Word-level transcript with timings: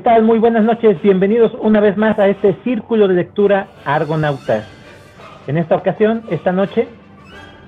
¿Qué 0.00 0.04
tal? 0.04 0.22
Muy 0.22 0.38
buenas 0.38 0.64
noches. 0.64 0.96
Bienvenidos 1.02 1.52
una 1.60 1.78
vez 1.78 1.94
más 1.98 2.18
a 2.18 2.26
este 2.26 2.54
círculo 2.64 3.06
de 3.06 3.12
lectura 3.12 3.66
Argonautas. 3.84 4.66
En 5.46 5.58
esta 5.58 5.76
ocasión, 5.76 6.22
esta 6.30 6.52
noche, 6.52 6.88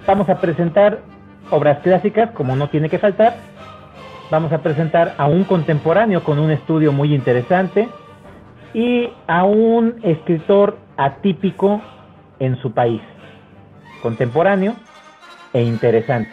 vamos 0.07 0.31
a 0.31 0.41
presentar 0.41 1.01
obras 1.51 1.81
clásicas, 1.81 2.31
como 2.31 2.57
no 2.57 2.71
tiene 2.71 2.89
que 2.89 2.99
faltar. 2.99 3.37
Vamos 4.31 4.51
a 4.51 4.63
presentar 4.63 5.15
a 5.19 5.27
un 5.27 5.45
contemporáneo 5.45 6.25
con 6.25 6.39
un 6.39 6.51
estudio 6.51 6.91
muy 6.91 7.15
interesante 7.15 7.91
y 8.73 9.11
a 9.27 9.45
un 9.45 9.97
escritor 10.03 10.79
atípico 10.97 11.83
en 12.39 12.57
su 12.63 12.73
país, 12.73 13.03
contemporáneo 14.01 14.73
e 15.53 15.61
interesante. 15.61 16.33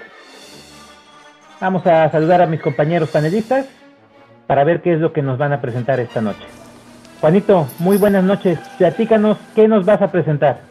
Vamos 1.60 1.86
a 1.86 2.10
saludar 2.10 2.42
a 2.42 2.46
mis 2.46 2.62
compañeros 2.62 3.10
panelistas 3.10 3.79
para 4.50 4.64
ver 4.64 4.82
qué 4.82 4.94
es 4.94 5.00
lo 5.00 5.14
que 5.14 5.22
nos 5.22 5.38
van 5.38 5.54
a 5.54 5.62
presentar 5.62 6.00
esta 6.00 6.22
noche. 6.22 6.44
Juanito, 7.22 7.68
muy 7.78 7.98
buenas 7.98 8.24
noches. 8.24 8.58
Platícanos 8.80 9.38
qué 9.54 9.68
nos 9.68 9.86
vas 9.86 10.02
a 10.02 10.12
presentar. 10.12 10.62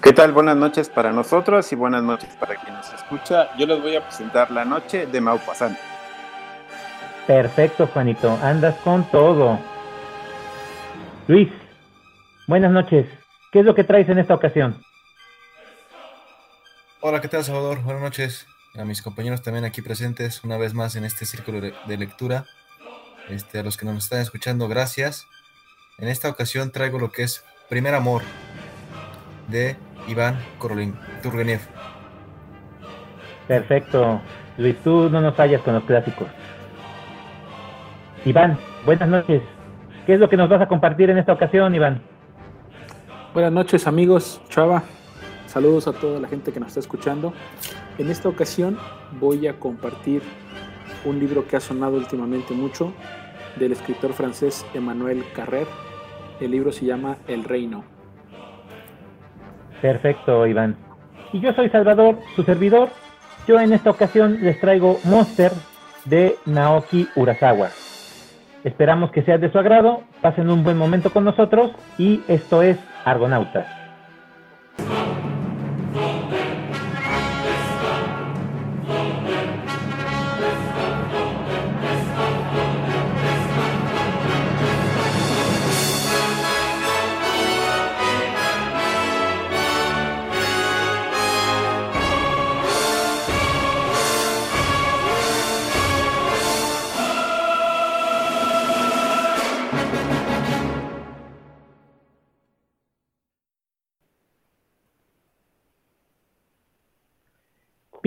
¿Qué 0.00 0.12
tal? 0.12 0.30
Buenas 0.30 0.56
noches 0.56 0.88
para 0.88 1.10
nosotros 1.10 1.72
y 1.72 1.74
buenas 1.74 2.04
noches 2.04 2.28
para 2.38 2.54
quien 2.54 2.74
nos 2.74 2.92
escucha. 2.92 3.48
Yo 3.58 3.66
les 3.66 3.82
voy 3.82 3.96
a 3.96 4.04
presentar 4.04 4.52
la 4.52 4.64
noche 4.64 5.06
de 5.06 5.20
Maupassant. 5.20 5.76
Perfecto, 7.26 7.88
Juanito. 7.88 8.38
Andas 8.40 8.76
con 8.84 9.02
todo. 9.10 9.58
Luis, 11.26 11.48
buenas 12.46 12.70
noches. 12.70 13.08
¿Qué 13.50 13.58
es 13.58 13.64
lo 13.64 13.74
que 13.74 13.82
traes 13.82 14.08
en 14.08 14.20
esta 14.20 14.34
ocasión? 14.34 14.80
Hola, 17.00 17.20
¿qué 17.20 17.26
tal, 17.26 17.42
Salvador? 17.42 17.82
Buenas 17.82 18.00
noches 18.00 18.46
a 18.76 18.84
mis 18.84 19.02
compañeros 19.02 19.42
también 19.42 19.64
aquí 19.64 19.82
presentes 19.82 20.44
una 20.44 20.56
vez 20.56 20.72
más 20.72 20.94
en 20.94 21.04
este 21.04 21.26
círculo 21.26 21.60
de 21.60 21.96
lectura. 21.96 22.46
Este, 23.28 23.58
a 23.58 23.62
los 23.62 23.76
que 23.76 23.84
nos 23.84 23.96
están 23.98 24.20
escuchando, 24.20 24.68
gracias. 24.68 25.26
En 25.98 26.08
esta 26.08 26.28
ocasión 26.28 26.70
traigo 26.70 26.98
lo 26.98 27.10
que 27.10 27.24
es 27.24 27.44
Primer 27.68 27.94
Amor 27.94 28.22
de 29.48 29.76
Iván 30.06 30.38
Turgenev. 31.22 31.60
Perfecto. 33.46 34.20
Luis, 34.56 34.76
tú 34.82 35.10
no 35.10 35.20
nos 35.20 35.34
fallas 35.34 35.60
con 35.62 35.74
los 35.74 35.84
clásicos. 35.84 36.28
Iván, 38.24 38.58
buenas 38.86 39.08
noches. 39.08 39.42
¿Qué 40.06 40.14
es 40.14 40.20
lo 40.20 40.28
que 40.28 40.36
nos 40.36 40.48
vas 40.48 40.62
a 40.62 40.68
compartir 40.68 41.10
en 41.10 41.18
esta 41.18 41.32
ocasión, 41.32 41.74
Iván? 41.74 42.02
Buenas 43.34 43.52
noches, 43.52 43.86
amigos. 43.86 44.40
Chava, 44.48 44.82
saludos 45.46 45.86
a 45.86 45.92
toda 45.92 46.18
la 46.18 46.28
gente 46.28 46.50
que 46.50 46.60
nos 46.60 46.68
está 46.68 46.80
escuchando. 46.80 47.34
En 47.98 48.10
esta 48.10 48.28
ocasión 48.28 48.78
voy 49.20 49.46
a 49.46 49.58
compartir 49.58 50.22
un 51.04 51.18
libro 51.18 51.46
que 51.46 51.56
ha 51.56 51.60
sonado 51.60 51.96
últimamente 51.96 52.54
mucho, 52.54 52.92
del 53.56 53.72
escritor 53.72 54.12
francés 54.12 54.66
Emmanuel 54.74 55.24
Carrer. 55.34 55.66
El 56.40 56.50
libro 56.50 56.72
se 56.72 56.86
llama 56.86 57.16
El 57.26 57.44
Reino. 57.44 57.84
Perfecto, 59.80 60.46
Iván. 60.46 60.76
Y 61.32 61.40
yo 61.40 61.52
soy 61.52 61.68
Salvador, 61.70 62.18
su 62.34 62.42
servidor. 62.42 62.88
Yo 63.46 63.58
en 63.60 63.72
esta 63.72 63.90
ocasión 63.90 64.38
les 64.42 64.60
traigo 64.60 64.98
Monster 65.04 65.52
de 66.04 66.36
Naoki 66.46 67.08
Urasawa. 67.16 67.70
Esperamos 68.64 69.10
que 69.12 69.22
sea 69.22 69.38
de 69.38 69.50
su 69.50 69.58
agrado, 69.58 70.02
pasen 70.20 70.50
un 70.50 70.64
buen 70.64 70.76
momento 70.76 71.10
con 71.10 71.24
nosotros 71.24 71.70
y 71.96 72.22
esto 72.28 72.62
es 72.62 72.76
Argonautas. 73.04 73.77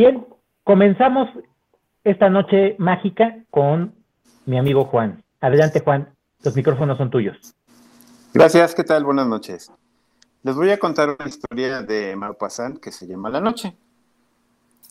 Bien, 0.01 0.25
comenzamos 0.63 1.29
esta 2.03 2.27
noche 2.27 2.75
mágica 2.79 3.37
con 3.51 3.93
mi 4.47 4.57
amigo 4.57 4.85
Juan. 4.85 5.23
Adelante, 5.39 5.81
Juan, 5.81 6.11
los 6.43 6.55
micrófonos 6.55 6.97
son 6.97 7.11
tuyos. 7.11 7.53
Gracias, 8.33 8.73
¿qué 8.73 8.83
tal? 8.83 9.03
Buenas 9.03 9.27
noches. 9.27 9.71
Les 10.41 10.55
voy 10.55 10.71
a 10.71 10.79
contar 10.79 11.09
una 11.09 11.29
historia 11.29 11.83
de 11.83 12.15
Maupassant 12.15 12.79
que 12.79 12.91
se 12.91 13.05
llama 13.05 13.29
La 13.29 13.41
Noche. 13.41 13.75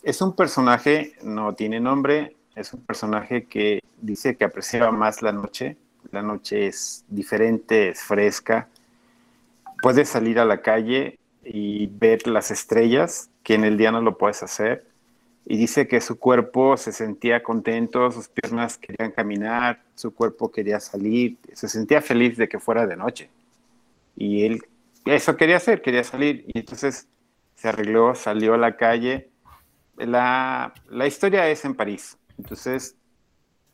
Es 0.01 0.21
un 0.21 0.33
personaje, 0.33 1.11
no 1.23 1.55
tiene 1.55 1.81
nombre, 1.81 2.37
es 2.55 2.71
un 2.71 2.79
personaje 2.79 3.47
que 3.47 3.81
dice 3.97 4.37
que 4.37 4.45
apreciaba 4.45 4.91
más 4.91 5.21
la 5.21 5.33
noche. 5.33 5.75
La 6.11 6.21
noche 6.21 6.67
es 6.67 7.03
diferente, 7.09 7.89
es 7.89 8.01
fresca. 8.01 8.69
Puedes 9.81 10.07
salir 10.07 10.39
a 10.39 10.45
la 10.45 10.61
calle 10.61 11.19
y 11.43 11.87
ver 11.87 12.27
las 12.27 12.49
estrellas, 12.49 13.29
que 13.43 13.55
en 13.55 13.65
el 13.65 13.75
día 13.75 13.91
no 13.91 13.99
lo 13.99 14.17
puedes 14.17 14.41
hacer 14.41 14.89
y 15.45 15.57
dice 15.57 15.87
que 15.87 16.01
su 16.01 16.19
cuerpo 16.19 16.77
se 16.77 16.91
sentía 16.91 17.41
contento, 17.43 18.11
sus 18.11 18.29
piernas 18.29 18.77
querían 18.77 19.11
caminar, 19.11 19.81
su 19.95 20.13
cuerpo 20.13 20.51
quería 20.51 20.79
salir, 20.79 21.37
se 21.53 21.67
sentía 21.67 22.01
feliz 22.01 22.37
de 22.37 22.47
que 22.47 22.59
fuera 22.59 22.85
de 22.85 22.95
noche. 22.95 23.29
Y 24.15 24.45
él 24.45 24.61
eso 25.05 25.35
quería 25.35 25.57
hacer, 25.57 25.81
quería 25.81 26.03
salir. 26.03 26.45
Y 26.47 26.59
entonces 26.59 27.07
se 27.55 27.69
arregló, 27.69 28.15
salió 28.15 28.53
a 28.53 28.57
la 28.57 28.75
calle. 28.77 29.31
La, 29.97 30.73
la 30.89 31.07
historia 31.07 31.49
es 31.49 31.65
en 31.65 31.75
París. 31.75 32.17
Entonces 32.37 32.95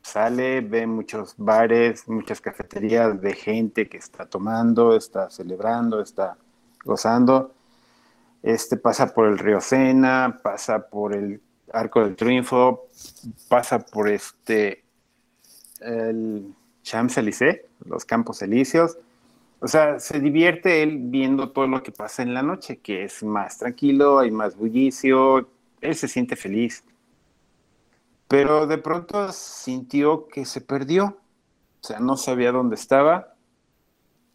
sale, 0.01 0.61
ve 0.61 0.87
muchos 0.87 1.35
bares, 1.37 2.07
muchas 2.07 2.39
cafeterías 2.39 3.19
de 3.21 3.33
gente 3.33 3.89
que 3.89 3.97
está 3.97 4.25
tomando, 4.25 4.95
está 4.95 5.29
celebrando, 5.29 6.01
está 6.01 6.37
gozando. 6.83 7.53
Este 8.41 8.77
pasa 8.77 9.13
por 9.13 9.27
el 9.27 9.37
río 9.37 9.59
Sena, 9.59 10.39
pasa 10.41 10.87
por 10.87 11.13
el 11.13 11.41
Arco 11.73 12.03
del 12.03 12.15
Triunfo, 12.15 12.87
pasa 13.47 13.79
por 13.79 14.09
este, 14.09 14.83
el 15.81 16.53
Champs-Élysées, 16.83 17.61
los 17.85 18.05
Campos 18.05 18.41
Elíseos. 18.41 18.97
O 19.59 19.67
sea, 19.67 19.99
se 19.99 20.19
divierte 20.19 20.83
él 20.83 20.97
viendo 21.01 21.51
todo 21.51 21.67
lo 21.67 21.81
que 21.81 21.91
pasa 21.91 22.21
en 22.21 22.33
la 22.33 22.43
noche, 22.43 22.77
que 22.77 23.03
es 23.03 23.23
más 23.23 23.57
tranquilo, 23.57 24.19
hay 24.19 24.31
más 24.31 24.55
bullicio, 24.55 25.49
él 25.81 25.95
se 25.95 26.07
siente 26.07 26.35
feliz. 26.35 26.83
Pero 28.27 28.67
de 28.67 28.77
pronto 28.77 29.31
sintió 29.31 30.27
que 30.27 30.45
se 30.45 30.61
perdió, 30.61 31.17
o 31.81 31.85
sea, 31.87 31.99
no 31.99 32.17
sabía 32.17 32.51
dónde 32.51 32.75
estaba, 32.75 33.33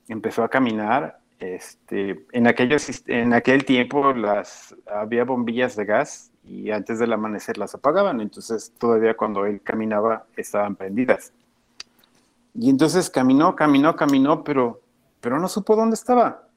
empezó 0.08 0.42
a 0.42 0.48
caminar. 0.48 1.20
Este, 1.38 2.24
en, 2.32 2.46
aquellos, 2.46 3.02
en 3.08 3.32
aquel 3.32 3.64
tiempo 3.64 4.12
las, 4.12 4.76
había 4.86 5.24
bombillas 5.24 5.74
de 5.76 5.84
gas 5.84 6.31
y 6.44 6.70
antes 6.70 6.98
del 6.98 7.12
amanecer 7.12 7.58
las 7.58 7.74
apagaban, 7.74 8.20
entonces 8.20 8.72
todavía 8.78 9.16
cuando 9.16 9.46
él 9.46 9.60
caminaba 9.62 10.26
estaban 10.36 10.76
prendidas. 10.76 11.32
Y 12.54 12.68
entonces 12.68 13.08
caminó, 13.08 13.56
caminó, 13.56 13.96
caminó, 13.96 14.44
pero, 14.44 14.80
pero 15.20 15.38
no 15.38 15.48
supo 15.48 15.76
dónde 15.76 15.94
estaba. 15.94 16.48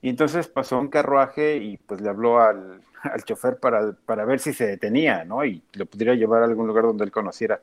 Y 0.00 0.08
entonces 0.08 0.48
pasó 0.48 0.78
un 0.78 0.88
carruaje 0.88 1.56
y 1.58 1.76
pues 1.76 2.00
le 2.00 2.08
habló 2.08 2.40
al, 2.40 2.80
al 3.02 3.24
chofer 3.24 3.58
para, 3.58 3.92
para, 4.06 4.24
ver 4.24 4.40
si 4.40 4.52
se 4.52 4.66
detenía, 4.66 5.24
¿no? 5.24 5.44
Y 5.44 5.62
lo 5.74 5.86
pudiera 5.86 6.14
llevar 6.14 6.42
a 6.42 6.46
algún 6.46 6.66
lugar 6.66 6.84
donde 6.84 7.04
él 7.04 7.10
conociera. 7.10 7.60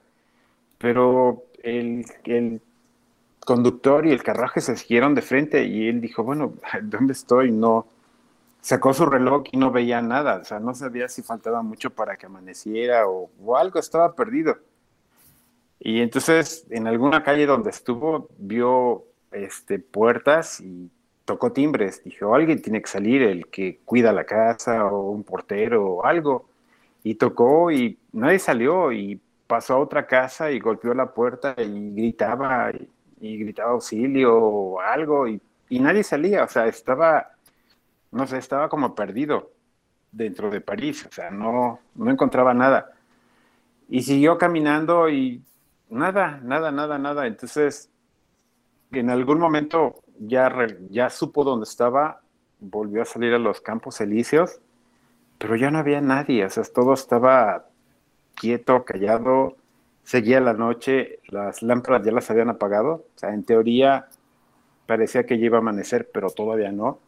Pero 0.78 1.44
el, 1.64 2.06
el 2.26 2.62
conductor 3.46 4.06
y 4.06 4.12
el 4.12 4.24
carruaje 4.24 4.62
se 4.62 4.76
siguieron 4.76 5.16
de 5.16 5.22
frente 5.22 5.66
y 5.66 5.88
él 5.88 6.02
dijo, 6.02 6.24
bueno, 6.24 6.54
¿dónde 6.84 7.14
estoy? 7.14 7.52
No, 7.52 7.88
sacó 8.66 8.96
su 8.96 9.06
reloj 9.06 9.44
y 9.52 9.58
no 9.58 9.70
veía 9.70 10.02
nada, 10.02 10.38
o 10.38 10.44
sea, 10.44 10.60
no 10.60 10.74
sabía 10.74 11.08
si 11.08 11.22
faltaba 11.22 11.62
mucho 11.62 11.92
para 11.92 12.18
que 12.18 12.26
amaneciera 12.26 13.08
o, 13.08 13.30
algo 13.56 13.78
estaba 13.80 14.16
perdido. 14.16 14.58
Y 15.80 16.02
entonces 16.02 16.66
en 16.72 16.88
alguna 16.88 17.22
calle 17.22 17.46
donde 17.46 17.70
estuvo 17.70 18.28
vio 18.40 19.04
este, 19.32 19.78
puertas 19.78 20.62
y 20.62 20.90
tocó 21.26 21.52
timbres. 21.52 22.04
Dijo, 22.04 22.34
alguien 22.34 22.60
tiene 22.60 22.82
que 22.82 22.90
salir, 22.90 23.22
el 23.22 23.46
que 23.52 23.82
cuida 23.86 24.12
la 24.12 24.24
casa 24.24 24.86
o 24.86 25.12
un 25.12 25.24
portero 25.24 25.86
o 25.86 26.04
algo. 26.04 26.50
Y 27.04 27.16
tocó 27.16 27.70
y 27.70 28.00
nadie 28.14 28.40
salió 28.40 28.92
y 28.92 29.22
pasó 29.46 29.76
a 29.76 29.80
otra 29.80 30.08
casa 30.08 30.50
y 30.50 30.60
golpeó 30.60 30.96
la 30.96 31.14
puerta 31.14 31.54
y 31.62 31.92
gritaba 31.92 32.72
y, 33.20 33.38
gritaba 33.38 33.74
auxilio 33.74 34.36
o 34.36 34.80
algo 34.82 35.28
y, 35.28 35.40
y 35.70 35.80
nadie 35.80 36.04
salía. 36.04 36.44
O 36.46 36.48
sea, 36.48 36.66
estaba 36.66 37.35
no 38.16 38.26
sé, 38.28 38.38
estaba 38.38 38.70
como 38.70 38.96
perdido 38.96 39.52
dentro 40.12 40.50
de 40.50 40.62
París, 40.62 41.06
o 41.06 41.12
sea, 41.12 41.30
no, 41.30 41.80
no 41.96 42.12
encontraba 42.12 42.54
nada. 42.54 42.94
Y 43.90 44.02
siguió 44.04 44.38
caminando 44.38 45.10
y 45.10 45.44
nada, 45.90 46.40
nada, 46.44 46.72
nada, 46.72 46.98
nada. 46.98 47.28
Entonces 47.28 47.90
en 48.92 49.10
algún 49.10 49.40
momento 49.40 49.96
ya, 50.20 50.50
ya 50.90 51.10
supo 51.10 51.44
dónde 51.44 51.66
estaba, 51.66 52.22
volvió 52.60 53.02
a 53.02 53.06
salir 53.06 53.34
a 53.34 53.40
los 53.40 53.62
campos 53.62 54.00
elíseos, 54.02 54.60
pero 55.38 55.56
ya 55.56 55.72
no 55.72 55.80
había 55.80 56.02
nadie, 56.02 56.46
o 56.46 56.50
sea, 56.50 56.64
todo 56.64 56.94
estaba 56.94 57.68
quieto, 58.36 58.86
callado, 58.86 59.58
seguía 60.04 60.40
la 60.40 60.54
noche, 60.54 61.20
las 61.28 61.62
lámparas 61.62 62.06
ya 62.06 62.12
las 62.12 62.30
habían 62.32 62.50
apagado, 62.50 63.06
o 63.16 63.20
sea, 63.20 63.34
en 63.34 63.44
teoría 63.44 64.08
parecía 64.86 65.26
que 65.26 65.38
ya 65.38 65.46
iba 65.46 65.58
a 65.58 65.62
amanecer, 65.62 66.10
pero 66.14 66.30
todavía 66.30 66.72
no. 66.72 67.00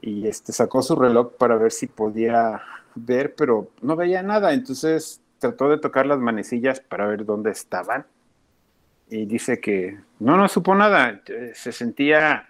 Y 0.00 0.26
este 0.28 0.52
sacó 0.52 0.82
su 0.82 0.96
reloj 0.96 1.32
para 1.38 1.56
ver 1.56 1.72
si 1.72 1.86
podía 1.86 2.62
ver, 2.94 3.34
pero 3.34 3.70
no 3.82 3.96
veía 3.96 4.22
nada, 4.22 4.52
entonces 4.52 5.20
trató 5.38 5.68
de 5.68 5.78
tocar 5.78 6.06
las 6.06 6.18
manecillas 6.18 6.80
para 6.80 7.06
ver 7.06 7.24
dónde 7.24 7.50
estaban 7.50 8.06
y 9.10 9.24
dice 9.26 9.60
que 9.60 9.98
no, 10.18 10.36
no 10.36 10.48
supo 10.48 10.74
nada, 10.74 11.22
se 11.54 11.72
sentía, 11.72 12.48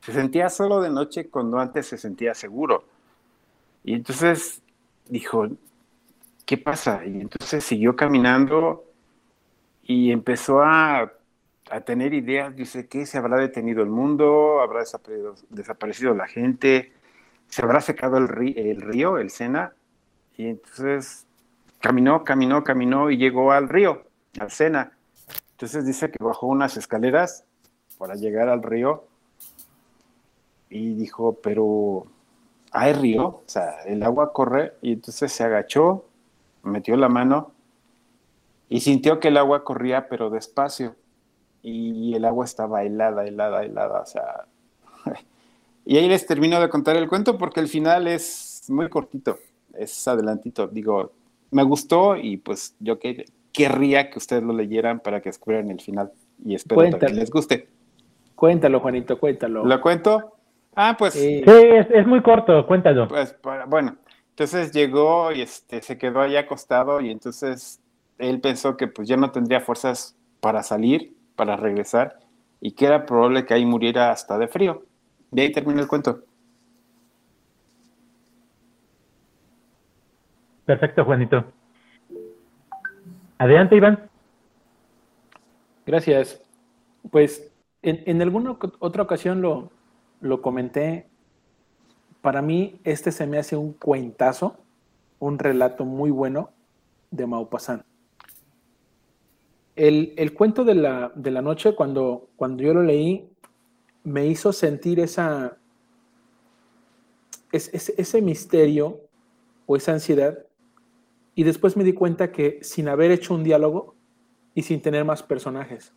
se 0.00 0.12
sentía 0.12 0.48
solo 0.50 0.80
de 0.80 0.90
noche 0.90 1.28
cuando 1.28 1.58
antes 1.58 1.86
se 1.86 1.98
sentía 1.98 2.34
seguro. 2.34 2.84
Y 3.84 3.94
entonces 3.94 4.62
dijo, 5.08 5.48
¿qué 6.44 6.58
pasa? 6.58 7.04
Y 7.04 7.20
entonces 7.20 7.64
siguió 7.64 7.96
caminando 7.96 8.84
y 9.82 10.12
empezó 10.12 10.62
a, 10.62 11.12
a 11.70 11.80
tener 11.80 12.14
ideas, 12.14 12.54
dice, 12.54 12.86
¿qué? 12.86 13.06
¿Se 13.06 13.18
habrá 13.18 13.38
detenido 13.38 13.82
el 13.82 13.90
mundo? 13.90 14.60
¿Habrá 14.60 14.80
desaparecido, 14.80 15.34
desaparecido 15.50 16.14
la 16.14 16.26
gente? 16.26 16.92
¿Se 17.48 17.62
habrá 17.62 17.80
secado 17.80 18.18
el, 18.18 18.28
río, 18.28 18.54
el 18.56 18.80
río, 18.80 19.18
el 19.18 19.30
Sena? 19.30 19.74
Y 20.36 20.48
entonces 20.48 21.26
caminó, 21.80 22.24
caminó, 22.24 22.62
caminó 22.64 23.10
y 23.10 23.16
llegó 23.16 23.52
al 23.52 23.68
río, 23.68 24.04
al 24.38 24.50
Sena 24.50 24.96
entonces 25.56 25.86
dice 25.86 26.10
que 26.10 26.22
bajó 26.22 26.48
unas 26.48 26.76
escaleras 26.76 27.46
para 27.96 28.14
llegar 28.14 28.50
al 28.50 28.62
río 28.62 29.06
y 30.68 30.92
dijo, 30.92 31.38
pero 31.42 32.06
hay 32.72 32.92
río, 32.92 33.26
o 33.26 33.42
sea, 33.46 33.82
el 33.86 34.02
agua 34.02 34.34
corre 34.34 34.74
y 34.82 34.92
entonces 34.92 35.32
se 35.32 35.44
agachó, 35.44 36.04
metió 36.62 36.94
la 36.98 37.08
mano 37.08 37.52
y 38.68 38.80
sintió 38.80 39.18
que 39.18 39.28
el 39.28 39.38
agua 39.38 39.64
corría 39.64 40.10
pero 40.10 40.28
despacio 40.28 40.94
y 41.68 42.14
el 42.14 42.24
agua 42.24 42.44
estaba 42.44 42.84
helada, 42.84 43.24
helada, 43.24 43.64
helada, 43.64 44.00
o 44.00 44.06
sea... 44.06 44.46
y 45.84 45.96
ahí 45.96 46.08
les 46.08 46.26
termino 46.26 46.60
de 46.60 46.68
contar 46.68 46.96
el 46.96 47.08
cuento 47.08 47.36
porque 47.36 47.60
el 47.60 47.68
final 47.68 48.06
es 48.06 48.64
muy 48.68 48.88
cortito, 48.88 49.38
es 49.74 50.06
adelantito, 50.06 50.68
digo, 50.68 51.12
me 51.50 51.62
gustó 51.62 52.16
y 52.16 52.36
pues 52.36 52.76
yo 52.78 52.98
que 52.98 53.24
querría 53.52 54.10
que 54.10 54.18
ustedes 54.18 54.42
lo 54.42 54.52
leyeran 54.52 55.00
para 55.00 55.20
que 55.20 55.30
descubrieran 55.30 55.70
el 55.70 55.80
final. 55.80 56.12
Y 56.44 56.54
espero 56.54 56.98
que 56.98 57.08
les 57.08 57.30
guste. 57.30 57.68
Cuéntalo, 58.34 58.80
Juanito, 58.80 59.18
cuéntalo. 59.18 59.64
¿Lo 59.64 59.80
cuento? 59.80 60.34
Ah, 60.74 60.94
pues. 60.98 61.14
Sí, 61.14 61.42
es, 61.46 62.06
muy 62.06 62.22
corto, 62.22 62.66
cuéntalo. 62.66 63.08
Pues 63.08 63.34
bueno, 63.66 63.96
entonces 64.30 64.72
llegó 64.72 65.32
y 65.32 65.40
este, 65.40 65.80
se 65.80 65.96
quedó 65.96 66.20
ahí 66.20 66.36
acostado 66.36 67.00
y 67.00 67.10
entonces 67.10 67.80
él 68.18 68.40
pensó 68.40 68.76
que 68.76 68.86
pues 68.86 69.08
ya 69.08 69.16
no 69.16 69.30
tendría 69.30 69.60
fuerzas 69.60 70.14
para 70.40 70.62
salir, 70.62 71.15
para 71.36 71.56
regresar 71.56 72.18
y 72.60 72.72
que 72.72 72.86
era 72.86 73.06
probable 73.06 73.44
que 73.44 73.54
ahí 73.54 73.64
muriera 73.64 74.10
hasta 74.10 74.38
de 74.38 74.48
frío. 74.48 74.82
De 75.30 75.42
ahí 75.42 75.52
termina 75.52 75.80
el 75.80 75.88
cuento. 75.88 76.22
Perfecto, 80.64 81.04
Juanito. 81.04 81.44
Adelante, 83.38 83.76
Iván. 83.76 84.10
Gracias. 85.84 86.42
Pues 87.10 87.52
en, 87.82 88.20
alguna 88.20 88.56
otra 88.80 89.02
ocasión 89.02 89.40
lo, 89.42 89.70
lo 90.20 90.42
comenté. 90.42 91.06
Para 92.20 92.42
mí, 92.42 92.80
este 92.82 93.12
se 93.12 93.26
me 93.26 93.38
hace 93.38 93.56
un 93.56 93.74
cuentazo, 93.74 94.56
un 95.20 95.38
relato 95.38 95.84
muy 95.84 96.10
bueno 96.10 96.50
de 97.12 97.26
Maupassant. 97.26 97.84
El, 99.76 100.14
el 100.16 100.32
cuento 100.34 100.64
de 100.64 100.74
la, 100.74 101.12
de 101.14 101.30
la, 101.30 101.42
noche, 101.42 101.74
cuando, 101.74 102.30
cuando 102.36 102.62
yo 102.62 102.74
lo 102.74 102.82
leí, 102.82 103.28
me 104.04 104.26
hizo 104.26 104.52
sentir 104.52 105.00
esa, 105.00 105.58
ese 107.52 108.22
misterio 108.22 109.00
o 109.66 109.76
esa 109.76 109.92
ansiedad 109.92 110.38
y 111.34 111.44
después 111.44 111.76
me 111.76 111.84
di 111.84 111.92
cuenta 111.92 112.32
que 112.32 112.58
sin 112.62 112.88
haber 112.88 113.10
hecho 113.10 113.34
un 113.34 113.44
diálogo 113.44 113.94
y 114.54 114.62
sin 114.62 114.80
tener 114.80 115.04
más 115.04 115.22
personajes. 115.22 115.92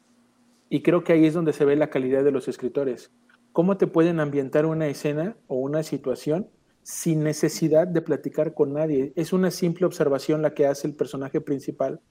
Y 0.70 0.84
creo 0.84 1.04
que 1.04 1.14
ahí 1.14 1.26
es 1.26 1.34
donde 1.34 1.54
se 1.54 1.64
ve 1.66 1.78
la 1.78 1.90
calidad 1.90 2.26
de 2.26 2.32
los 2.32 2.50
escritores. 2.50 3.12
Cómo 3.54 3.78
te 3.78 3.88
pueden 3.88 4.20
ambientar 4.20 4.66
una 4.66 4.88
escena 4.88 5.38
o 5.48 5.56
una 5.56 5.82
situación 5.84 6.50
sin 6.84 7.24
necesidad 7.24 7.88
de 7.88 8.02
platicar 8.02 8.54
con 8.54 8.74
nadie. 8.74 9.14
Es 9.16 9.32
una 9.32 9.50
simple 9.50 9.86
observación 9.86 10.42
la 10.42 10.54
que 10.54 10.68
hace 10.68 10.88
el 10.88 10.96
personaje 10.96 11.40
principal. 11.40 12.02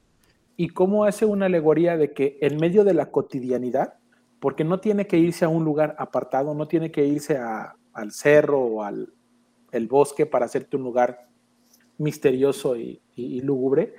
Y 0.58 0.68
cómo 0.68 1.04
hace 1.04 1.24
una 1.24 1.46
alegoría 1.46 1.96
de 1.96 2.12
que 2.12 2.36
en 2.42 2.58
medio 2.58 2.84
de 2.84 2.92
la 2.92 3.10
cotidianidad, 3.10 3.94
porque 4.40 4.64
no 4.64 4.80
tiene 4.80 5.06
que 5.06 5.16
irse 5.16 5.46
a 5.46 5.48
un 5.48 5.64
lugar 5.64 5.96
apartado, 5.98 6.52
no 6.52 6.68
tiene 6.68 6.90
que 6.90 7.06
irse 7.06 7.38
al 7.38 8.12
cerro 8.12 8.60
o 8.60 8.82
al 8.82 9.14
el 9.72 9.86
bosque 9.86 10.26
para 10.26 10.46
hacerte 10.46 10.76
un 10.76 10.82
lugar 10.84 11.28
misterioso 11.98 12.76
y, 12.76 13.00
lúgubre, 13.16 13.94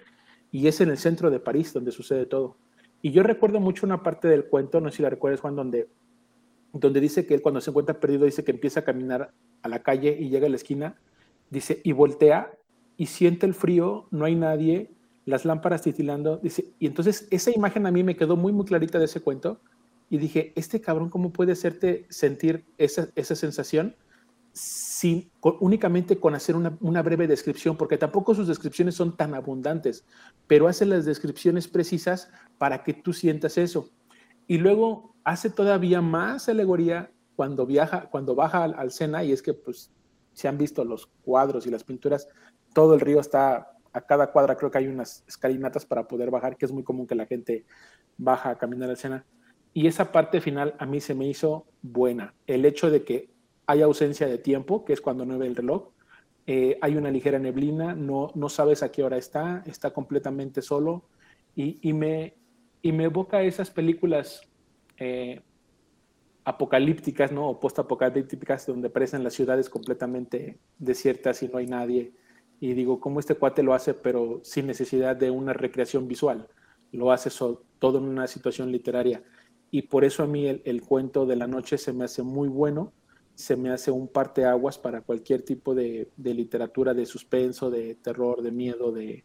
y 0.51 0.67
es 0.67 0.81
en 0.81 0.89
el 0.89 0.97
centro 0.97 1.29
de 1.29 1.39
París 1.39 1.73
donde 1.73 1.91
sucede 1.91 2.25
todo. 2.25 2.57
Y 3.01 3.12
yo 3.12 3.23
recuerdo 3.23 3.59
mucho 3.59 3.85
una 3.85 4.03
parte 4.03 4.27
del 4.27 4.45
cuento, 4.45 4.81
no 4.81 4.89
sé 4.89 4.97
si 4.97 5.03
la 5.03 5.09
recuerdas, 5.09 5.41
Juan, 5.41 5.55
donde, 5.55 5.88
donde 6.73 7.00
dice 7.00 7.25
que 7.25 7.34
él 7.34 7.41
cuando 7.41 7.62
se 7.62 7.69
encuentra 7.69 8.00
perdido, 8.00 8.25
dice 8.25 8.43
que 8.43 8.51
empieza 8.51 8.81
a 8.81 8.84
caminar 8.84 9.31
a 9.62 9.67
la 9.67 9.84
calle 9.84 10.17
y 10.19 10.29
llega 10.29 10.48
a 10.48 10.50
la 10.50 10.55
esquina, 10.55 11.00
dice, 11.50 11.81
y 11.84 11.91
voltea 11.91 12.51
y 12.98 13.07
siente 13.07 13.45
el 13.45 13.53
frío, 13.53 14.07
no 14.12 14.25
hay 14.25 14.36
nadie, 14.36 14.91
las 15.29 15.45
lámparas 15.45 15.81
titilando, 15.81 16.38
dice, 16.38 16.74
y 16.79 16.88
entonces 16.88 17.27
esa 17.31 17.51
imagen 17.51 17.86
a 17.86 17.91
mí 17.91 18.03
me 18.03 18.15
quedó 18.15 18.36
muy, 18.36 18.51
muy 18.51 18.65
clarita 18.65 19.00
de 19.00 19.05
ese 19.05 19.21
cuento, 19.21 19.62
y 20.09 20.17
dije, 20.17 20.53
este 20.55 20.81
cabrón, 20.81 21.09
¿cómo 21.09 21.31
puede 21.31 21.51
hacerte 21.51 22.05
sentir 22.09 22.65
esa, 22.77 23.09
esa 23.15 23.36
sensación? 23.36 23.95
sin, 24.53 25.31
únicamente 25.41 26.19
con 26.19 26.36
hacer 26.36 26.55
una, 26.55 27.01
breve 27.01 27.27
descripción, 27.27 27.77
porque 27.77 27.98
tampoco 27.98 28.36
sus 28.36 28.48
descripciones 28.48 28.95
son 28.95 29.15
tan 29.15 29.33
abundantes, 29.33 30.05
pero 30.48 30.67
hace 30.67 30.86
las 30.86 31.05
descripciones 31.05 31.67
precisas 31.67 32.29
para 32.57 32.83
que 32.83 32.93
tú 32.93 33.13
sientas 33.13 33.57
eso. 33.57 33.89
Y 34.48 34.57
luego 34.57 35.15
hace 35.24 35.50
todavía 35.50 36.01
más 36.01 36.50
alegoría 36.50 37.12
cuando 37.36 37.65
viaja, 37.65 38.09
cuando 38.09 38.36
baja 38.36 38.63
al, 38.63 38.91
Sena, 38.91 39.24
y 39.24 39.31
es 39.31 39.41
que 39.41 39.53
pues 39.53 39.91
se 40.33 40.48
han 40.48 40.57
visto 40.57 40.83
los 40.83 41.07
cuadros 41.24 41.65
y 41.65 41.69
las 41.69 41.83
pinturas, 41.83 42.27
todo 42.74 42.93
el 42.93 43.00
río 43.00 43.19
está, 43.19 43.77
a 43.93 44.01
cada 44.01 44.31
cuadra 44.31 44.55
creo 44.55 44.72
que 44.72 44.77
hay 44.77 44.88
unas 44.88 45.24
escalinatas 45.27 45.86
para 45.86 46.08
poder 46.08 46.31
bajar, 46.31 46.58
que 46.58 46.65
es 46.65 46.72
muy 46.72 46.84
común 46.84 47.08
que 47.08 47.15
la 47.15 47.25
gente 47.25 47.65
baja 48.17 48.51
a 48.51 48.58
caminar 48.58 48.89
al 48.89 48.98
Sena. 48.98 49.25
Y 49.74 49.88
esa 49.88 50.12
parte 50.12 50.41
final 50.41 50.75
a 50.79 50.86
mí 50.86 51.00
se 51.00 51.13
me 51.15 51.27
hizo 51.27 51.65
buena. 51.81 52.34
El 52.48 52.65
hecho 52.65 52.89
de 52.89 53.03
que 53.03 53.29
hay 53.65 53.81
ausencia 53.81 54.27
de 54.27 54.38
tiempo, 54.38 54.84
que 54.84 54.93
es 54.93 55.01
cuando 55.01 55.25
no 55.25 55.38
ve 55.38 55.48
el 55.48 55.55
reloj, 55.55 55.89
eh, 56.48 56.77
hay 56.81 56.96
una 56.96 57.12
ligera 57.12 57.38
neblina, 57.38 57.93
no, 57.93 58.31
no 58.34 58.50
sabes 58.50 58.81
a 58.81 58.91
qué 58.91 59.03
hora 59.03 59.17
está, 59.17 59.62
está 59.67 59.91
completamente 59.91 60.63
solo 60.63 61.03
y, 61.55 61.93
me, 61.93 62.36
y 62.81 62.91
me 62.91 63.03
evoca 63.03 63.43
esas 63.43 63.69
películas 63.69 64.41
eh, 64.98 65.41
apocalípticas, 66.46 67.31
¿no? 67.31 67.50
O 67.50 67.60
post-apocalípticas 67.60 68.65
donde 68.65 68.88
aparecen 68.88 69.24
las 69.24 69.34
ciudades 69.34 69.69
completamente 69.69 70.58
desiertas 70.79 71.43
y 71.43 71.48
no 71.48 71.60
hay 71.60 71.67
nadie. 71.67 72.13
Y 72.60 72.74
digo, 72.74 73.00
¿cómo 73.00 73.20
este 73.20 73.36
cuate 73.36 73.63
lo 73.63 73.74
hace, 73.74 73.94
pero 73.94 74.42
sin 74.44 74.68
necesidad 74.68 75.16
de 75.16 75.32
una 75.32 75.54
recreación 75.54 76.08
visual? 76.08 76.48
Lo 76.92 77.12
hace 77.12 77.30
todo 77.80 77.98
en 78.00 78.04
una 78.06 78.28
situación 78.28 78.72
literaria. 78.72 79.24
Y 79.72 79.84
por 79.84 80.04
eso 80.04 80.24
a 80.24 80.28
mí 80.28 80.48
el, 80.48 80.62
el, 80.66 80.82
cuento 80.82 81.25
de 81.25 81.36
la 81.36 81.48
noche 81.48 81.78
se 81.78 81.94
me 81.94 82.06
hace 82.06 82.24
muy 82.24 82.48
bueno 82.48 82.92
se 83.39 83.56
me 83.56 83.70
hace 83.70 83.89
un 83.89 84.10
parteaguas 84.10 84.78
para 84.78 85.00
cualquier 85.00 85.44
tipo 85.44 85.74
de, 85.74 86.10
literatura 86.18 86.94
de 86.94 87.06
suspenso, 87.06 87.70
de 87.70 87.96
terror, 87.96 88.42
de 88.42 88.51
miedo, 88.51 88.92
de, 88.92 89.24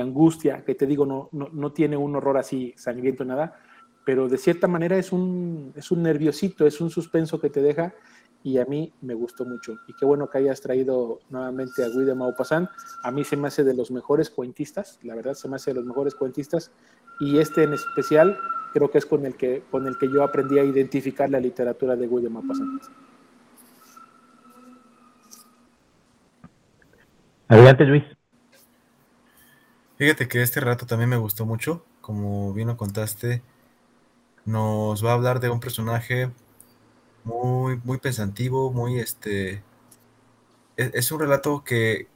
angustia, 0.00 0.64
que 0.64 0.74
te 0.74 0.86
digo, 0.86 1.04
no, 1.04 1.28
no, 1.30 1.72
tiene 1.72 1.98
un 1.98 2.16
horror 2.16 2.38
así 2.38 2.72
sangriento, 2.78 3.22
nada, 3.22 3.60
pero 4.06 4.30
de 4.30 4.38
cierta 4.38 4.66
manera 4.66 4.96
es 4.96 5.12
un, 5.12 5.74
es 5.76 5.90
un 5.90 6.02
nerviosito, 6.02 6.66
es 6.66 6.80
un 6.80 6.88
suspenso 6.88 7.38
que 7.38 7.50
te 7.50 7.60
deja 7.60 7.94
y 8.42 8.58
a 8.58 8.64
mí 8.64 8.92
me 9.02 9.14
gustó 9.14 9.44
mucho. 9.44 9.76
Y 9.86 9.92
qué 9.94 10.04
bueno 10.04 10.30
que 10.30 10.38
hayas 10.38 10.60
traído 10.60 11.20
nuevamente 11.28 11.84
a 11.84 11.88
Guy 11.88 12.04
de 12.04 12.14
Maupassant. 12.14 12.68
A 13.02 13.10
mí 13.10 13.24
se 13.24 13.36
me 13.36 13.48
hace 13.48 13.64
de 13.64 13.74
los 13.74 13.90
mejores 13.90 14.30
cuentistas, 14.30 14.98
la 15.02 15.14
verdad 15.14 15.34
se 15.34 15.48
me 15.48 15.56
hace 15.56 15.70
de 15.70 15.76
los 15.76 15.84
mejores 15.84 16.14
cuentistas. 16.14 16.70
Y 17.20 17.38
este 17.38 17.64
en 17.64 17.74
especial 17.74 18.38
creo 18.72 18.90
que 18.90 18.98
es 18.98 19.06
con 19.06 19.26
el 19.26 19.36
que, 19.36 19.62
con 19.70 19.86
el 19.86 19.98
que 19.98 20.10
yo 20.10 20.22
aprendí 20.22 20.58
a 20.58 20.64
identificar 20.64 21.28
la 21.28 21.40
literatura 21.40 21.96
de 21.96 22.06
Guy 22.06 22.22
de 22.22 22.30
Maupassant. 22.30 22.82
Adelante, 27.48 27.84
Luis. 27.84 28.04
Fíjate 29.96 30.28
que 30.28 30.40
este 30.40 30.60
rato 30.60 30.86
también 30.86 31.10
me 31.10 31.16
gustó 31.16 31.44
mucho, 31.44 31.84
como 32.00 32.54
bien 32.54 32.68
lo 32.68 32.76
contaste. 32.76 33.42
nos 34.46 35.04
va 35.04 35.10
a 35.10 35.14
hablar 35.14 35.40
de 35.40 35.50
un 35.50 35.60
personaje 35.60 36.30
muy, 37.24 37.80
muy 37.84 37.98
pensativo, 37.98 38.72
muy 38.72 38.98
este. 38.98 39.62
Es, 40.76 40.90
es 40.94 41.12
un 41.12 41.20
relato 41.20 41.64
que, 41.64 42.08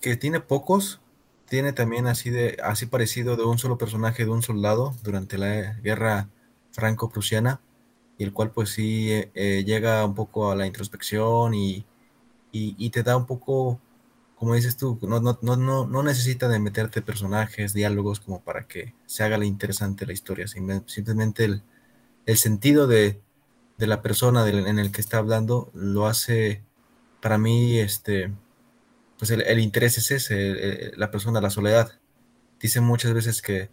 que 0.00 0.16
tiene 0.16 0.40
pocos, 0.40 1.00
tiene 1.48 1.72
también 1.72 2.06
así 2.06 2.30
de 2.30 2.58
así 2.62 2.86
parecido 2.86 3.36
de 3.36 3.44
un 3.44 3.58
solo 3.58 3.78
personaje 3.78 4.24
de 4.24 4.30
un 4.30 4.42
soldado 4.42 4.94
durante 5.02 5.38
la 5.38 5.74
guerra 5.82 6.28
franco-prusiana 6.72 7.60
y 8.18 8.24
el 8.24 8.32
cual 8.32 8.50
pues 8.52 8.70
sí 8.70 9.12
eh, 9.12 9.30
eh, 9.34 9.64
llega 9.64 10.04
un 10.04 10.14
poco 10.14 10.50
a 10.50 10.56
la 10.56 10.66
introspección 10.66 11.54
y, 11.54 11.86
y, 12.52 12.90
te 12.90 13.02
da 13.02 13.16
un 13.16 13.26
poco 13.26 13.80
como 14.36 14.54
dices 14.54 14.76
tú 14.76 14.98
no, 15.02 15.20
no, 15.20 15.38
no, 15.42 15.86
no 15.86 16.02
necesita 16.02 16.48
de 16.48 16.58
meterte 16.58 17.02
personajes 17.02 17.72
diálogos 17.74 18.20
como 18.20 18.42
para 18.42 18.66
que 18.66 18.94
se 19.06 19.22
haga 19.24 19.38
la 19.38 19.44
interesante 19.46 20.06
la 20.06 20.12
historia 20.12 20.46
simplemente 20.48 21.44
el, 21.44 21.62
el 22.26 22.36
sentido 22.36 22.86
de, 22.86 23.20
de 23.78 23.86
la 23.86 24.02
persona 24.02 24.46
en 24.46 24.78
el 24.78 24.92
que 24.92 25.00
está 25.00 25.18
hablando 25.18 25.70
lo 25.72 26.06
hace 26.06 26.62
para 27.20 27.38
mí 27.38 27.78
este 27.78 28.32
pues 29.18 29.30
el, 29.32 29.58
interés 29.58 29.98
es 29.98 30.10
ese, 30.12 30.92
la 30.96 31.10
persona, 31.10 31.40
la 31.40 31.50
soledad. 31.50 31.90
Dicen 32.60 32.84
muchas 32.84 33.12
veces 33.12 33.42
que 33.42 33.68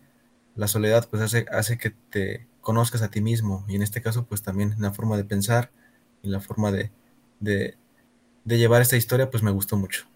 la 0.56 0.68
soledad 0.68 1.08
pues 1.10 1.22
hace, 1.22 1.46
hace 1.52 1.78
que 1.78 1.92
te 1.92 2.48
conozcas 2.62 3.04
a 3.04 3.10
ti 3.10 3.22
mismo 3.22 3.64
y 3.68 3.76
en 3.76 3.84
este 3.84 4.02
caso 4.02 4.26
pues 4.26 4.42
también 4.42 4.74
la 4.80 4.92
forma 4.92 5.18
de 5.18 5.24
pensar 5.24 5.72
y 6.24 6.30
la 6.30 6.40
forma 6.40 6.72
de, 6.72 6.92
de, 7.40 7.78
llevar 8.46 8.82
esta 8.82 8.98
historia 8.98 9.30
pues 9.30 9.44
me 9.44 9.52
gustó 9.52 9.78
mucho. 9.78 10.08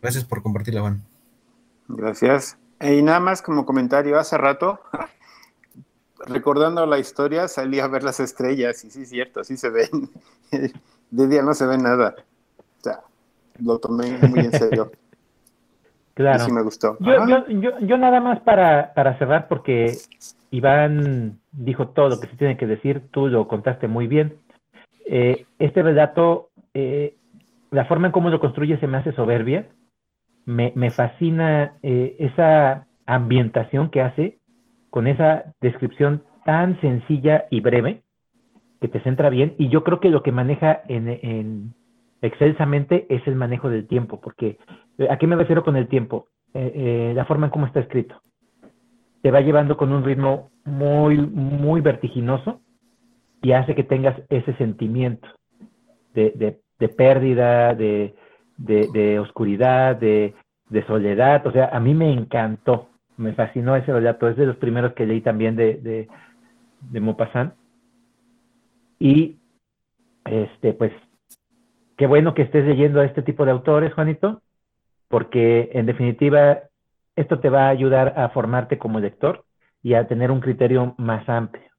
Gracias 0.00 0.24
por 0.24 0.42
compartirla, 0.42 0.80
Juan. 0.80 1.04
Gracias. 1.88 2.56
Y 2.80 3.02
nada 3.02 3.20
más 3.20 3.42
como 3.42 3.66
comentario, 3.66 4.18
hace 4.18 4.38
rato, 4.38 4.80
recordando 6.26 6.86
la 6.86 6.98
historia, 6.98 7.48
salí 7.48 7.80
a 7.80 7.88
ver 7.88 8.02
las 8.02 8.20
estrellas 8.20 8.84
y 8.84 8.90
sí 8.90 9.02
es 9.02 9.08
cierto, 9.08 9.44
sí 9.44 9.56
se 9.56 9.70
ven. 9.70 9.88
De 11.10 11.26
día 11.26 11.42
no 11.42 11.54
se 11.54 11.66
ve 11.66 11.76
nada. 11.76 12.14
O 12.58 12.82
sea, 12.82 13.00
lo 13.58 13.78
tomé 13.78 14.18
muy 14.28 14.40
en 14.40 14.52
serio. 14.52 14.90
claro. 16.14 16.44
sí 16.44 16.52
me 16.52 16.62
gustó. 16.62 16.96
Yo, 17.00 17.98
nada 17.98 18.20
más 18.20 18.40
para, 18.40 18.92
para 18.94 19.18
cerrar, 19.18 19.48
porque 19.48 19.96
Iván 20.50 21.40
dijo 21.52 21.88
todo 21.88 22.08
lo 22.10 22.20
que 22.20 22.28
se 22.28 22.36
tiene 22.36 22.56
que 22.56 22.66
decir, 22.66 23.02
tú 23.10 23.28
lo 23.28 23.48
contaste 23.48 23.88
muy 23.88 24.06
bien. 24.06 24.36
Eh, 25.06 25.46
este 25.58 25.82
relato, 25.82 26.50
eh, 26.74 27.16
la 27.70 27.86
forma 27.86 28.08
en 28.08 28.12
cómo 28.12 28.30
lo 28.30 28.40
construye 28.40 28.78
se 28.78 28.86
me 28.86 28.98
hace 28.98 29.12
soberbia. 29.12 29.68
Me, 30.44 30.72
me 30.74 30.90
fascina 30.90 31.74
eh, 31.82 32.16
esa 32.18 32.86
ambientación 33.06 33.90
que 33.90 34.00
hace 34.00 34.39
con 34.90 35.06
esa 35.06 35.54
descripción 35.60 36.24
tan 36.44 36.80
sencilla 36.80 37.46
y 37.50 37.60
breve 37.60 38.02
que 38.80 38.88
te 38.88 39.00
centra 39.00 39.30
bien. 39.30 39.54
Y 39.58 39.68
yo 39.68 39.84
creo 39.84 40.00
que 40.00 40.10
lo 40.10 40.22
que 40.22 40.32
maneja 40.32 40.82
en, 40.88 41.74
excelsamente 42.22 43.06
es 43.08 43.26
el 43.26 43.36
manejo 43.36 43.70
del 43.70 43.86
tiempo, 43.86 44.20
porque 44.20 44.58
eh, 44.98 45.08
¿a 45.10 45.18
qué 45.18 45.26
me 45.26 45.36
refiero 45.36 45.64
con 45.64 45.76
el 45.76 45.88
tiempo? 45.88 46.26
Eh, 46.54 46.72
eh, 46.74 47.12
la 47.14 47.24
forma 47.24 47.46
en 47.46 47.52
cómo 47.52 47.66
está 47.66 47.80
escrito. 47.80 48.20
Te 49.22 49.30
va 49.30 49.40
llevando 49.40 49.76
con 49.76 49.92
un 49.92 50.04
ritmo 50.04 50.50
muy, 50.64 51.18
muy 51.18 51.80
vertiginoso 51.80 52.60
y 53.42 53.52
hace 53.52 53.74
que 53.74 53.84
tengas 53.84 54.16
ese 54.28 54.54
sentimiento 54.54 55.28
de, 56.14 56.58
de, 56.78 56.88
pérdida, 56.88 57.74
de, 57.74 58.14
de 58.56 59.18
oscuridad, 59.18 59.96
de, 59.96 60.34
soledad. 60.86 61.46
O 61.46 61.52
sea, 61.52 61.70
a 61.72 61.80
mí 61.80 61.94
me 61.94 62.12
encantó, 62.12 62.88
me 63.20 63.34
fascinó 63.34 63.76
ese 63.76 63.92
relato. 63.92 64.28
Es 64.28 64.36
de 64.36 64.46
los 64.46 64.56
primeros 64.56 64.94
que 64.94 65.06
leí 65.06 65.20
también 65.20 65.54
de, 65.56 66.08
de, 66.80 67.00
Maupassant. 67.00 67.54
Y 68.98 69.38
este, 70.24 70.72
pues 70.72 70.92
qué 71.96 72.06
bueno 72.06 72.34
que 72.34 72.42
estés 72.42 72.64
leyendo 72.64 73.00
a 73.00 73.04
este 73.04 73.22
tipo 73.22 73.44
de 73.44 73.50
autores, 73.50 73.92
Juanito, 73.94 74.42
porque 75.08 75.70
en 75.72 75.86
definitiva 75.86 76.60
esto 77.16 77.40
te 77.40 77.50
va 77.50 77.66
a 77.66 77.70
ayudar 77.70 78.14
a 78.16 78.30
formarte 78.30 78.78
como 78.78 79.00
lector 79.00 79.44
y 79.82 79.94
a 79.94 80.06
tener 80.06 80.30
un 80.30 80.40
criterio 80.40 80.94
más 80.98 81.28
amplio 81.28 81.70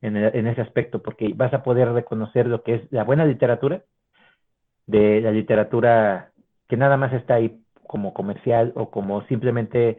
en, 0.00 0.16
ese 0.46 0.60
aspecto, 0.60 1.02
porque 1.02 1.32
vas 1.34 1.52
a 1.52 1.62
poder 1.64 1.92
reconocer 1.92 2.46
lo 2.46 2.62
que 2.62 2.74
es 2.74 2.92
la 2.92 3.02
buena 3.02 3.24
literatura 3.24 3.82
de 4.86 5.20
la 5.20 5.32
literatura 5.32 6.30
que 6.68 6.76
nada 6.76 6.96
más 6.96 7.12
está 7.12 7.34
ahí 7.34 7.60
como 7.86 8.14
comercial 8.14 8.72
o 8.76 8.90
como 8.90 9.26
simplemente 9.26 9.98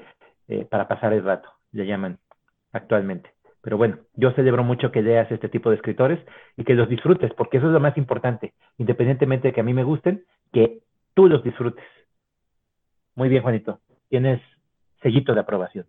eh, 0.50 0.66
para 0.66 0.88
pasar 0.88 1.14
el 1.14 1.24
rato, 1.24 1.50
le 1.72 1.86
llaman 1.86 2.18
actualmente. 2.74 3.32
Pero 3.62 3.78
bueno, 3.78 4.00
yo 4.16 4.32
celebro 4.32 4.64
mucho 4.64 4.92
que 4.92 5.02
leas 5.02 5.32
este 5.32 5.48
tipo 5.48 5.70
de 5.70 5.76
escritores 5.76 6.20
y 6.58 6.64
que 6.64 6.74
los 6.74 6.90
disfrutes, 6.90 7.32
porque 7.36 7.58
eso 7.58 7.68
es 7.68 7.74
lo 7.74 7.80
más 7.80 7.98
importante, 7.98 8.54
independientemente 8.78 9.50
de 9.50 9.54
que 9.54 9.62
a 9.62 9.64
mí 9.64 9.74
me 9.74 9.84
gusten, 9.84 10.24
que 10.52 10.80
tú 11.14 11.28
los 11.28 11.44
disfrutes. 11.44 11.86
Muy 13.16 13.30
bien, 13.30 13.44
Juanito, 13.44 13.80
tienes 14.10 14.42
sellito 15.02 15.34
de 15.34 15.42
aprobación. 15.42 15.86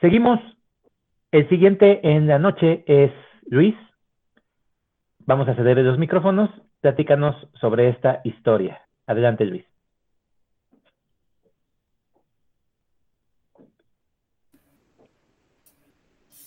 Seguimos. 0.00 0.40
El 1.30 1.48
siguiente 1.48 2.00
en 2.06 2.26
la 2.26 2.38
noche 2.38 2.84
es 2.86 3.10
Luis. 3.46 3.74
Vamos 5.20 5.48
a 5.48 5.54
ceder 5.54 5.78
los 5.78 5.98
micrófonos. 5.98 6.50
Platícanos 6.80 7.48
sobre 7.54 7.88
esta 7.88 8.20
historia. 8.22 8.82
Adelante, 9.06 9.44
Luis. 9.46 9.73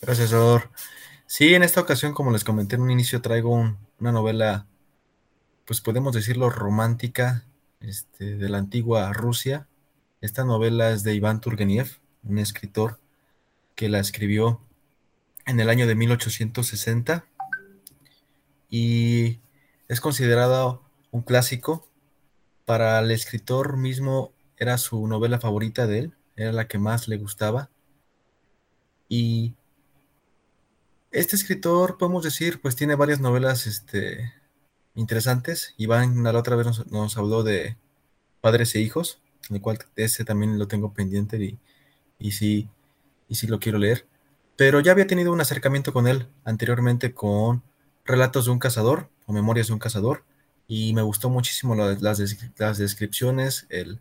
Gracias. 0.07 0.33
Sí, 1.25 1.53
en 1.53 1.63
esta 1.63 1.81
ocasión, 1.81 2.13
como 2.13 2.31
les 2.31 2.45
comenté 2.45 2.77
en 2.77 2.81
un 2.81 2.91
inicio, 2.91 3.21
traigo 3.21 3.51
una 3.99 4.11
novela, 4.13 4.65
pues 5.65 5.81
podemos 5.81 6.13
decirlo, 6.15 6.49
romántica, 6.49 7.43
este, 7.81 8.37
de 8.37 8.47
la 8.47 8.57
antigua 8.57 9.11
Rusia. 9.11 9.67
Esta 10.21 10.45
novela 10.45 10.91
es 10.91 11.03
de 11.03 11.13
Iván 11.13 11.41
Turgeniev, 11.41 11.99
un 12.23 12.37
escritor 12.37 13.01
que 13.75 13.89
la 13.89 13.99
escribió 13.99 14.61
en 15.45 15.59
el 15.59 15.69
año 15.69 15.87
de 15.87 15.95
1860 15.95 17.25
y 18.69 19.41
es 19.89 19.99
considerado 19.99 20.83
un 21.11 21.21
clásico. 21.21 21.85
Para 22.63 22.97
el 22.99 23.11
escritor 23.11 23.75
mismo 23.75 24.31
era 24.55 24.77
su 24.77 25.05
novela 25.05 25.37
favorita 25.37 25.85
de 25.85 25.99
él, 25.99 26.13
era 26.37 26.53
la 26.53 26.69
que 26.69 26.77
más 26.77 27.09
le 27.09 27.17
gustaba. 27.17 27.69
Y 29.09 29.57
este 31.17 31.36
escritor, 31.36 31.97
podemos 31.97 32.24
decir, 32.24 32.62
pues 32.62 32.75
tiene 32.75 32.93
varias 32.93 33.19
novelas 33.19 33.65
este, 33.65 34.33
interesantes. 34.93 35.74
Iván 35.77 36.21
la 36.24 36.38
otra 36.38 36.55
vez 36.55 36.67
nos, 36.91 37.17
habló 37.17 37.41
de 37.41 37.75
Padres 38.39 38.75
e 38.75 38.81
Hijos, 38.81 39.19
el 39.50 39.59
cual 39.59 39.79
ese 39.95 40.25
también 40.25 40.59
lo 40.59 40.67
tengo 40.67 40.93
pendiente 40.93 41.38
y, 41.38 41.59
y, 42.19 42.33
sí, 42.33 42.69
y 43.27 43.36
sí 43.36 43.47
lo 43.47 43.59
quiero 43.59 43.79
leer. 43.79 44.05
Pero 44.57 44.79
ya 44.79 44.91
había 44.91 45.07
tenido 45.07 45.31
un 45.33 45.41
acercamiento 45.41 45.91
con 45.91 46.07
él 46.07 46.27
anteriormente 46.45 47.13
con 47.13 47.63
Relatos 48.05 48.45
de 48.45 48.51
un 48.51 48.59
cazador 48.59 49.09
o 49.25 49.33
Memorias 49.33 49.67
de 49.67 49.74
un 49.74 49.79
cazador 49.79 50.24
y 50.67 50.93
me 50.93 51.01
gustó 51.01 51.29
muchísimo 51.29 51.75
las, 51.75 52.17
descripciones, 52.77 53.65
el, 53.69 54.00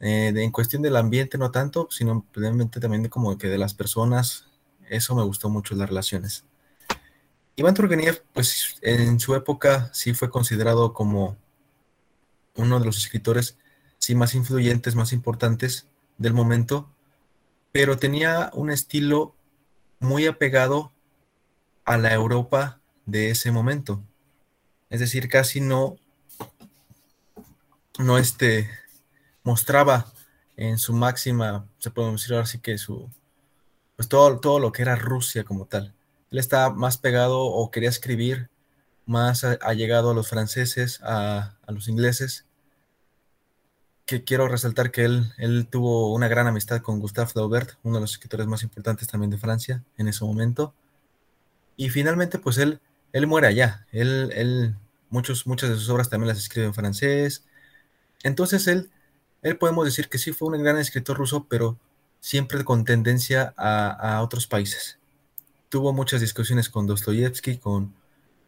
eh, 0.00 0.32
en 0.34 0.50
cuestión 0.50 0.82
del 0.82 0.96
ambiente 0.96 1.38
no 1.38 1.52
tanto, 1.52 1.86
sino 1.90 2.26
también 2.32 3.08
como 3.08 3.38
que 3.38 3.48
de 3.48 3.58
las 3.58 3.74
personas, 3.74 4.51
eso 4.88 5.14
me 5.14 5.22
gustó 5.22 5.48
mucho, 5.48 5.74
las 5.74 5.88
relaciones. 5.88 6.44
Iván 7.56 7.74
Turgeniev, 7.74 8.22
pues 8.32 8.78
en 8.80 9.20
su 9.20 9.34
época 9.34 9.90
sí 9.92 10.14
fue 10.14 10.30
considerado 10.30 10.94
como 10.94 11.36
uno 12.56 12.78
de 12.78 12.86
los 12.86 12.98
escritores 12.98 13.58
sí 13.98 14.14
más 14.14 14.34
influyentes, 14.34 14.94
más 14.94 15.12
importantes 15.12 15.86
del 16.18 16.32
momento, 16.32 16.90
pero 17.72 17.98
tenía 17.98 18.50
un 18.54 18.70
estilo 18.70 19.34
muy 20.00 20.26
apegado 20.26 20.92
a 21.84 21.98
la 21.98 22.12
Europa 22.12 22.80
de 23.06 23.30
ese 23.30 23.50
momento. 23.50 24.02
Es 24.90 25.00
decir, 25.00 25.28
casi 25.28 25.60
no, 25.60 25.96
no 27.98 28.18
este, 28.18 28.68
mostraba 29.42 30.12
en 30.56 30.78
su 30.78 30.92
máxima, 30.92 31.66
se 31.78 31.90
puede 31.90 32.12
decir 32.12 32.34
así 32.34 32.58
que 32.58 32.78
su, 32.78 33.10
pues 34.02 34.08
todo, 34.08 34.40
todo 34.40 34.58
lo 34.58 34.72
que 34.72 34.82
era 34.82 34.96
Rusia 34.96 35.44
como 35.44 35.66
tal. 35.66 35.94
Él 36.32 36.38
estaba 36.40 36.74
más 36.74 36.96
pegado 36.96 37.40
o 37.40 37.70
quería 37.70 37.88
escribir 37.88 38.50
más 39.06 39.44
allegado 39.44 40.10
a, 40.10 40.14
los 40.14 40.28
franceses, 40.28 40.98
a, 41.04 41.54
los 41.68 41.86
ingleses, 41.86 42.44
que 44.04 44.24
quiero 44.24 44.48
resaltar 44.48 44.90
que 44.90 45.04
él, 45.04 45.32
él 45.38 45.68
tuvo 45.70 46.12
una 46.12 46.26
gran 46.26 46.48
amistad 46.48 46.80
con 46.82 46.98
Gustave 46.98 47.28
Flaubert, 47.28 47.74
uno 47.84 47.98
de 47.98 48.00
los 48.00 48.10
escritores 48.10 48.48
más 48.48 48.64
importantes 48.64 49.06
también 49.06 49.30
de 49.30 49.38
Francia 49.38 49.84
en 49.96 50.08
ese 50.08 50.24
momento. 50.24 50.74
Y 51.76 51.90
finalmente, 51.90 52.40
pues 52.40 52.58
él, 52.58 52.80
él 53.12 53.28
muere 53.28 53.46
allá. 53.46 53.86
Él, 53.92 54.32
él, 54.34 54.74
muchos, 55.10 55.46
muchas 55.46 55.70
de 55.70 55.76
sus 55.76 55.88
obras 55.90 56.08
también 56.08 56.26
las 56.26 56.38
escribe 56.38 56.66
en 56.66 56.74
francés. 56.74 57.44
Entonces 58.24 58.66
él, 58.66 58.90
él 59.42 59.58
podemos 59.58 59.84
decir 59.84 60.08
que 60.08 60.18
sí 60.18 60.32
fue 60.32 60.48
un 60.48 60.60
gran 60.60 60.78
escritor 60.78 61.16
ruso, 61.16 61.46
pero 61.48 61.78
siempre 62.22 62.64
con 62.64 62.84
tendencia 62.84 63.52
a, 63.56 64.22
otros 64.22 64.46
países. 64.46 64.98
Tuvo 65.68 65.92
muchas 65.92 66.20
discusiones 66.20 66.68
con 66.68 66.86
Dostoyevsky, 66.86 67.58
con 67.58 67.94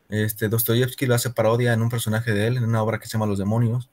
este, 0.08 0.48
Dostoyevsky 0.48 1.06
lo 1.06 1.16
hace 1.16 1.30
parodia 1.30 1.72
en 1.72 1.82
un 1.82 1.88
personaje 1.88 2.32
de 2.32 2.46
él, 2.46 2.56
en 2.56 2.64
una 2.64 2.82
obra 2.82 3.00
que 3.00 3.06
se 3.06 3.14
llama 3.14 3.26
Los 3.26 3.38
Demonios, 3.38 3.90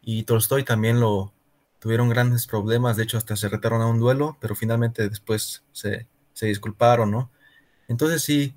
y 0.00 0.22
Tolstoy 0.22 0.62
también 0.62 1.00
lo 1.00 1.32
tuvieron 1.80 2.08
grandes 2.08 2.46
problemas, 2.46 2.96
de 2.96 3.02
hecho 3.02 3.18
hasta 3.18 3.34
se 3.34 3.48
retaron 3.48 3.82
a 3.82 3.88
un 3.88 3.98
duelo, 3.98 4.38
pero 4.40 4.54
finalmente 4.54 5.08
después 5.08 5.64
se, 5.72 6.06
se 6.32 6.46
disculparon, 6.46 7.10
¿no? 7.10 7.30
Entonces 7.88 8.22
sí, 8.22 8.54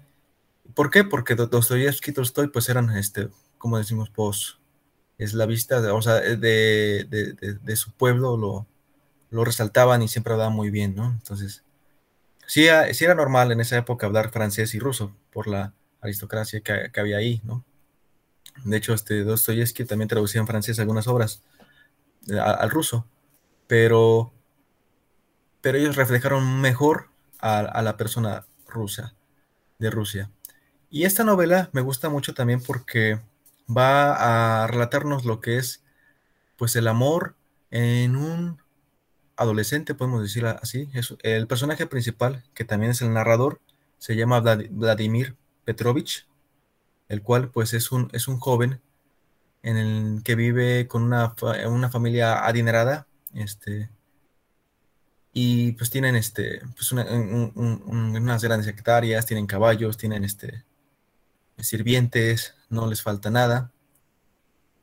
¿por 0.75 0.91
qué? 0.91 1.03
Porque 1.03 1.33
Dostoyevsky 1.33 2.11
y 2.11 2.13
Tolstoy 2.13 2.49
pues 2.49 2.69
eran, 2.69 2.95
este, 2.95 3.29
como 3.57 3.79
decimos, 3.79 4.11
pues, 4.11 4.59
es 5.17 5.33
la 5.33 5.47
vista, 5.47 5.93
o 5.95 6.01
sea, 6.03 6.15
de, 6.15 7.05
de, 7.05 7.75
su 7.75 7.91
pueblo 7.91 8.38
lo, 8.38 8.67
lo, 9.29 9.45
resaltaban 9.45 10.01
y 10.01 10.07
siempre 10.07 10.33
hablaban 10.33 10.53
muy 10.53 10.69
bien, 10.69 10.95
¿no? 10.95 11.12
Entonces, 11.12 11.63
sí, 12.45 12.67
era 12.67 13.15
normal 13.15 13.51
en 13.51 13.62
esa 13.62 13.77
época 13.77 14.05
hablar 14.05 14.31
francés 14.31 14.74
y 14.75 14.79
ruso 14.79 15.15
por 15.31 15.48
la 15.48 15.74
aristocracia 16.01 16.62
que, 16.62 17.00
había 17.00 17.17
ahí, 17.17 17.41
¿no? 17.43 17.63
De 18.65 18.77
hecho, 18.77 18.93
este 18.93 19.24
Dostoyevsky 19.24 19.86
también 19.86 20.09
traducía 20.09 20.41
en 20.41 20.48
francés 20.48 20.79
algunas 20.79 21.07
obras 21.07 21.41
eh, 22.27 22.39
al 22.39 22.69
ruso, 22.69 23.05
pero, 23.67 24.33
pero 25.62 25.77
ellos 25.77 25.95
reflejaron 25.95 26.59
mejor 26.62 27.09
a, 27.39 27.59
a 27.59 27.81
la 27.81 27.95
persona 27.98 28.45
rusa, 28.67 29.13
de 29.79 29.89
Rusia. 29.89 30.29
Y 30.89 31.05
esta 31.05 31.24
novela 31.24 31.69
me 31.71 31.81
gusta 31.81 32.09
mucho 32.09 32.33
también 32.33 32.62
porque 32.62 33.19
va 33.69 34.63
a 34.63 34.67
relatarnos 34.67 35.25
lo 35.25 35.39
que 35.39 35.57
es 35.57 35.83
pues 36.57 36.75
el 36.75 36.88
amor 36.88 37.36
en 37.71 38.15
un 38.15 38.62
adolescente, 39.39 39.96
podemos 39.96 40.22
decir 40.22 40.46
así. 40.46 40.89
Es, 40.93 41.15
el 41.24 41.48
personaje 41.48 41.88
principal, 41.88 42.43
que 42.53 42.65
también 42.65 42.91
es 42.91 43.01
el 43.01 43.13
narrador, 43.13 43.62
se 43.98 44.15
llama 44.15 44.39
Vladimir 44.41 45.36
Petrovich, 45.65 46.27
el 47.08 47.22
cual 47.24 47.50
pues 47.50 47.74
es 47.74 47.91
un, 47.91 48.10
es 48.13 48.27
un 48.27 48.39
joven 48.39 48.81
en 49.63 49.77
el 49.77 50.24
que 50.24 50.36
vive 50.36 50.88
con 50.88 51.03
una, 51.03 51.36
una 51.67 51.89
familia 51.89 52.46
adinerada, 52.46 53.08
este, 53.34 53.89
y 55.34 55.74
pues 55.74 55.89
tienen 55.89 56.15
este, 56.15 56.62
pues 56.75 56.91
unas 56.91 58.43
grandes 58.43 58.67
hectáreas, 58.67 59.25
tienen 59.25 59.48
caballos, 59.48 59.98
tienen 59.98 60.24
este, 60.24 60.63
sirvientes, 61.58 62.55
no 62.69 62.88
les 62.88 63.01
falta 63.01 63.29
nada. 63.29 63.72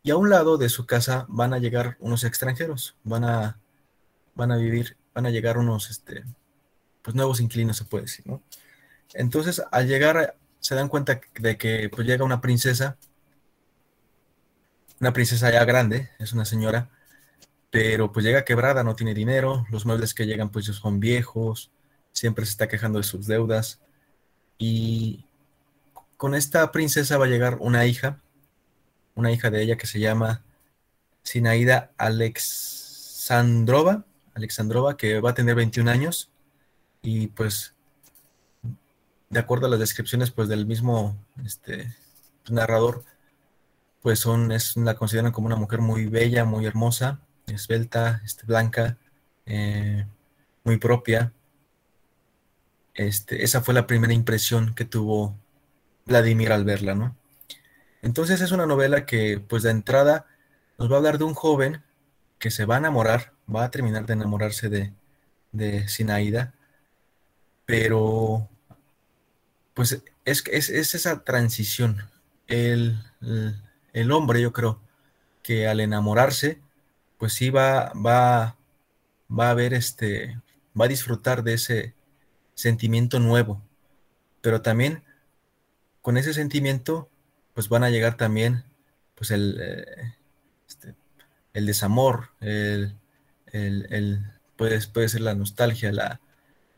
Y 0.03 0.11
a 0.11 0.17
un 0.17 0.31
lado 0.31 0.57
de 0.57 0.69
su 0.69 0.87
casa 0.87 1.27
van 1.29 1.53
a 1.53 1.59
llegar 1.59 1.97
unos 2.01 2.23
extranjeros, 2.25 2.97
van 3.03 3.25
a, 3.25 3.59
van 4.37 4.53
a 4.53 4.57
vivir, 4.57 4.97
van 5.15 5.27
a 5.27 5.31
llegar 5.31 5.59
unos 5.59 5.91
este, 5.91 6.25
pues 7.03 7.17
nuevos 7.17 7.41
inquilinos, 7.41 7.77
se 7.77 7.85
puede 7.85 8.05
decir, 8.05 8.27
¿no? 8.27 8.43
Entonces, 9.15 9.63
al 9.73 9.89
llegar, 9.89 10.37
se 10.61 10.75
dan 10.75 10.89
cuenta 10.89 11.21
de 11.41 11.59
que 11.59 11.89
pues, 11.89 12.07
llega 12.07 12.25
una 12.25 12.41
princesa, 12.41 12.97
una 15.01 15.13
princesa 15.13 15.51
ya 15.51 15.65
grande, 15.65 16.11
es 16.19 16.33
una 16.33 16.45
señora, 16.45 16.91
pero 17.71 18.13
pues 18.13 18.25
llega 18.25 18.45
quebrada, 18.45 18.85
no 18.85 18.97
tiene 18.97 19.15
dinero, 19.15 19.67
los 19.71 19.87
muebles 19.87 20.15
que 20.15 20.27
llegan 20.27 20.51
pues 20.51 20.67
son 20.67 21.01
viejos, 21.01 21.71
siempre 22.13 22.45
se 22.47 22.53
está 22.53 22.69
quejando 22.69 22.99
de 22.99 23.05
sus 23.05 23.27
deudas 23.27 23.81
y 24.59 25.27
con 26.17 26.35
esta 26.35 26.73
princesa 26.73 27.19
va 27.19 27.27
a 27.27 27.29
llegar 27.29 27.59
una 27.61 27.85
hija, 27.87 28.21
una 29.15 29.31
hija 29.33 29.51
de 29.51 29.63
ella 29.63 29.77
que 29.77 29.87
se 29.87 30.01
llama 30.01 30.43
Sinaida 31.23 31.93
Alexandrova, 31.99 34.07
Alexandrova, 34.37 34.97
que 34.97 35.21
va 35.21 35.31
a 35.31 35.35
tener 35.35 35.55
21 35.55 35.91
años 35.91 36.31
y 37.03 37.29
pues 37.29 37.75
de 39.31 39.41
acuerdo 39.41 39.67
a 39.67 39.71
las 39.71 39.81
descripciones 39.81 40.31
pues 40.31 40.49
del 40.49 40.67
mismo 40.67 41.17
este, 41.45 41.95
narrador, 42.49 43.05
pues 44.03 44.21
son, 44.21 44.53
es, 44.53 44.77
la 44.77 44.95
consideran 44.95 45.33
como 45.33 45.47
una 45.47 45.57
mujer 45.57 45.81
muy 45.81 46.07
bella, 46.07 46.45
muy 46.45 46.67
hermosa, 46.67 47.21
esbelta, 47.47 48.21
este, 48.25 48.47
blanca, 48.47 48.99
eh, 49.47 50.07
muy 50.65 50.77
propia. 50.79 51.33
Este, 52.95 53.43
esa 53.43 53.63
fue 53.63 53.75
la 53.75 53.87
primera 53.87 54.13
impresión 54.13 54.75
que 54.75 54.85
tuvo 54.85 55.37
Vladimir 56.07 56.53
al 56.53 56.65
verla, 56.65 56.95
¿no? 56.95 57.17
Entonces 58.03 58.41
es 58.41 58.53
una 58.53 58.67
novela 58.67 59.07
que, 59.07 59.41
pues 59.41 59.65
de 59.65 59.71
entrada, 59.71 60.27
nos 60.79 60.91
va 60.91 60.95
a 60.95 60.99
hablar 60.99 61.19
de 61.19 61.25
un 61.25 61.35
joven 61.35 61.83
que 62.39 62.51
se 62.51 62.65
va 62.65 62.77
a 62.77 62.79
enamorar, 62.79 63.33
va 63.55 63.65
a 63.65 63.71
terminar 63.71 64.07
de 64.07 64.15
enamorarse 64.15 64.69
de, 64.69 64.93
Sinaida, 65.89 66.53
pero 67.65 68.49
pues 69.73 70.03
es, 70.25 70.45
es, 70.47 70.69
es 70.69 70.95
esa 70.95 71.25
transición. 71.25 72.09
El, 72.47 72.99
el, 73.93 74.13
hombre, 74.13 74.43
yo 74.43 74.53
creo, 74.53 74.81
que 75.43 75.67
al 75.67 75.81
enamorarse, 75.81 76.61
pues 77.19 77.33
sí 77.33 77.51
va, 77.51 77.93
va, 77.95 78.57
va 79.31 79.51
a 79.51 79.55
ver 79.55 79.73
este, 79.73 80.39
va 80.79 80.85
a 80.85 80.89
disfrutar 80.89 81.43
de 81.43 81.55
ese 81.55 81.95
sentimiento 82.55 83.19
nuevo, 83.19 83.63
pero 84.43 84.61
también 84.61 85.03
con 86.03 86.17
ese 86.17 86.35
sentimiento, 86.35 87.09
pues 87.55 87.69
van 87.69 87.83
a 87.83 87.91
llegar 87.91 88.17
también, 88.17 88.65
pues 89.15 89.31
el, 89.31 89.59
eh, 89.61 90.15
este, 90.69 90.95
el 91.55 91.67
desamor, 91.67 92.31
el, 92.41 92.97
puede, 94.57 94.81
puede, 94.89 95.09
ser 95.09 95.21
la 95.21 95.35
nostalgia, 95.35 95.93
la, 95.93 96.21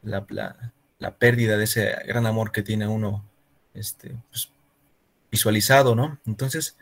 la, 0.02 1.18
pérdida 1.18 1.56
de 1.56 1.64
ese 1.64 1.96
gran 2.06 2.26
amor 2.26 2.52
que 2.52 2.62
tiene 2.62 2.86
uno 2.86 3.24
este, 3.74 4.16
pues, 4.30 4.50
visualizado, 5.30 5.94
¿no? 5.94 6.18
Entonces, 6.26 6.76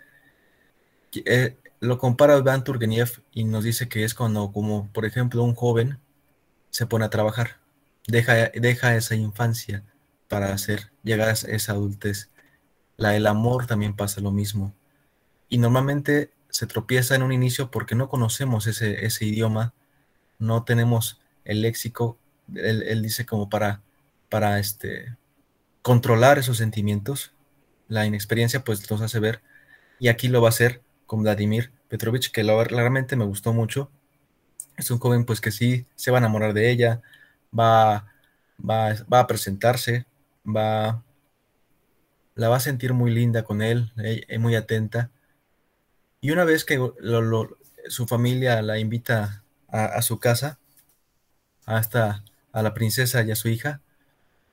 eh, 1.24 1.56
lo 1.80 1.98
compara 1.98 2.40
Van 2.40 2.64
Turgeniev 2.64 3.22
y 3.32 3.44
nos 3.44 3.64
dice 3.64 3.88
que 3.88 4.04
es 4.04 4.14
cuando, 4.14 4.52
como 4.52 4.88
por 4.92 5.04
ejemplo, 5.04 5.42
un 5.42 5.54
joven 5.54 5.98
se 6.70 6.86
pone 6.86 7.04
a 7.04 7.10
trabajar, 7.10 7.58
deja, 8.06 8.50
deja 8.54 8.96
esa 8.96 9.14
infancia 9.14 9.82
para 10.28 10.52
hacer, 10.52 10.90
llegar 11.02 11.28
a 11.28 11.32
esa 11.32 11.72
adultez 11.72 12.30
la 12.96 13.10
del 13.10 13.26
amor 13.26 13.66
también 13.66 13.94
pasa 13.94 14.20
lo 14.20 14.32
mismo. 14.32 14.74
Y 15.48 15.58
normalmente 15.58 16.32
se 16.50 16.66
tropieza 16.66 17.14
en 17.14 17.22
un 17.22 17.32
inicio 17.32 17.70
porque 17.70 17.94
no 17.94 18.08
conocemos 18.08 18.66
ese, 18.66 19.04
ese 19.04 19.26
idioma, 19.26 19.74
no 20.38 20.64
tenemos 20.64 21.20
el 21.44 21.62
léxico, 21.62 22.18
él, 22.54 23.02
dice 23.02 23.26
como 23.26 23.48
para, 23.48 23.82
para 24.28 24.58
este, 24.58 25.16
controlar 25.82 26.38
esos 26.38 26.58
sentimientos. 26.58 27.32
La 27.88 28.06
inexperiencia 28.06 28.64
pues 28.64 28.90
los 28.90 29.00
hace 29.00 29.20
ver 29.20 29.42
y 29.98 30.08
aquí 30.08 30.28
lo 30.28 30.42
va 30.42 30.48
a 30.48 30.50
hacer 30.50 30.82
con 31.06 31.22
Vladimir 31.22 31.72
Petrovich, 31.88 32.30
que 32.32 32.44
lo, 32.44 32.62
realmente 32.64 33.16
me 33.16 33.24
gustó 33.24 33.52
mucho. 33.52 33.90
Es 34.76 34.90
un 34.90 34.98
joven 34.98 35.24
pues 35.24 35.40
que 35.40 35.52
sí 35.52 35.86
se 35.94 36.10
va 36.10 36.18
a 36.18 36.20
enamorar 36.20 36.52
de 36.52 36.70
ella, 36.70 37.00
va, 37.56 38.06
va, 38.58 38.94
va 39.12 39.20
a 39.20 39.26
presentarse, 39.26 40.06
va 40.44 41.02
la 42.36 42.48
va 42.48 42.56
a 42.56 42.60
sentir 42.60 42.92
muy 42.92 43.10
linda 43.10 43.42
con 43.42 43.62
él, 43.62 43.92
eh, 43.96 44.38
muy 44.38 44.54
atenta. 44.54 45.10
Y 46.20 46.30
una 46.30 46.44
vez 46.44 46.64
que 46.64 46.78
su 47.88 48.06
familia 48.06 48.62
la 48.62 48.78
invita 48.78 49.42
a, 49.84 50.02
su 50.02 50.18
casa, 50.18 50.58
hasta 51.66 52.24
a 52.52 52.62
la 52.62 52.74
princesa 52.74 53.22
y 53.22 53.30
a 53.30 53.36
su 53.36 53.48
hija, 53.48 53.80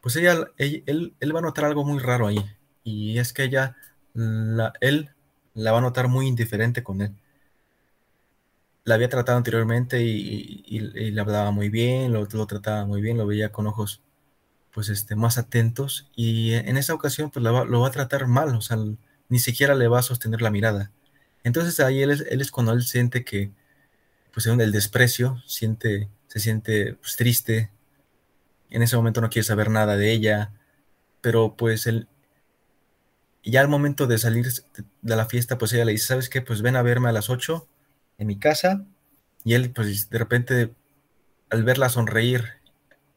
pues 0.01 0.15
ella, 0.17 0.47
él, 0.57 1.15
va 1.33 1.39
a 1.39 1.41
notar 1.41 1.65
algo 1.65 1.86
muy 1.86 1.99
raro 1.99 2.27
ahí. 2.27 2.43
Y 2.83 3.19
es 3.19 3.33
que 3.33 3.43
ella, 3.43 3.77
la, 4.13 4.73
él 4.81 5.12
la 5.53 5.71
va 5.71 5.77
a 5.79 5.81
notar 5.81 6.07
muy 6.07 6.27
indiferente 6.27 6.83
con 6.83 7.01
él. 7.01 7.15
La 8.86 8.95
había 8.95 9.09
tratado 9.09 9.38
anteriormente 9.38 10.01
y, 10.03 10.79
le 10.79 11.21
hablaba 11.21 11.51
muy 11.51 11.69
bien, 11.69 12.12
lo, 12.12 12.27
trataba 12.27 12.86
muy 12.86 13.01
bien, 13.01 13.17
lo 13.17 13.25
veía 13.25 13.51
con 13.51 13.67
ojos 13.67 14.01
pues 14.73 14.89
este, 14.89 15.15
más 15.15 15.38
atentos 15.38 16.09
y 16.15 16.53
en 16.53 16.77
esa 16.77 16.95
ocasión 16.95 17.29
pues 17.29 17.43
lo 17.43 17.79
va 17.81 17.88
a 17.88 17.91
tratar 17.91 18.27
mal, 18.27 18.55
o 18.55 18.62
sea, 18.62 18.77
ni 19.29 19.39
siquiera 19.39 19.75
le 19.75 19.88
va 19.88 19.99
a 19.99 20.03
sostener 20.03 20.41
la 20.41 20.49
mirada. 20.51 20.91
Entonces 21.43 21.79
ahí 21.79 22.01
él 22.01 22.12
es, 22.12 22.21
él 22.29 22.41
es 22.41 22.51
cuando 22.51 22.73
él 22.73 22.83
siente 22.83 23.23
que, 23.23 23.51
pues 24.34 24.48
el 24.48 24.72
desprecio, 24.72 25.41
siente, 25.46 26.10
se 26.28 26.39
siente 26.39 26.96
pues, 26.96 27.15
triste, 27.15 27.72
en 28.69 28.82
ese 28.82 28.96
momento 28.96 29.22
no 29.22 29.30
quiere 29.30 29.46
saber 29.46 29.69
nada 29.69 29.96
de 29.96 30.12
ella, 30.12 30.52
pero 31.22 31.56
pues 31.56 31.86
él, 31.86 32.08
ya 33.43 33.62
al 33.62 33.67
momento 33.67 34.08
de 34.08 34.17
salir 34.17 34.48
de 35.02 35.15
la 35.15 35.28
fiesta, 35.28 35.58
pues 35.58 35.72
ella 35.74 35.86
le 35.86 35.91
dice, 35.91 36.08
¿sabes 36.08 36.30
qué? 36.30 36.41
Pues 36.41 36.62
ven 36.62 36.76
a 36.76 36.82
verme 36.82 37.10
a 37.10 37.13
las 37.13 37.30
8 37.30 37.67
en 38.17 38.28
mi 38.28 38.39
casa, 38.39 38.86
y 39.43 39.54
él 39.54 39.72
pues 39.72 40.10
de 40.10 40.17
repente 40.17 40.74
al 41.50 41.63
verla 41.63 41.89
sonreír 41.89 42.63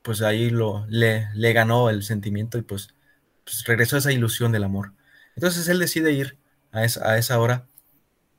pues 0.06 0.22
ahí 0.22 0.50
lo, 0.50 0.86
le, 0.88 1.28
le 1.34 1.52
ganó 1.52 1.90
el 1.90 2.04
sentimiento 2.04 2.58
y 2.58 2.62
pues, 2.62 2.94
pues, 3.42 3.64
regresó 3.64 3.96
esa 3.96 4.12
ilusión 4.12 4.52
del 4.52 4.62
amor. 4.62 4.92
Entonces 5.34 5.66
él 5.66 5.80
decide 5.80 6.12
ir 6.12 6.38
a 6.70 6.84
esa, 6.84 7.10
a 7.10 7.18
esa 7.18 7.40
hora. 7.40 7.66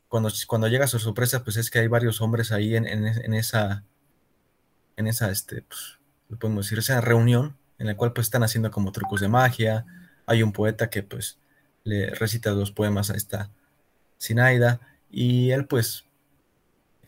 Cuando, 0.08 0.30
cuando 0.48 0.68
llega 0.68 0.88
su 0.88 1.00
sorpresa, 1.00 1.44
pues 1.44 1.58
es 1.58 1.70
que 1.70 1.80
hay 1.80 1.88
varios 1.88 2.22
hombres 2.22 2.52
ahí 2.52 2.76
en, 2.76 2.86
esa, 2.86 3.84
en 4.96 5.08
esa, 5.08 5.32
este, 5.32 5.64
pues, 5.64 6.00
podemos 6.40 6.66
decir, 6.66 6.80
esa 6.80 7.02
reunión 7.02 7.58
en 7.78 7.88
la 7.88 7.96
cual 7.96 8.14
pues 8.14 8.28
están 8.28 8.44
haciendo 8.44 8.72
como 8.72 8.92
trucos 8.92 9.22
de 9.22 9.28
magia. 9.28 9.86
Hay 10.26 10.44
un 10.44 10.52
poeta 10.52 10.90
que 10.90 11.04
pues 11.04 11.40
le 11.84 12.10
recita 12.12 12.52
dos 12.52 12.72
poemas 12.72 13.10
a 13.10 13.16
esta 13.16 13.52
Sinaida 14.18 14.82
y 15.10 15.52
él 15.52 15.68
pues 15.68 16.06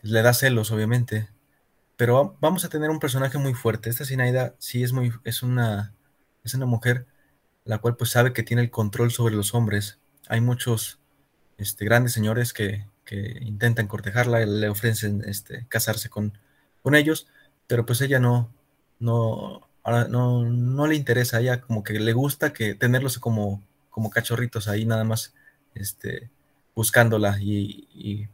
le 0.02 0.22
da 0.22 0.32
celos 0.32 0.70
obviamente. 0.70 1.28
Pero 1.96 2.36
vamos 2.40 2.64
a 2.64 2.68
tener 2.68 2.90
un 2.90 3.00
personaje 3.00 3.36
muy 3.38 3.54
fuerte. 3.54 3.90
Esta 3.90 4.04
Sinaida 4.04 4.54
sí 4.58 4.82
es 4.82 4.92
muy 4.92 5.12
es 5.24 5.42
una 5.42 5.94
es 6.44 6.54
una 6.54 6.66
mujer 6.66 7.06
la 7.64 7.78
cual 7.78 7.96
pues 7.96 8.10
sabe 8.10 8.32
que 8.32 8.42
tiene 8.42 8.62
el 8.62 8.70
control 8.70 9.10
sobre 9.10 9.34
los 9.34 9.54
hombres. 9.54 9.98
Hay 10.28 10.40
muchos 10.40 10.98
este, 11.58 11.84
grandes 11.84 12.12
señores 12.12 12.52
que, 12.52 12.86
intentan 13.16 13.86
cortejarla, 13.86 14.44
le 14.44 14.68
ofrecen 14.68 15.22
este, 15.26 15.66
casarse 15.68 16.08
con, 16.08 16.38
con 16.82 16.94
ellos, 16.94 17.28
pero 17.66 17.86
pues 17.86 18.00
ella 18.00 18.20
no, 18.20 18.52
no, 18.98 19.68
no, 20.08 20.44
no 20.44 20.86
le 20.86 20.94
interesa, 20.94 21.38
a 21.38 21.40
ella 21.40 21.60
como 21.60 21.82
que 21.82 21.98
le 21.98 22.12
gusta 22.12 22.52
que 22.52 22.74
tenerlos 22.74 23.18
como, 23.18 23.62
como 23.90 24.10
cachorritos 24.10 24.68
ahí 24.68 24.86
nada 24.86 25.04
más 25.04 25.34
este, 25.74 26.30
buscándola 26.74 27.38
y, 27.40 27.88
y, 27.94 28.28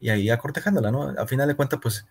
y 0.00 0.08
ahí 0.10 0.30
acortejándola, 0.30 0.90
¿no? 0.90 1.10
A 1.18 1.26
final 1.26 1.48
de 1.48 1.56
cuentas, 1.56 1.80
pues 1.82 2.06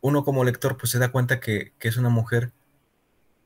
uno 0.00 0.24
como 0.24 0.44
lector 0.44 0.76
pues 0.76 0.90
se 0.90 0.98
da 0.98 1.12
cuenta 1.12 1.40
que, 1.40 1.72
que 1.78 1.88
es 1.88 1.96
una 1.96 2.08
mujer 2.08 2.52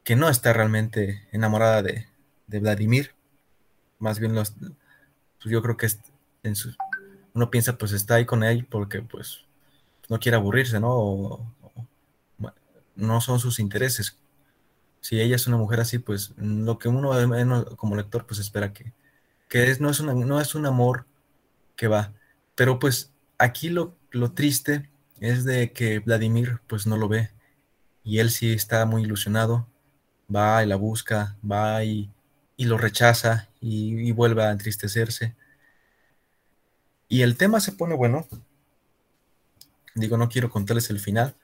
que 0.05 0.16
no 0.16 0.29
está 0.29 0.53
realmente 0.53 1.29
enamorada 1.33 1.83
de, 1.83 2.07
de 2.46 2.61
Vladimir, 2.61 3.14
más 3.99 4.18
bien 4.18 4.35
los, 4.35 4.53
pues 4.53 5.53
yo 5.53 5.62
creo 5.62 5.77
que 5.77 5.87
uno 7.35 7.51
piensa 7.51 7.77
pues 7.79 7.93
está 7.93 8.17
ahí 8.17 8.27
con 8.27 8.43
él 8.45 8.67
porque 8.69 9.03
pues 9.03 9.41
no 10.09 10.19
quiere 10.19 10.37
aburrirse, 10.37 10.81
¿no? 10.81 11.53
no 12.95 13.21
son 13.21 13.39
sus 13.41 13.59
intereses. 13.59 14.17
Si 15.01 15.21
ella 15.21 15.37
es 15.37 15.47
una 15.47 15.59
mujer 15.59 15.81
así, 15.81 15.99
pues 15.99 16.33
lo 16.39 16.79
que 16.79 16.89
uno 16.89 17.11
como 17.77 17.97
lector 17.97 18.27
pues 18.27 18.41
espera 18.41 18.73
que, 18.73 18.93
que 19.49 19.71
es, 19.71 19.81
no, 19.81 19.91
es 19.91 20.01
una, 20.01 20.15
no 20.15 20.41
es 20.41 20.55
un 20.55 20.67
amor 20.67 21.05
que 21.77 21.89
va. 21.89 22.13
Pero 22.55 22.79
pues 22.79 23.13
aquí 23.39 23.69
lo, 23.69 23.95
lo 24.11 24.33
triste 24.33 24.89
es 25.21 25.45
de 25.45 25.73
que 25.73 25.99
Vladimir 25.99 26.61
pues 26.67 26.87
no 26.87 26.97
lo 26.97 27.09
ve 27.09 27.31
y 28.03 28.19
él 28.19 28.31
sí 28.31 28.53
está 28.53 28.87
muy 28.87 29.03
ilusionado 29.03 29.67
va 30.35 30.63
y 30.63 30.67
la 30.67 30.77
busca, 30.77 31.37
va 31.49 31.85
y, 31.85 32.11
lo 32.59 32.79
rechaza 32.79 33.49
y, 33.61 34.13
vuelve 34.13 34.45
a 34.45 34.51
entristecerse. 34.51 35.35
Y 37.09 37.23
el 37.23 37.37
tema 37.37 37.61
se 37.61 37.73
pone 37.73 37.95
bueno. 37.95 38.27
Digo, 39.95 40.16
no 40.16 40.29
quiero 40.29 40.51
contarles 40.51 40.90
el 40.90 40.99
final, 40.99 41.37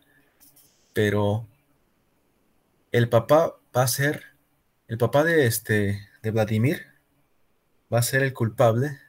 pero 0.93 1.47
el 2.91 3.09
papá 3.09 3.55
va 3.75 3.83
a 3.83 3.89
ser, 3.89 4.25
el 4.89 4.99
papá 4.99 5.25
de 5.25 5.47
este, 5.47 6.09
de 6.23 6.31
Vladimir, 6.31 6.87
va 7.93 7.99
a 7.99 8.03
ser 8.03 8.23
el 8.23 8.35
culpable 8.35 9.01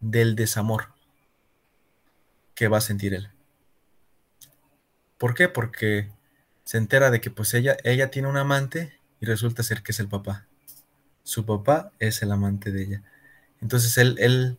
del 0.00 0.34
desamor 0.34 0.92
que 2.54 2.68
va 2.68 2.78
a 2.78 2.82
sentir 2.82 3.14
él. 3.14 3.30
¿Por 5.18 5.34
qué? 5.34 5.48
Porque 5.48 6.10
se 6.64 6.78
entera 6.78 7.10
de 7.10 7.20
que 7.20 7.30
pues 7.30 7.54
ella, 7.54 7.76
ella 7.84 8.10
tiene 8.10 8.28
un 8.28 8.36
amante 8.36 8.98
y 9.20 9.26
resulta 9.26 9.62
ser 9.62 9.82
que 9.82 9.92
es 9.92 10.00
el 10.00 10.08
papá. 10.08 10.46
Su 11.22 11.46
papá 11.46 11.92
es 11.98 12.22
el 12.22 12.32
amante 12.32 12.72
de 12.72 12.82
ella. 12.82 13.02
Entonces 13.60 13.96
él, 13.98 14.16
él 14.18 14.58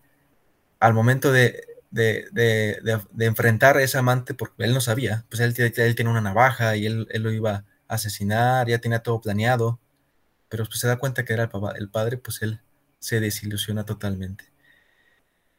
al 0.85 0.93
momento 0.93 1.31
de, 1.31 1.65
enfrentar 3.19 3.77
a 3.77 3.83
ese 3.83 3.97
amante, 3.97 4.33
porque 4.33 4.63
él 4.63 4.73
no 4.73 4.81
sabía, 4.81 5.25
pues 5.29 5.39
él, 5.41 5.53
él 5.57 5.95
tiene 5.95 6.11
una 6.11 6.21
navaja 6.21 6.75
y 6.75 6.85
él, 6.85 7.07
lo 7.13 7.31
iba 7.31 7.65
a 7.87 7.95
asesinar, 7.95 8.67
ya 8.67 8.79
tenía 8.79 8.99
todo 8.99 9.21
planeado, 9.21 9.79
pero 10.49 10.65
pues 10.65 10.79
se 10.79 10.87
da 10.87 10.97
cuenta 10.97 11.25
que 11.25 11.33
era 11.33 11.43
el 11.43 11.49
papá, 11.49 11.73
el 11.77 11.89
padre, 11.89 12.17
pues 12.17 12.41
él 12.41 12.61
se 12.99 13.19
desilusiona 13.19 13.85
totalmente. 13.85 14.45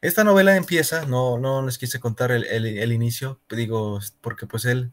Esta 0.01 0.25
novela 0.25 0.57
empieza, 0.57 1.07
no, 1.07 1.39
no 1.39 1.65
les 1.65 1.79
quise 1.79 1.99
contar 2.01 2.31
el, 2.31 2.45
el 2.45 2.93
inicio, 2.93 3.41
digo, 3.51 3.99
porque 4.21 4.47
pues 4.47 4.65
él 4.67 4.93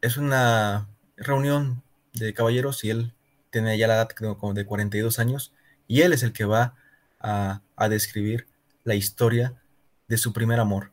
es 0.00 0.16
una 0.16 0.88
reunión 1.16 1.82
de 2.12 2.32
caballeros 2.34 2.84
y 2.84 2.90
él 2.90 3.14
tiene 3.50 3.76
ya 3.78 3.88
la 3.88 3.94
edad 3.94 4.08
como 4.10 4.54
de 4.54 4.66
42 4.66 5.18
años 5.18 5.52
y 5.86 6.02
él 6.02 6.12
es 6.12 6.22
el 6.22 6.32
que 6.32 6.44
va 6.44 6.74
a, 7.20 7.60
describir 7.88 8.46
la 8.88 8.96
historia 8.96 9.54
de 10.08 10.18
su 10.18 10.32
primer 10.32 10.58
amor. 10.58 10.90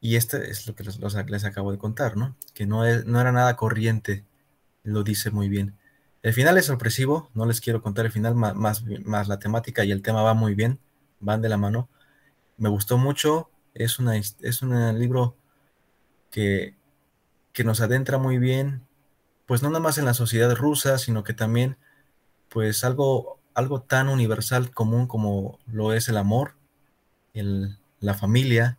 Y 0.00 0.16
este 0.16 0.50
es 0.50 0.66
lo 0.66 0.74
que 0.74 0.84
les, 0.84 1.44
acabo 1.44 1.72
de 1.72 1.78
contar, 1.78 2.16
¿no? 2.16 2.36
Que 2.54 2.66
no, 2.66 2.84
es, 2.84 3.06
no 3.06 3.20
era 3.20 3.32
nada 3.32 3.56
corriente, 3.56 4.24
lo 4.84 5.02
dice 5.02 5.30
muy 5.30 5.48
bien. 5.48 5.76
El 6.22 6.32
final 6.32 6.56
es 6.58 6.66
sorpresivo, 6.66 7.30
no 7.34 7.46
les 7.46 7.60
quiero 7.60 7.82
contar 7.82 8.06
el 8.06 8.12
final, 8.12 8.34
más, 8.34 8.54
más, 8.54 8.84
más 9.04 9.28
la 9.28 9.38
temática 9.38 9.84
y 9.84 9.90
el 9.90 10.02
tema 10.02 10.22
va 10.22 10.34
muy 10.34 10.54
bien, 10.54 10.78
van 11.20 11.42
de 11.42 11.48
la 11.48 11.56
mano. 11.56 11.88
Me 12.56 12.68
gustó 12.68 12.98
mucho, 12.98 13.50
es, 13.74 13.98
una, 13.98 14.16
es 14.16 14.62
un 14.62 14.98
libro 14.98 15.36
que 16.30 16.76
que 17.52 17.64
nos 17.64 17.80
adentra 17.80 18.18
muy 18.18 18.38
bien, 18.38 18.86
pues 19.46 19.62
no 19.62 19.68
nada 19.68 19.80
más 19.80 19.98
en 19.98 20.04
la 20.04 20.14
sociedad 20.14 20.54
rusa, 20.54 20.98
sino 20.98 21.24
que 21.24 21.34
también, 21.34 21.76
pues 22.48 22.84
algo, 22.84 23.40
algo 23.54 23.82
tan 23.82 24.08
universal, 24.08 24.70
común 24.72 25.06
como 25.06 25.58
lo 25.66 25.92
es 25.92 26.08
el 26.08 26.16
amor, 26.16 26.54
el, 27.34 27.78
la 28.00 28.14
familia 28.14 28.78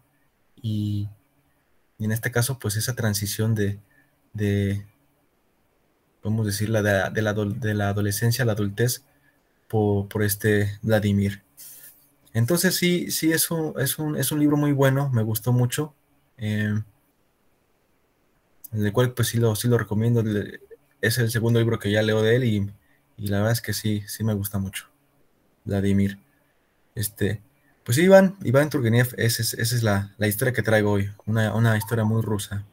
y, 0.62 1.10
en 2.00 2.12
este 2.12 2.32
caso, 2.32 2.60
pues 2.60 2.76
esa 2.76 2.96
transición 2.96 3.56
de, 3.56 3.80
de 4.34 4.86
podemos 6.22 6.46
decir, 6.46 6.70
la 6.70 6.82
de, 6.82 7.22
la, 7.22 7.34
de 7.34 7.74
la 7.74 7.90
adolescencia 7.90 8.44
a 8.44 8.46
la 8.46 8.54
adultez 8.54 9.04
por, 9.68 10.08
por, 10.08 10.24
este 10.24 10.80
Vladimir. 10.82 11.44
Entonces 12.34 12.76
sí, 12.76 13.12
sí 13.12 13.32
es 13.32 13.52
un, 13.52 13.74
es 13.80 14.00
un, 14.00 14.18
es 14.18 14.32
un 14.32 14.40
libro 14.40 14.58
muy 14.58 14.72
bueno, 14.72 15.10
me 15.10 15.24
gustó 15.24 15.54
mucho. 15.54 15.94
Eh, 16.38 16.74
el 18.74 18.92
cual 18.92 19.14
pues 19.14 19.28
sí 19.30 19.38
lo, 19.38 19.56
sí 19.56 19.68
lo 19.68 19.78
recomiendo. 19.78 20.24
Es 21.02 21.18
el 21.18 21.30
segundo 21.32 21.60
libro 21.60 21.80
que 21.80 21.92
ya 21.92 22.02
leo 22.02 22.22
de 22.22 22.36
él 22.36 22.44
y, 22.44 22.72
la 23.18 23.38
verdad 23.38 23.52
es 23.54 23.62
que 23.62 23.74
sí, 23.74 24.04
sí 24.08 24.24
me 24.24 24.34
gusta 24.34 24.58
mucho. 24.60 24.88
Vladimir. 25.66 26.18
Este, 26.96 27.42
pues 27.84 27.98
sí, 27.98 28.04
Iván, 28.04 28.36
Iván 28.44 28.70
Turgenev, 28.70 29.08
esa 29.18 29.42
es, 29.42 29.54
esa 29.54 29.76
es 29.76 29.84
la, 29.84 30.28
historia 30.28 30.54
que 30.54 30.62
traigo 30.62 30.92
hoy, 30.92 31.10
una, 31.26 31.54
una 31.56 31.78
historia 31.78 32.04
muy 32.04 32.22
rusa. 32.22 32.64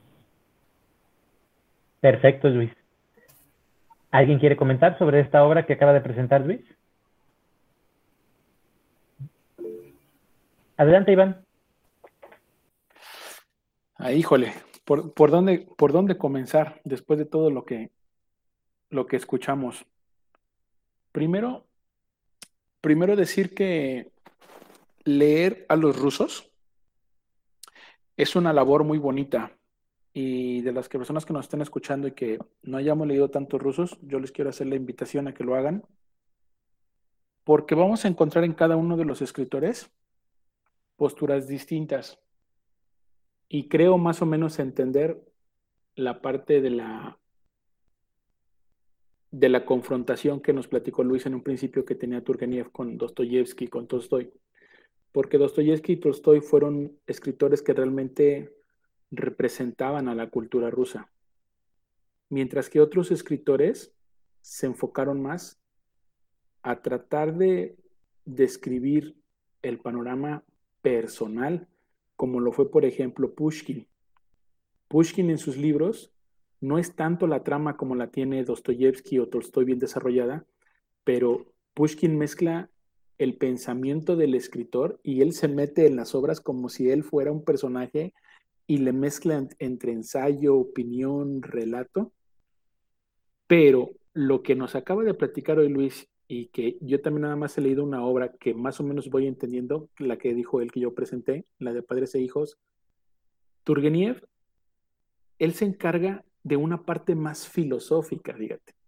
Perfecto, 2.01 2.49
Luis. 2.49 2.71
¿Alguien 4.11 4.39
quiere 4.39 4.57
comentar 4.57 4.99
sobre 4.99 5.21
esta 5.21 5.45
obra 5.45 5.67
que 5.67 5.75
acaba 5.75 5.93
de 5.93 6.01
presentar 6.01 6.41
Luis? 6.41 6.61
Adelante, 10.77 11.13
Iván. 11.13 11.45
Ah, 13.97 14.13
híjole, 14.13 14.55
¿Por, 14.91 15.31
dónde, 15.31 15.69
¿Por 15.77 15.93
dónde 15.93 16.19
comenzar 16.19 16.81
después 16.83 17.17
de 17.17 17.25
todo 17.25 17.49
lo 17.49 17.65
que, 17.65 17.93
lo 18.89 19.07
que 19.07 19.15
escuchamos? 19.15 19.87
Primero, 21.13 21.65
primero 22.81 23.15
decir 23.15 23.55
que 23.55 24.11
leer 25.19 25.67
a 25.69 25.77
los 25.77 25.99
rusos 25.99 26.51
es 28.17 28.37
una 28.37 28.53
labor 28.53 28.85
muy 28.85 28.99
bonita 28.99 29.57
y 30.13 30.61
de 30.63 30.73
las 30.73 30.89
que 30.89 30.99
personas 30.99 31.25
que 31.25 31.33
nos 31.33 31.47
estén 31.47 31.61
escuchando 31.61 32.09
y 32.09 32.13
que 32.13 32.39
no 32.63 32.77
hayamos 32.77 33.07
leído 33.07 33.31
tantos 33.31 33.63
rusos, 33.63 33.99
yo 34.03 34.19
les 34.19 34.33
quiero 34.33 34.51
hacer 34.51 34.67
la 34.67 34.77
invitación 34.77 35.29
a 35.29 35.35
que 35.35 35.45
lo 35.45 35.55
hagan, 35.55 35.85
porque 37.45 37.75
vamos 37.75 38.05
a 38.05 38.09
encontrar 38.09 38.45
en 38.45 38.55
cada 38.55 38.77
uno 38.77 38.97
de 38.97 39.05
los 39.05 39.23
escritores 39.23 39.91
posturas 40.97 41.47
distintas. 41.49 42.19
Y 43.49 43.69
creo 43.69 43.99
más 43.99 44.21
o 44.23 44.27
menos 44.27 44.59
entender 44.59 45.21
la 45.95 46.21
parte 46.21 46.61
de 46.61 46.71
la 46.71 47.17
de 49.31 49.49
la 49.49 49.65
confrontación 49.65 50.41
que 50.41 50.53
nos 50.53 50.67
platicó 50.67 51.05
Luis 51.05 51.25
en 51.25 51.35
un 51.35 51.43
principio 51.43 51.85
que 51.85 51.95
tenía 51.95 52.25
Turgenev 52.25 52.73
con 52.73 52.99
Dostoyevsky, 52.99 53.69
con 53.69 53.87
Tolstoy, 53.87 54.33
porque 55.13 55.39
Dostoyevsky 55.39 55.93
y 55.93 55.97
Tolstoy 55.97 56.41
fueron 56.41 56.99
escritores 57.07 57.63
que 57.63 57.73
realmente 57.73 58.55
representaban 59.11 60.09
a 60.09 60.15
la 60.15 60.31
cultura 60.31 60.71
rusa, 60.71 61.11
mientras 62.29 62.71
que 62.71 62.81
otros 62.81 63.11
escritores 63.11 63.93
se 64.41 64.67
enfocaron 64.67 65.21
más 65.21 65.61
a 66.63 66.83
tratar 66.83 67.37
de 67.37 67.77
describir 68.25 69.17
el 69.63 69.79
panorama 69.79 70.45
personal 70.83 71.69
como 72.21 72.41
lo 72.41 72.53
fue, 72.53 72.71
por 72.71 72.85
ejemplo, 72.85 73.35
Pushkin. 73.35 73.89
Pushkin 74.89 75.31
en 75.31 75.39
sus 75.39 75.57
libros 75.57 76.13
no 76.61 76.79
es 76.79 76.95
tanto 76.95 77.27
la 77.27 77.43
trama 77.43 77.79
como 77.79 77.95
la 77.95 78.11
tiene 78.11 78.45
Dostoyevsky 78.45 79.19
o 79.19 79.29
Tolstoy 79.29 79.65
bien 79.65 79.79
desarrollada, 79.79 80.45
pero 81.03 81.47
Pushkin 81.73 82.19
mezcla 82.19 82.70
el 83.21 83.37
pensamiento 83.37 84.17
del 84.17 84.35
escritor 84.35 84.99
y 85.03 85.21
él 85.21 85.35
se 85.35 85.47
mete 85.47 85.87
en 85.87 85.95
las 85.95 86.15
obras 86.15 86.41
como 86.41 86.71
si 86.71 86.89
él 86.89 87.05
fuera 87.05 87.31
un 87.31 87.45
personaje 87.45 88.15
y 88.67 88.79
le 88.79 88.95
mezcla 88.95 89.47
entre 89.59 89.93
ensayo, 89.93 90.57
opinión, 90.57 91.43
relato, 91.43 92.15
pero 93.47 93.91
lo 94.15 94.43
que 94.43 94.55
nos 94.55 94.75
acaba 94.75 95.05
de 95.05 95.13
platicar 95.13 95.59
hoy 95.59 95.69
Luis 95.69 96.09
y 96.29 96.47
que 96.47 96.79
yo 96.81 97.03
también 97.03 97.23
nada 97.23 97.37
más 97.37 97.59
he 97.59 97.61
leído 97.61 97.85
una 97.85 98.03
obra 98.03 98.33
que 98.41 98.55
más 98.55 98.81
o 98.81 98.85
menos 98.85 99.11
voy 99.11 99.27
entendiendo, 99.27 99.91
la 99.99 100.17
que 100.17 100.33
dijo 100.33 100.63
él 100.63 100.73
que 100.73 100.81
yo 100.81 100.95
presenté, 100.95 101.45
la 101.59 101.75
de 101.75 101.83
Padres 101.83 102.15
e 102.15 102.21
Hijos, 102.21 102.59
Turgeniev, 103.65 104.27
él 105.39 105.53
se 105.53 105.67
encarga 105.67 106.25
de 106.43 106.57
una 106.57 106.87
parte 106.87 107.15
más 107.15 107.47
filosófica, 107.47 108.33
fíjate. 108.33 108.80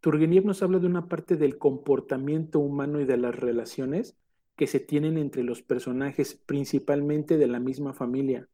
Turgeniev 0.00 0.44
nos 0.44 0.62
habla 0.62 0.78
de 0.78 0.86
una 0.86 1.08
parte 1.08 1.36
del 1.36 1.58
comportamiento 1.58 2.58
humano 2.60 3.00
y 3.00 3.04
de 3.04 3.16
las 3.16 3.34
relaciones 3.34 4.16
que 4.56 4.66
se 4.66 4.80
tienen 4.80 5.18
entre 5.18 5.42
los 5.42 5.62
personajes, 5.62 6.34
principalmente 6.46 7.36
de 7.36 7.46
la 7.46 7.60
misma 7.60 7.92
familia. 7.92 8.48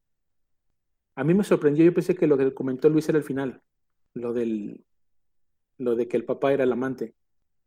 A 1.14 1.24
mí 1.24 1.34
me 1.34 1.44
sorprendió, 1.44 1.84
yo 1.84 1.94
pensé 1.94 2.14
que 2.14 2.26
lo 2.26 2.36
que 2.36 2.54
comentó 2.54 2.88
Luis 2.88 3.08
era 3.08 3.18
el 3.18 3.24
final, 3.24 3.62
lo 4.14 4.32
del 4.32 4.84
lo 5.78 5.96
de 5.96 6.06
que 6.06 6.16
el 6.16 6.24
papá 6.24 6.52
era 6.52 6.64
el 6.64 6.72
amante. 6.72 7.14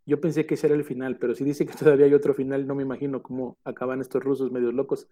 Yo 0.05 0.21
pensé 0.21 0.45
que 0.45 0.53
ese 0.53 0.67
era 0.67 0.75
el 0.75 0.83
final, 0.83 1.17
pero 1.17 1.35
si 1.35 1.43
dice 1.43 1.65
que 1.65 1.73
todavía 1.77 2.05
hay 2.05 2.13
otro 2.13 2.33
final, 2.33 2.67
no 2.67 2.75
me 2.75 2.83
imagino 2.83 3.21
cómo 3.21 3.57
acaban 3.63 4.01
estos 4.01 4.23
rusos 4.23 4.51
medios 4.51 4.73
locos. 4.73 5.07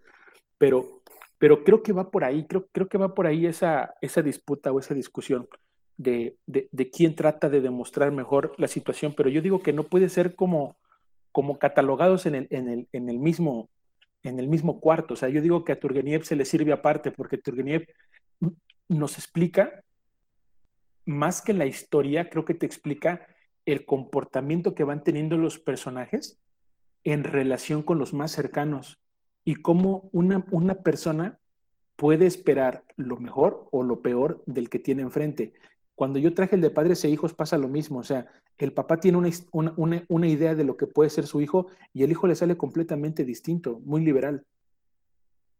Pero, 0.57 1.01
pero 1.37 1.63
creo 1.63 1.83
que 1.83 1.93
va 1.93 2.11
por 2.11 2.23
ahí, 2.23 2.45
creo, 2.47 2.67
creo 2.71 2.87
que 2.87 2.97
va 2.97 3.13
por 3.13 3.27
ahí 3.27 3.45
esa, 3.45 3.95
esa 4.01 4.21
disputa 4.21 4.71
o 4.71 4.79
esa 4.79 4.93
discusión 4.93 5.47
de, 5.97 6.37
de, 6.45 6.69
de, 6.71 6.89
quién 6.89 7.15
trata 7.15 7.49
de 7.49 7.61
demostrar 7.61 8.11
mejor 8.11 8.53
la 8.57 8.67
situación. 8.67 9.13
Pero 9.15 9.29
yo 9.29 9.41
digo 9.41 9.61
que 9.61 9.73
no 9.73 9.83
puede 9.83 10.09
ser 10.09 10.35
como, 10.35 10.77
como 11.31 11.59
catalogados 11.59 12.25
en 12.25 12.35
el, 12.35 12.47
en, 12.49 12.69
el, 12.69 12.87
en, 12.91 13.09
el 13.09 13.19
mismo, 13.19 13.69
en 14.23 14.39
el 14.39 14.47
mismo 14.47 14.79
cuarto. 14.79 15.13
O 15.13 15.17
sea, 15.17 15.29
yo 15.29 15.41
digo 15.41 15.63
que 15.63 15.73
a 15.73 15.79
Turgeniev 15.79 16.23
se 16.23 16.35
le 16.35 16.45
sirve 16.45 16.71
aparte, 16.71 17.11
porque 17.11 17.37
Turgeniev 17.37 17.87
nos 18.87 19.17
explica 19.17 19.83
más 21.05 21.41
que 21.41 21.53
la 21.53 21.65
historia, 21.65 22.29
creo 22.29 22.45
que 22.45 22.53
te 22.53 22.65
explica 22.65 23.27
el 23.65 23.85
comportamiento 23.85 24.75
que 24.75 24.83
van 24.83 25.03
teniendo 25.03 25.37
los 25.37 25.59
personajes 25.59 26.39
en 27.03 27.23
relación 27.23 27.83
con 27.83 27.99
los 27.99 28.13
más 28.13 28.31
cercanos 28.31 28.99
y 29.45 29.55
cómo 29.55 30.09
una, 30.11 30.45
una 30.51 30.75
persona 30.75 31.39
puede 31.95 32.25
esperar 32.25 32.83
lo 32.95 33.17
mejor 33.17 33.67
o 33.71 33.83
lo 33.83 34.01
peor 34.01 34.43
del 34.45 34.69
que 34.69 34.79
tiene 34.79 35.01
enfrente. 35.01 35.53
Cuando 35.95 36.19
yo 36.19 36.33
traje 36.33 36.55
el 36.55 36.61
de 36.61 36.71
padres 36.71 37.03
e 37.03 37.09
hijos 37.09 37.33
pasa 37.33 37.57
lo 37.57 37.67
mismo, 37.67 37.99
o 37.99 38.03
sea, 38.03 38.27
el 38.57 38.73
papá 38.73 38.99
tiene 38.99 39.17
una, 39.17 39.29
una, 39.51 40.03
una 40.07 40.27
idea 40.27 40.55
de 40.55 40.63
lo 40.63 40.75
que 40.75 40.87
puede 40.87 41.09
ser 41.09 41.27
su 41.27 41.41
hijo 41.41 41.67
y 41.93 42.03
el 42.03 42.11
hijo 42.11 42.27
le 42.27 42.35
sale 42.35 42.57
completamente 42.57 43.23
distinto, 43.23 43.79
muy 43.85 44.03
liberal. 44.03 44.45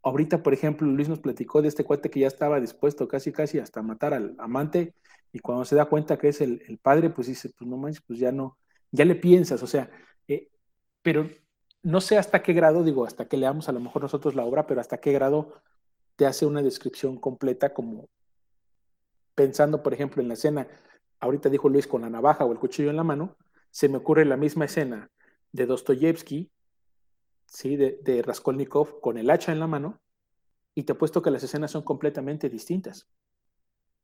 Ahorita, 0.02 0.44
por 0.44 0.54
ejemplo, 0.54 0.88
Luis 0.88 1.08
nos 1.08 1.20
platicó 1.20 1.62
de 1.62 1.68
este 1.68 1.84
cuate 1.84 2.10
que 2.10 2.20
ya 2.20 2.28
estaba 2.28 2.60
dispuesto 2.60 3.08
casi, 3.08 3.32
casi 3.32 3.60
hasta 3.60 3.82
matar 3.82 4.14
al 4.14 4.36
amante 4.40 4.96
y 5.32 5.40
cuando 5.40 5.66
se 5.66 5.76
da 5.76 5.86
cuenta 5.86 6.18
que 6.18 6.30
es 6.30 6.42
el, 6.42 6.62
el 6.68 6.78
padre, 6.78 7.10
pues 7.10 7.28
dice, 7.28 7.50
pues 7.58 7.70
no 7.70 7.78
manches, 7.78 8.04
pues 8.06 8.20
ya 8.20 8.32
no, 8.32 8.58
ya 8.92 9.06
le 9.06 9.16
piensas, 9.16 9.64
o 9.64 9.68
sea, 9.68 9.90
eh, 10.28 10.50
pero 11.02 11.28
no 11.82 12.00
sé 12.00 12.18
hasta 12.18 12.44
qué 12.44 12.54
grado, 12.54 12.84
digo, 12.84 13.06
hasta 13.06 13.28
que 13.28 13.38
leamos 13.38 13.68
a 13.68 13.72
lo 13.72 13.80
mejor 13.80 14.04
nosotros 14.04 14.36
la 14.36 14.46
obra, 14.46 14.68
pero 14.68 14.80
hasta 14.80 15.00
qué 15.00 15.12
grado 15.12 15.54
te 16.16 16.26
hace 16.26 16.46
una 16.46 16.62
descripción 16.62 17.18
completa 17.18 17.74
como 17.74 18.08
pensando, 19.36 19.84
por 19.84 19.94
ejemplo, 19.94 20.22
en 20.22 20.28
la 20.28 20.36
escena, 20.36 20.68
ahorita 21.20 21.50
dijo 21.50 21.70
Luis 21.70 21.88
con 21.88 22.02
la 22.02 22.10
navaja 22.10 22.46
o 22.46 22.52
el 22.52 22.60
cuchillo 22.60 22.90
en 22.90 22.96
la 22.96 23.04
mano, 23.04 23.38
se 23.72 23.90
me 23.90 23.98
ocurre 23.98 24.26
la 24.26 24.38
misma 24.38 24.66
escena 24.66 25.10
de 25.52 25.66
Dostoyevsky, 25.66 26.52
¿sí? 27.46 27.76
de, 27.76 28.22
Raskolnikov 28.24 29.00
con 29.02 29.18
el 29.18 29.30
hacha 29.30 29.52
en 29.52 29.60
la 29.60 29.68
mano, 29.68 30.02
y 30.76 30.84
te 30.84 30.94
apuesto 30.94 31.22
que 31.22 31.32
las 31.32 31.44
escenas 31.44 31.72
son 31.72 31.84
completamente 31.84 32.50
distintas. 32.50 33.08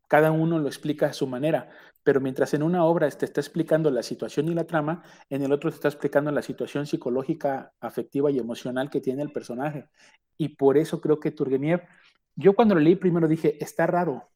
Cada 0.07 0.31
uno 0.31 0.57
lo 0.57 0.67
explica 0.67 1.07
a 1.07 1.13
su 1.13 1.27
manera, 1.27 1.69
pero 2.03 2.19
mientras 2.19 2.53
en 2.55 2.63
una 2.63 2.83
obra 2.83 3.09
te 3.11 3.25
está 3.25 3.41
explicando 3.41 3.91
la 3.91 4.01
situación 4.01 4.47
y 4.47 4.55
la 4.55 4.65
trama, 4.65 5.03
en 5.29 5.43
el 5.43 5.51
otro 5.51 5.69
te 5.69 5.75
está 5.75 5.87
explicando 5.87 6.31
la 6.31 6.41
situación 6.41 6.87
psicológica, 6.87 7.73
afectiva 7.79 8.31
y 8.31 8.39
emocional 8.39 8.89
que 8.89 9.01
tiene 9.01 9.21
el 9.21 9.31
personaje. 9.31 9.87
Y 10.35 10.49
por 10.49 10.77
eso 10.77 10.99
creo 10.99 11.19
que 11.19 11.31
Turgeniev, 11.31 11.83
yo 12.35 12.55
cuando 12.55 12.73
lo 12.73 12.81
leí 12.81 12.95
primero 12.95 13.27
dije, 13.27 13.63
está 13.63 13.85
raro, 13.85 14.29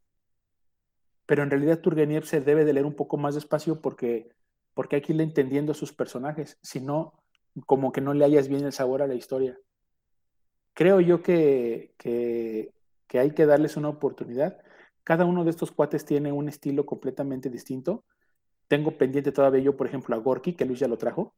pero 1.33 1.41
en 1.41 1.49
realidad 1.49 1.79
Turgeniev 1.79 2.25
se 2.25 2.41
debe 2.41 2.63
de 2.63 2.73
leer 2.73 2.85
un 2.85 2.93
poco 2.93 3.17
más 3.17 3.33
despacio 3.33 3.81
porque, 3.81 4.29
porque 4.75 4.97
hay 4.97 5.01
que 5.01 5.13
irle 5.13 5.23
entendiendo 5.23 5.71
a 5.71 5.75
sus 5.75 5.91
personajes, 5.91 6.59
si 6.61 6.79
no, 6.79 7.15
como 7.65 7.91
que 7.91 8.01
no 8.01 8.13
le 8.13 8.23
hayas 8.23 8.47
bien 8.49 8.63
el 8.63 8.71
sabor 8.71 9.01
a 9.01 9.07
la 9.07 9.15
historia. 9.15 9.57
Creo 10.75 11.01
yo 11.01 11.23
que, 11.23 11.95
que, 11.97 12.71
hay 13.17 13.31
que 13.31 13.47
darles 13.47 13.77
una 13.77 13.89
oportunidad 13.89 14.59
cada 15.03 15.25
uno 15.25 15.43
de 15.43 15.49
estos 15.49 15.71
cuates 15.71 16.05
tiene 16.05 16.31
un 16.31 16.49
estilo 16.49 16.85
completamente 16.85 17.49
distinto. 17.49 18.05
Tengo 18.67 18.95
pendiente 18.99 19.31
todavía 19.31 19.63
yo, 19.63 19.75
por 19.75 19.87
ejemplo, 19.87 20.15
a 20.15 20.19
Gorky, 20.19 20.53
que 20.53 20.65
Luis 20.65 20.81
ya 20.81 20.87
lo 20.87 20.99
trajo, 20.99 21.33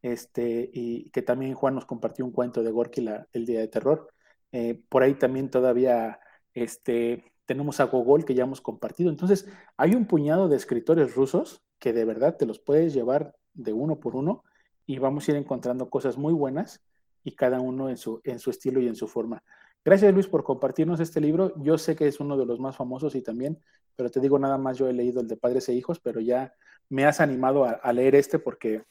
este, 0.00 0.70
y 0.72 1.10
que 1.10 1.20
también 1.20 1.52
Juan 1.52 1.74
nos 1.74 1.84
compartió 1.84 2.24
un 2.24 2.32
cuento 2.32 2.62
de 2.62 2.70
Gorky 2.70 3.06
el 3.34 3.44
día 3.44 3.60
de 3.60 3.68
terror. 3.68 4.08
Eh, 4.52 4.80
por 4.88 5.02
ahí 5.02 5.16
también 5.16 5.50
todavía 5.50 6.18
este, 6.54 7.33
tenemos 7.46 7.80
a 7.80 7.84
Gogol, 7.84 8.24
que 8.24 8.34
ya 8.34 8.44
hemos 8.44 8.60
compartido. 8.60 9.10
Entonces, 9.10 9.46
hay 9.76 9.94
un 9.94 10.06
puñado 10.06 10.48
de 10.48 10.56
escritores 10.56 11.14
rusos 11.14 11.62
que 11.78 11.92
de 11.92 12.04
verdad 12.04 12.36
te 12.36 12.46
los 12.46 12.58
puedes 12.58 12.94
llevar 12.94 13.36
de 13.52 13.72
uno 13.72 14.00
por 14.00 14.16
uno 14.16 14.44
y 14.86 14.98
vamos 14.98 15.28
a 15.28 15.32
ir 15.32 15.36
encontrando 15.36 15.90
cosas 15.90 16.16
muy 16.16 16.32
buenas 16.32 16.82
y 17.22 17.32
cada 17.32 17.60
uno 17.60 17.88
en 17.88 17.96
su, 17.96 18.20
en 18.24 18.38
su 18.38 18.50
estilo 18.50 18.80
y 18.80 18.88
en 18.88 18.96
su 18.96 19.08
forma. 19.08 19.42
Gracias 19.84 20.14
Luis 20.14 20.26
por 20.26 20.44
compartirnos 20.44 21.00
este 21.00 21.20
libro. 21.20 21.52
Yo 21.62 21.76
sé 21.76 21.94
que 21.94 22.06
es 22.06 22.18
uno 22.20 22.38
de 22.38 22.46
los 22.46 22.58
más 22.58 22.76
famosos 22.76 23.14
y 23.14 23.22
también, 23.22 23.60
pero 23.96 24.10
te 24.10 24.20
digo 24.20 24.38
nada 24.38 24.56
más, 24.56 24.78
yo 24.78 24.88
he 24.88 24.92
leído 24.92 25.20
el 25.20 25.28
de 25.28 25.36
Padres 25.36 25.68
e 25.68 25.74
Hijos, 25.74 26.00
pero 26.00 26.20
ya 26.20 26.54
me 26.88 27.04
has 27.04 27.20
animado 27.20 27.64
a, 27.64 27.92
leer 27.92 28.14
este 28.14 28.38
porque 28.38 28.82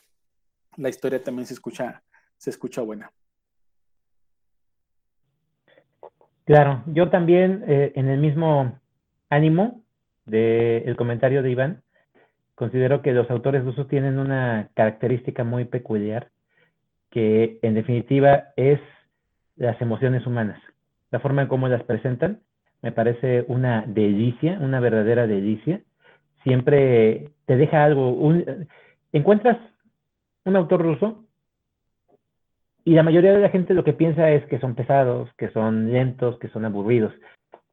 la 0.78 0.90
historia 0.90 1.24
también 1.24 1.48
se 1.48 1.56
escucha, 1.56 2.04
se 2.38 2.52
escucha 2.52 2.82
buena. 2.82 3.12
Claro, 6.46 6.84
yo 6.88 7.10
también 7.10 7.64
eh, 7.68 7.94
en 7.96 8.10
el 8.10 8.20
mismo 8.20 8.80
ánimo 9.30 9.82
del 10.26 10.96
comentario 10.96 11.42
de 11.42 11.52
Iván, 11.52 11.82
considero 12.56 13.02
que 13.02 13.14
los 13.14 13.30
autores 13.30 13.64
rusos 13.64 13.88
tienen 13.88 14.20
una 14.20 14.70
característica 14.74 15.44
muy 15.44 15.66
peculiar 15.66 16.30
que 17.10 17.60
en 17.62 17.74
definitiva 17.76 18.46
es 18.56 18.80
las 19.56 19.80
emociones 19.82 20.26
humanas 20.26 20.60
la 21.14 21.20
forma 21.20 21.44
en 21.44 21.48
cómo 21.48 21.68
las 21.68 21.84
presentan, 21.84 22.40
me 22.82 22.92
parece 22.92 23.46
una 23.48 23.86
delicia, 23.86 24.58
una 24.60 24.80
verdadera 24.80 25.28
delicia. 25.28 25.80
Siempre 26.42 27.30
te 27.46 27.56
deja 27.56 27.84
algo, 27.84 28.34
encuentras 29.14 29.58
un 30.44 30.56
autor 30.56 30.82
ruso 30.82 31.24
y 32.86 32.94
la 32.94 33.04
mayoría 33.04 33.34
de 33.34 33.40
la 33.40 33.50
gente 33.50 33.74
lo 33.74 33.84
que 33.84 33.94
piensa 33.94 34.30
es 34.32 34.46
que 34.46 34.60
son 34.60 34.76
pesados, 34.76 35.30
que 35.38 35.50
son 35.50 35.92
lentos, 35.92 36.38
que 36.40 36.50
son 36.50 36.66
aburridos, 36.66 37.14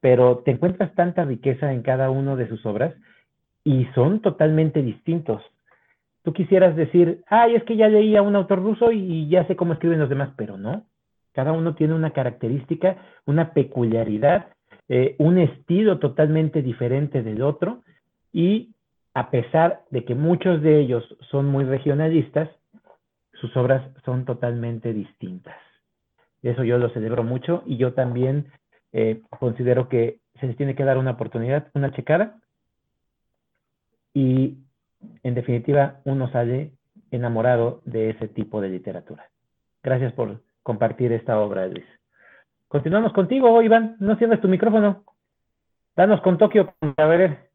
pero 0.01 0.39
te 0.39 0.53
encuentras 0.53 0.95
tanta 0.95 1.25
riqueza 1.25 1.73
en 1.73 1.83
cada 1.83 2.11
uno 2.11 2.37
de 2.37 2.49
sus 2.49 2.65
obras 2.65 2.95
y 3.65 3.87
son 3.95 4.21
totalmente 4.21 4.83
distintos. 4.83 5.43
Tú 6.23 6.33
quisieras 6.33 6.77
decir, 6.77 7.23
ay, 7.29 7.55
es 7.55 7.65
que 7.65 7.77
ya 7.77 7.89
leí 7.89 8.15
a 8.17 8.23
un 8.23 8.37
autor 8.37 8.63
ruso 8.63 8.93
y 8.93 9.29
ya 9.29 9.47
sé 9.47 9.57
cómo 9.57 9.73
escriben 9.73 9.99
los 9.99 10.09
demás, 10.09 10.31
pero 10.37 10.57
no. 10.57 10.85
Cada 11.33 11.53
uno 11.53 11.75
tiene 11.75 11.95
una 11.95 12.11
característica, 12.11 12.97
una 13.25 13.53
peculiaridad, 13.53 14.49
eh, 14.89 15.15
un 15.19 15.39
estilo 15.39 15.99
totalmente 15.99 16.63
diferente 16.63 17.23
del 17.23 17.43
otro 17.43 17.83
y 18.33 18.71
a 19.15 19.31
pesar 19.31 19.83
de 19.91 20.05
que 20.05 20.15
muchos 20.15 20.63
de 20.63 20.81
ellos 20.81 21.17
son 21.31 21.47
muy 21.47 21.65
regionalistas, 21.65 22.49
sus 23.41 23.57
obras 23.57 23.83
son 24.05 24.25
totalmente 24.25 24.93
distintas. 24.93 25.57
Eso 26.43 26.65
yo 26.65 26.79
lo 26.79 26.91
celebro 26.91 27.23
mucho 27.23 27.63
y 27.67 27.77
yo 27.77 27.95
también 27.95 28.47
eh, 28.93 29.23
considero 29.39 29.89
que 29.89 30.21
se 30.41 30.47
les 30.47 30.57
tiene 30.57 30.75
que 30.75 30.85
dar 30.85 30.99
una 30.99 31.13
oportunidad, 31.13 31.69
una 31.75 31.93
checada 31.93 32.41
y 34.15 34.59
en 35.23 35.35
definitiva 35.35 36.01
uno 36.05 36.31
sale 36.33 36.73
enamorado 37.11 37.83
de 37.85 38.11
ese 38.11 38.29
tipo 38.29 38.61
de 38.61 38.71
literatura. 38.71 39.29
Gracias 39.83 40.13
por 40.13 40.41
compartir 40.63 41.13
esta 41.13 41.39
obra, 41.41 41.67
Luis. 41.67 41.85
Continuamos 42.69 43.13
contigo, 43.13 43.61
Iván. 43.63 43.97
No 43.99 44.17
cierres 44.17 44.41
tu 44.41 44.49
micrófono. 44.49 45.05
Danos 45.97 46.21
con 46.21 46.39
Tokio 46.39 46.75
para 46.79 47.09
ver. 47.09 47.51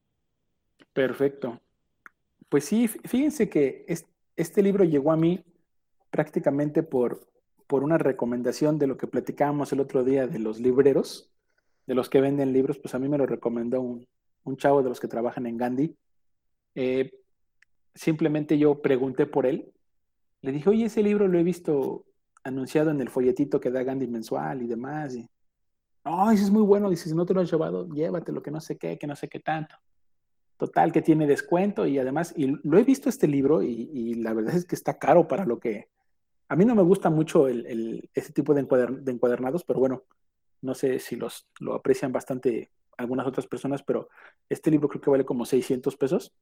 Perfecto. 0.93 1.59
Pues 2.49 2.65
sí, 2.65 2.87
fíjense 2.87 3.49
que 3.49 3.85
este 4.35 4.61
libro 4.61 4.83
llegó 4.83 5.11
a 5.11 5.17
mí 5.17 5.43
prácticamente 6.09 6.83
por, 6.83 7.27
por 7.67 7.83
una 7.83 7.97
recomendación 7.97 8.77
de 8.79 8.87
lo 8.87 8.97
que 8.97 9.07
platicábamos 9.07 9.71
el 9.73 9.79
otro 9.79 10.03
día 10.03 10.27
de 10.27 10.39
los 10.39 10.59
libreros, 10.59 11.31
de 11.85 11.95
los 11.95 12.09
que 12.09 12.21
venden 12.21 12.53
libros, 12.53 12.79
pues 12.79 12.95
a 12.95 12.99
mí 12.99 13.07
me 13.07 13.17
lo 13.17 13.25
recomendó 13.25 13.81
un, 13.81 14.07
chavo 14.57 14.83
de 14.83 14.89
los 14.89 14.99
que 14.99 15.07
trabajan 15.07 15.47
en 15.47 15.57
Gandhi. 15.57 15.97
Eh, 16.75 17.11
simplemente 17.93 18.57
yo 18.57 18.81
pregunté 18.81 19.25
por 19.25 19.45
él. 19.45 19.73
Le 20.41 20.51
dije, 20.51 20.69
oye, 20.69 20.85
ese 20.85 21.01
libro 21.01 21.27
lo 21.27 21.39
he 21.39 21.43
visto 21.43 22.05
anunciado 22.43 22.91
en 22.91 23.01
el 23.01 23.09
folletito 23.09 23.59
que 23.59 23.71
da 23.71 23.83
Gandhi 23.83 24.07
mensual 24.07 24.61
y 24.61 24.67
demás. 24.67 25.17
No, 26.05 26.31
ese 26.31 26.43
es 26.43 26.51
muy 26.51 26.61
bueno. 26.61 26.89
Dice, 26.89 27.09
si 27.09 27.15
no 27.15 27.25
te 27.25 27.33
lo 27.33 27.41
has 27.41 27.51
llevado, 27.51 27.89
llévatelo, 27.89 28.43
que 28.43 28.51
no 28.51 28.61
sé 28.61 28.77
qué, 28.77 28.97
que 28.99 29.07
no 29.07 29.15
sé 29.15 29.27
qué 29.27 29.39
tanto. 29.39 29.75
Total, 30.57 30.91
que 30.91 31.01
tiene 31.01 31.25
descuento 31.27 31.85
y 31.87 31.97
además, 31.97 32.33
y 32.37 32.55
lo 32.63 32.77
he 32.77 32.83
visto 32.83 33.09
este 33.09 33.27
libro 33.27 33.61
y, 33.61 34.13
la 34.15 34.33
verdad 34.33 34.55
es 34.55 34.65
que 34.65 34.75
está 34.75 34.97
caro 34.97 35.27
para 35.27 35.45
lo 35.45 35.59
que... 35.59 35.89
A 36.47 36.55
mí 36.55 36.65
no 36.65 36.75
me 36.75 36.83
gusta 36.83 37.09
mucho 37.09 37.47
ese 37.47 38.33
tipo 38.33 38.53
de, 38.53 38.63
de, 38.63 39.11
encuadernados, 39.11 39.63
pero 39.63 39.79
bueno, 39.79 40.03
no 40.61 40.73
sé 40.73 40.99
si 40.99 41.15
los, 41.15 41.47
lo 41.59 41.73
aprecian 41.75 42.11
bastante 42.11 42.71
algunas 42.97 43.27
otras 43.27 43.47
personas, 43.47 43.83
pero 43.83 44.09
este 44.49 44.71
libro 44.71 44.87
creo 44.87 45.01
que 45.01 45.09
vale 45.09 45.25
como 45.25 45.45
600 45.45 45.95
pesos. 45.97 46.33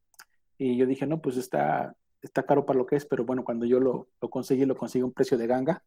Y 0.58 0.78
yo 0.78 0.86
dije, 0.86 1.08
no, 1.08 1.22
pues 1.22 1.38
está, 1.38 1.96
está 2.22 2.44
caro 2.44 2.66
para 2.66 2.80
lo 2.80 2.86
que 2.86 2.96
es, 2.96 3.06
pero 3.06 3.26
bueno, 3.26 3.44
cuando 3.44 3.66
yo 3.66 3.80
lo, 3.80 4.08
lo 4.22 4.30
conseguí, 4.30 4.66
lo 4.66 4.76
conseguí 4.76 5.02
a 5.02 5.06
un 5.06 5.14
precio 5.14 5.38
de 5.38 5.48
ganga. 5.48 5.84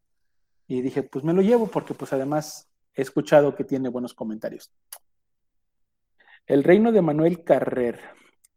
Y 0.67 0.81
dije, 0.83 1.03
pues 1.03 1.25
me 1.25 1.33
lo 1.33 1.43
llevo 1.43 1.69
porque 1.69 1.95
pues 1.95 2.13
además 2.13 2.69
he 2.95 3.03
escuchado 3.03 3.55
que 3.55 3.65
tiene 3.65 3.89
buenos 3.89 4.15
comentarios. 4.15 4.73
El 6.47 6.65
reino 6.65 6.93
de 6.93 7.03
Manuel 7.03 7.45
Carrer. 7.45 8.01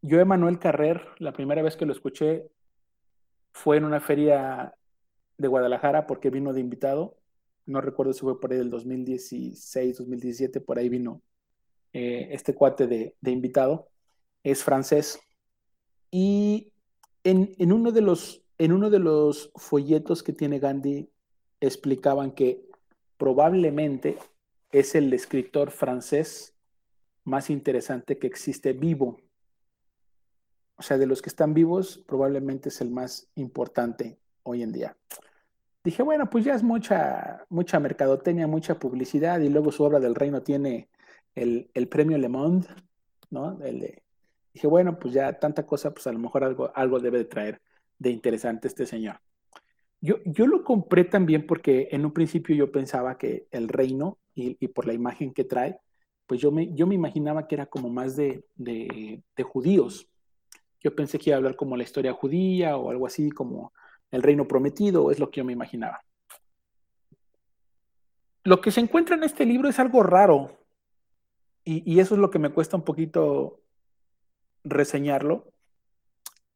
Yo, 0.02 0.24
Manuel 0.24 0.58
Carrer, 0.58 1.02
la 1.18 1.32
primera 1.32 1.62
vez 1.62 1.76
que 1.76 1.86
lo 1.86 1.92
escuché 1.92 2.48
fue 3.52 3.76
en 3.76 3.84
una 3.84 4.00
feria 4.00 4.74
de 5.40 5.48
Guadalajara 5.48 6.06
porque 6.06 6.30
vino 6.30 6.52
de 6.52 6.60
invitado. 6.60 7.16
No 7.66 7.80
recuerdo 7.80 8.12
si 8.12 8.20
fue 8.20 8.40
por 8.40 8.52
ahí 8.52 8.58
del 8.58 8.70
2016, 8.70 9.98
2017, 9.98 10.60
por 10.60 10.78
ahí 10.78 10.88
vino 10.88 11.22
eh, 11.92 12.28
este 12.32 12.54
cuate 12.54 12.86
de, 12.86 13.16
invitado. 13.24 13.88
Es 14.44 14.62
francés. 14.62 15.18
Y 16.10 16.72
en, 17.24 17.54
en, 17.58 17.72
uno 17.72 17.90
de 17.90 18.02
los, 18.02 18.44
en 18.58 18.72
uno 18.72 18.90
de 18.90 18.98
los 18.98 19.50
folletos 19.56 20.22
que 20.22 20.32
tiene 20.32 20.58
Gandhi 20.58 21.10
explicaban 21.60 22.32
que 22.32 22.68
probablemente 23.16 24.18
es 24.72 24.94
el 24.94 25.12
escritor 25.12 25.70
francés 25.70 26.54
más 27.24 27.48
interesante 27.48 28.18
que 28.18 28.26
existe 28.26 28.72
vivo. 28.72 29.20
O 30.76 30.82
sea, 30.82 30.98
de 30.98 31.06
los 31.06 31.22
que 31.22 31.28
están 31.28 31.54
vivos, 31.54 32.02
probablemente 32.06 32.68
es 32.68 32.80
el 32.80 32.90
más 32.90 33.30
importante 33.36 34.18
hoy 34.42 34.62
en 34.62 34.72
día. 34.72 34.96
Dije, 35.82 36.02
bueno, 36.02 36.28
pues 36.28 36.44
ya 36.44 36.54
es 36.54 36.62
mucha, 36.62 37.46
mucha 37.48 37.80
mercadotecnia, 37.80 38.46
mucha 38.46 38.78
publicidad, 38.78 39.40
y 39.40 39.48
luego 39.48 39.72
su 39.72 39.82
obra 39.82 39.98
del 39.98 40.14
reino 40.14 40.42
tiene 40.42 40.88
el, 41.34 41.88
premio 41.88 42.18
Le 42.18 42.28
Monde, 42.28 42.68
¿no? 43.30 43.58
dije, 44.52 44.66
bueno, 44.66 44.98
pues 44.98 45.14
ya 45.14 45.38
tanta 45.38 45.64
cosa, 45.64 45.92
pues 45.92 46.06
a 46.06 46.12
lo 46.12 46.18
mejor 46.18 46.44
algo, 46.44 46.70
algo 46.74 46.98
debe 46.98 47.18
de 47.18 47.24
traer 47.24 47.62
de 47.98 48.10
interesante 48.10 48.68
este 48.68 48.86
señor. 48.86 49.20
Yo, 50.02 50.16
yo 50.24 50.46
lo 50.46 50.64
compré 50.64 51.04
también 51.04 51.46
porque 51.46 51.88
en 51.92 52.04
un 52.04 52.12
principio 52.12 52.54
yo 52.56 52.72
pensaba 52.72 53.18
que 53.18 53.46
el 53.50 53.68
reino, 53.68 54.18
y, 54.34 54.68
por 54.68 54.86
la 54.86 54.94
imagen 54.94 55.32
que 55.32 55.44
trae, 55.44 55.78
pues 56.26 56.40
yo 56.40 56.50
me, 56.50 56.72
yo 56.74 56.86
me 56.86 56.94
imaginaba 56.94 57.46
que 57.46 57.56
era 57.56 57.66
como 57.66 57.90
más 57.90 58.16
de, 58.16 58.44
de, 58.56 59.22
judíos. 59.42 60.08
Yo 60.80 60.94
pensé 60.94 61.18
que 61.18 61.30
iba 61.30 61.36
a 61.36 61.38
hablar 61.38 61.56
como 61.56 61.76
la 61.76 61.82
historia 61.82 62.12
judía 62.12 62.76
o 62.76 62.90
algo 62.90 63.06
así 63.06 63.30
como 63.30 63.72
el 64.10 64.22
reino 64.22 64.46
prometido, 64.46 65.10
es 65.10 65.18
lo 65.18 65.30
que 65.30 65.38
yo 65.38 65.44
me 65.44 65.52
imaginaba. 65.52 66.02
Lo 68.42 68.60
que 68.60 68.70
se 68.70 68.80
encuentra 68.80 69.16
en 69.16 69.22
este 69.22 69.44
libro 69.44 69.68
es 69.68 69.78
algo 69.78 70.02
raro 70.02 70.58
y, 71.64 72.00
eso 72.00 72.14
es 72.14 72.20
lo 72.20 72.30
que 72.30 72.38
me 72.38 72.50
cuesta 72.50 72.76
un 72.76 72.84
poquito 72.84 73.60
reseñarlo. 74.64 75.52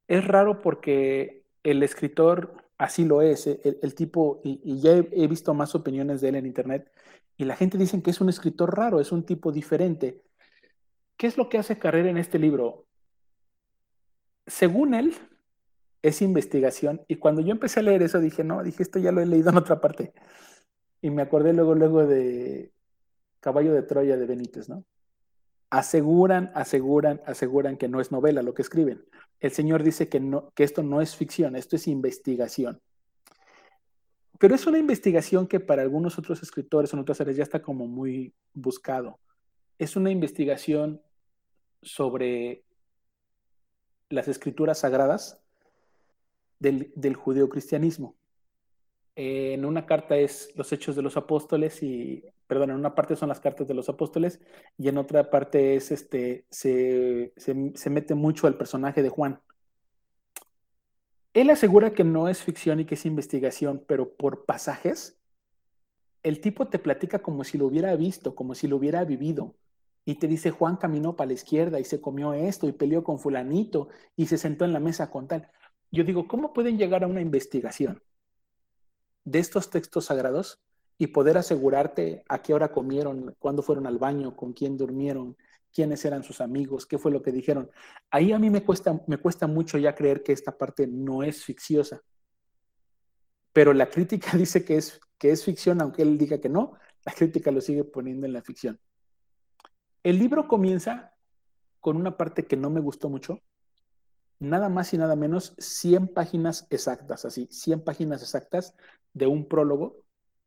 Es 0.09 0.27
raro 0.27 0.61
porque 0.61 1.45
el 1.63 1.83
escritor 1.83 2.65
así 2.79 3.05
lo 3.05 3.23
es, 3.23 3.47
el, 3.47 3.95
tipo, 3.95 4.41
y, 4.45 4.61
y 4.65 4.81
ya 4.81 4.93
he, 4.93 5.09
he, 5.13 5.29
visto 5.29 5.55
más 5.55 5.75
opiniones 5.75 6.21
de 6.21 6.31
él 6.31 6.35
en 6.35 6.47
internet, 6.47 6.91
y 7.37 7.45
la 7.45 7.57
gente 7.57 7.79
dice 7.79 8.03
que 8.03 8.11
es 8.11 8.21
un 8.21 8.29
escritor 8.29 8.77
raro, 8.77 9.01
es 9.01 9.13
un 9.13 9.25
tipo 9.25 9.53
diferente. 9.53 10.23
¿Qué 11.17 11.27
es 11.27 11.37
lo 11.37 11.49
que 11.49 11.59
hace 11.59 11.79
Carrera 11.79 12.11
en 12.11 12.19
este 12.19 12.39
libro? 12.39 12.87
Según 14.47 14.95
él, 14.95 15.15
es 16.05 16.23
investigación. 16.23 17.03
Y 17.09 17.17
cuando 17.17 17.41
yo 17.41 17.51
empecé 17.51 17.81
a 17.81 17.83
leer 17.83 18.03
eso, 18.03 18.21
dije, 18.21 18.45
no, 18.45 18.63
dije, 18.63 18.83
esto 18.83 18.99
ya 18.99 19.11
lo 19.11 19.21
he 19.21 19.27
leído 19.27 19.51
en 19.51 19.57
otra 19.57 19.81
parte. 19.81 20.13
Y 21.01 21.11
me 21.11 21.23
acordé 21.23 21.53
luego, 21.53 21.75
luego 21.75 22.07
de 22.07 22.73
Caballo 23.41 23.73
de 23.73 23.83
Troya 23.83 24.17
de 24.17 24.27
Benítez, 24.27 24.69
¿no? 24.69 24.85
Aseguran, 25.71 26.53
aseguran, 26.55 27.21
aseguran 27.27 27.77
que 27.77 27.89
no 27.89 28.01
es 28.01 28.13
novela 28.13 28.43
lo 28.43 28.55
que 28.55 28.63
escriben. 28.63 29.05
El 29.41 29.51
señor 29.51 29.83
dice 29.83 30.09
que, 30.09 30.21
no, 30.21 30.53
que 30.55 30.65
esto 30.65 30.83
no 30.83 31.01
es 31.01 31.17
ficción, 31.17 31.57
esto 31.57 31.77
es 31.77 31.89
investigación 31.89 32.81
pero 34.39 34.55
es 34.55 34.67
una 34.67 34.79
investigación 34.79 35.47
que 35.47 35.61
para 35.61 35.83
algunos 35.83 36.19
otros 36.19 36.43
escritores 36.43 36.93
en 36.93 36.99
otras 36.99 37.19
áreas 37.21 37.37
ya 37.37 37.43
está 37.43 37.63
como 37.63 37.87
muy 37.87 38.35
buscado. 38.53 39.19
Es 39.79 39.97
una 39.97 40.11
investigación 40.11 41.01
sobre 41.81 42.63
las 44.11 44.29
escrituras 44.29 44.81
sagradas 44.81 45.41
del, 46.59 46.93
del 46.97 47.15
judeocristianismo. 47.15 48.17
en 49.17 49.65
una 49.65 49.87
carta 49.87 50.17
es 50.17 50.51
los 50.57 50.73
hechos 50.73 50.97
de 50.97 51.03
los 51.03 51.17
apóstoles 51.17 51.83
y, 51.83 52.25
perdón, 52.47 52.71
en 52.71 52.77
una 52.77 52.95
parte 52.95 53.17
son 53.17 53.29
las 53.29 53.41
cartas 53.41 53.69
de 53.69 53.75
los 53.75 53.89
apóstoles 53.89 54.41
y 54.79 54.89
en 54.89 54.99
otra 54.99 55.31
parte 55.31 55.77
es 55.77 55.91
este, 55.93 56.47
se, 56.51 57.33
se, 57.37 57.73
se 57.75 57.91
mete 57.91 58.15
mucho 58.15 58.47
al 58.47 58.57
personaje 58.57 59.03
de 59.03 59.09
Juan 59.09 59.41
él 61.35 61.51
asegura 61.51 61.93
que 61.93 62.05
no 62.05 62.29
es 62.29 62.43
ficción 62.43 62.79
y 62.79 62.85
que 62.85 62.95
es 62.95 63.05
investigación, 63.05 63.85
pero 63.87 64.15
por 64.15 64.45
pasajes, 64.47 65.19
el 66.23 66.41
tipo 66.41 66.69
te 66.69 66.79
platica 66.79 67.19
como 67.19 67.43
si 67.43 67.59
lo 67.59 67.67
hubiera 67.67 67.95
visto, 67.97 68.37
como 68.37 68.55
si 68.55 68.69
lo 68.69 68.77
hubiera 68.77 69.05
vivido. 69.05 69.57
Y 70.05 70.15
te 70.15 70.29
dice, 70.29 70.53
Juan 70.53 70.77
caminó 70.77 71.17
para 71.17 71.29
la 71.29 71.33
izquierda 71.35 71.81
y 71.81 71.85
se 71.85 72.01
comió 72.01 72.35
esto 72.35 72.69
y 72.69 72.73
peleó 72.73 73.03
con 73.03 73.19
fulanito 73.19 73.89
y 74.17 74.27
se 74.27 74.39
sentó 74.39 74.65
en 74.65 74.73
la 74.73 74.81
mesa 74.81 75.11
con 75.11 75.27
tal. 75.27 75.51
Yo 75.91 76.05
digo, 76.05 76.27
¿cómo 76.27 76.53
pueden 76.53 76.79
llegar 76.79 77.05
a 77.05 77.07
una 77.07 77.21
investigación 77.21 78.03
de 79.25 79.39
estos 79.39 79.71
textos 79.71 80.07
sagrados 80.07 80.61
y 80.99 81.09
poder 81.09 81.39
asegurarte 81.39 82.25
a 82.29 82.43
qué 82.43 82.55
hora 82.55 82.71
comieron, 82.71 83.35
cuándo 83.39 83.63
fueron 83.63 83.87
al 83.87 83.99
baño, 83.99 84.37
con 84.37 84.53
quién 84.53 84.77
durmieron, 84.77 85.37
quiénes 85.73 86.05
eran 86.05 86.23
sus 86.23 86.41
amigos, 86.41 86.87
qué 86.87 86.99
fue 86.99 87.11
lo 87.11 87.23
que 87.23 87.33
dijeron. 87.33 87.71
Ahí 88.11 88.33
a 88.33 88.39
mí 88.39 88.49
me 88.49 88.63
cuesta, 88.63 89.01
me 89.07 89.19
cuesta 89.19 89.47
mucho 89.47 89.77
ya 89.77 89.95
creer 89.95 90.23
que 90.23 90.33
esta 90.33 90.57
parte 90.57 90.87
no 90.87 91.23
es 91.23 91.45
ficciosa. 91.45 92.01
Pero 93.53 93.73
la 93.73 93.89
crítica 93.89 94.31
dice 94.37 94.65
que 94.65 94.77
es, 94.77 95.01
que 95.19 95.31
es 95.31 95.45
ficción, 95.45 95.81
aunque 95.81 96.03
él 96.03 96.17
diga 96.17 96.41
que 96.41 96.49
no, 96.49 96.75
la 97.05 97.13
crítica 97.13 97.51
lo 97.51 97.61
sigue 97.61 97.85
poniendo 97.85 98.27
en 98.27 98.33
la 98.33 98.43
ficción. 98.43 98.79
El 100.03 100.19
libro 100.19 100.47
comienza 100.47 101.15
con 101.81 101.97
una 101.97 102.17
parte 102.17 102.47
que 102.47 102.57
no 102.57 102.71
me 102.71 102.81
gustó 102.81 103.09
mucho, 103.09 103.41
nada 104.45 104.69
más 104.69 104.95
y 104.95 104.99
nada 104.99 105.17
menos 105.17 105.55
100 105.59 106.09
páginas 106.09 106.67
exactas, 106.71 107.25
así, 107.25 107.49
100 107.51 107.83
páginas 107.83 108.23
exactas 108.23 108.75
de 109.13 109.27
un 109.27 109.47
prólogo 109.47 110.05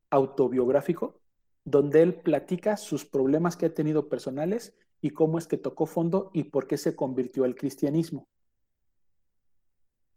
autobiográfico 0.10 1.19
donde 1.67 2.01
él 2.01 2.15
platica 2.15 2.77
sus 2.77 3.03
problemas 3.03 3.58
que 3.58 3.65
ha 3.65 3.73
tenido 3.73 4.08
personales 4.08 4.73
y 5.02 5.10
cómo 5.10 5.37
es 5.37 5.48
que 5.48 5.58
tocó 5.58 5.85
fondo 5.85 6.31
y 6.33 6.45
por 6.45 6.65
qué 6.65 6.77
se 6.77 6.95
convirtió 6.95 7.43
al 7.43 7.56
cristianismo. 7.56 8.25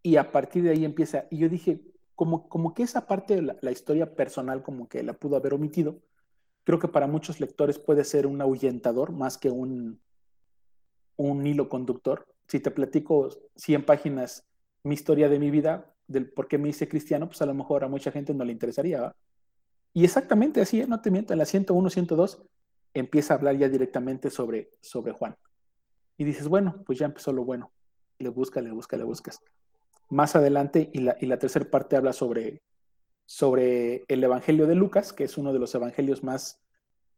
Y 0.00 0.14
a 0.14 0.30
partir 0.30 0.62
de 0.62 0.70
ahí 0.70 0.84
empieza, 0.84 1.26
y 1.28 1.38
yo 1.38 1.48
dije, 1.48 1.80
como, 2.14 2.48
como 2.48 2.72
que 2.72 2.84
esa 2.84 3.08
parte 3.08 3.34
de 3.34 3.42
la, 3.60 3.72
historia 3.72 4.14
personal 4.14 4.62
como 4.62 4.88
que 4.88 5.02
la 5.02 5.14
pudo 5.14 5.36
haber 5.36 5.52
omitido, 5.52 6.00
creo 6.62 6.78
que 6.78 6.86
para 6.86 7.08
muchos 7.08 7.40
lectores 7.40 7.80
puede 7.80 8.04
ser 8.04 8.28
un 8.28 8.40
ahuyentador 8.40 9.10
más 9.10 9.36
que 9.36 9.50
un, 9.50 10.00
un 11.16 11.46
hilo 11.46 11.68
conductor. 11.68 12.26
Si 12.50 12.58
te 12.58 12.72
platico 12.72 13.28
100 13.54 13.84
páginas 13.84 14.44
mi 14.82 14.94
historia 14.94 15.28
de 15.28 15.38
mi 15.38 15.52
vida, 15.52 15.94
del 16.08 16.28
por 16.28 16.48
qué 16.48 16.58
me 16.58 16.68
hice 16.68 16.88
cristiano, 16.88 17.28
pues 17.28 17.40
a 17.42 17.46
lo 17.46 17.54
mejor 17.54 17.84
a 17.84 17.88
mucha 17.88 18.10
gente 18.10 18.34
no 18.34 18.44
le 18.44 18.50
interesaría. 18.50 19.14
Y 19.92 20.02
exactamente 20.02 20.60
así, 20.60 20.80
¿eh? 20.80 20.86
no 20.88 21.00
te 21.00 21.12
miento, 21.12 21.32
en 21.32 21.38
la 21.38 21.44
101, 21.44 21.90
102 21.90 22.42
empieza 22.92 23.34
a 23.34 23.36
hablar 23.36 23.56
ya 23.56 23.68
directamente 23.68 24.30
sobre, 24.30 24.72
sobre 24.80 25.12
Juan. 25.12 25.36
Y 26.16 26.24
dices, 26.24 26.48
bueno, 26.48 26.82
pues 26.84 26.98
ya 26.98 27.06
empezó 27.06 27.32
lo 27.32 27.44
bueno. 27.44 27.70
Le 28.18 28.30
busca, 28.30 28.60
le 28.60 28.72
busca, 28.72 28.96
le 28.96 29.04
buscas. 29.04 29.38
Más 30.08 30.34
adelante, 30.34 30.90
y 30.92 31.02
la, 31.02 31.16
y 31.20 31.26
la 31.26 31.38
tercera 31.38 31.70
parte 31.70 31.94
habla 31.94 32.12
sobre, 32.12 32.62
sobre 33.26 34.02
el 34.08 34.24
Evangelio 34.24 34.66
de 34.66 34.74
Lucas, 34.74 35.12
que 35.12 35.22
es 35.22 35.38
uno 35.38 35.52
de 35.52 35.60
los 35.60 35.72
evangelios 35.76 36.24
más 36.24 36.60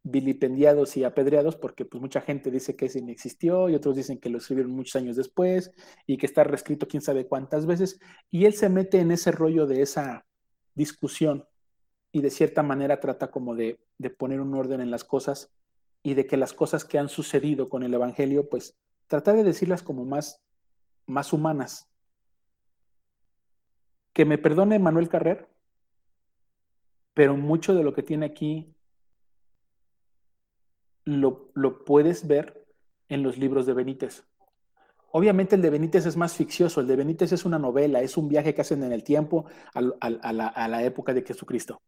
vilipendiados 0.03 0.97
y 0.97 1.05
apedreados, 1.05 1.55
porque 1.55 1.85
pues 1.85 2.01
mucha 2.01 2.21
gente 2.21 2.51
dice 2.51 2.75
que 2.75 2.87
ese 2.87 3.01
ni 3.01 3.11
existió 3.11 3.69
y 3.69 3.75
otros 3.75 3.95
dicen 3.95 4.19
que 4.19 4.29
lo 4.29 4.37
escribieron 4.37 4.73
muchos 4.73 4.97
años 4.97 5.15
después 5.15 5.71
y 6.05 6.17
que 6.17 6.25
está 6.25 6.43
reescrito 6.43 6.87
quién 6.87 7.01
sabe 7.01 7.25
cuántas 7.25 7.65
veces. 7.65 7.99
Y 8.29 8.45
él 8.45 8.53
se 8.53 8.69
mete 8.69 8.99
en 8.99 9.11
ese 9.11 9.31
rollo 9.31 9.65
de 9.65 9.81
esa 9.81 10.25
discusión 10.75 11.45
y 12.11 12.21
de 12.21 12.29
cierta 12.29 12.63
manera 12.63 12.99
trata 12.99 13.31
como 13.31 13.55
de, 13.55 13.79
de 13.97 14.09
poner 14.09 14.41
un 14.41 14.53
orden 14.53 14.81
en 14.81 14.91
las 14.91 15.05
cosas 15.05 15.51
y 16.03 16.15
de 16.15 16.27
que 16.27 16.35
las 16.35 16.53
cosas 16.53 16.83
que 16.83 16.99
han 16.99 17.07
sucedido 17.07 17.69
con 17.69 17.83
el 17.83 17.93
Evangelio, 17.93 18.49
pues 18.49 18.77
tratar 19.07 19.37
de 19.37 19.43
decirlas 19.43 19.83
como 19.83 20.03
más, 20.03 20.41
más 21.05 21.31
humanas. 21.31 21.89
Que 24.11 24.25
me 24.25 24.37
perdone 24.37 24.79
Manuel 24.79 25.07
Carrer, 25.07 25.47
pero 27.13 27.37
mucho 27.37 27.73
de 27.73 27.83
lo 27.83 27.93
que 27.93 28.03
tiene 28.03 28.25
aquí 28.25 28.72
lo, 31.05 31.51
lo 31.53 31.83
puedes 31.83 32.27
ver 32.27 32.65
en 33.09 33.23
los 33.23 33.37
libros 33.37 33.65
de 33.65 33.73
Benítez. 33.73 34.23
Obviamente 35.11 35.55
el 35.55 35.61
de 35.61 35.69
Benítez 35.69 36.07
es 36.07 36.17
más 36.17 36.33
ficcioso, 36.33 36.81
el 36.81 36.87
de 36.87 36.95
Benítez 36.95 37.31
es 37.31 37.45
una 37.45 37.59
novela, 37.59 38.01
es 38.01 38.17
un 38.17 38.27
viaje 38.27 38.55
que 38.55 38.61
hacen 38.61 38.83
en 38.83 38.91
el 38.91 39.03
tiempo 39.03 39.45
a, 39.75 39.81
la, 39.81 40.83
época 40.83 41.13
de 41.13 41.21
Jesucristo. 41.21 41.81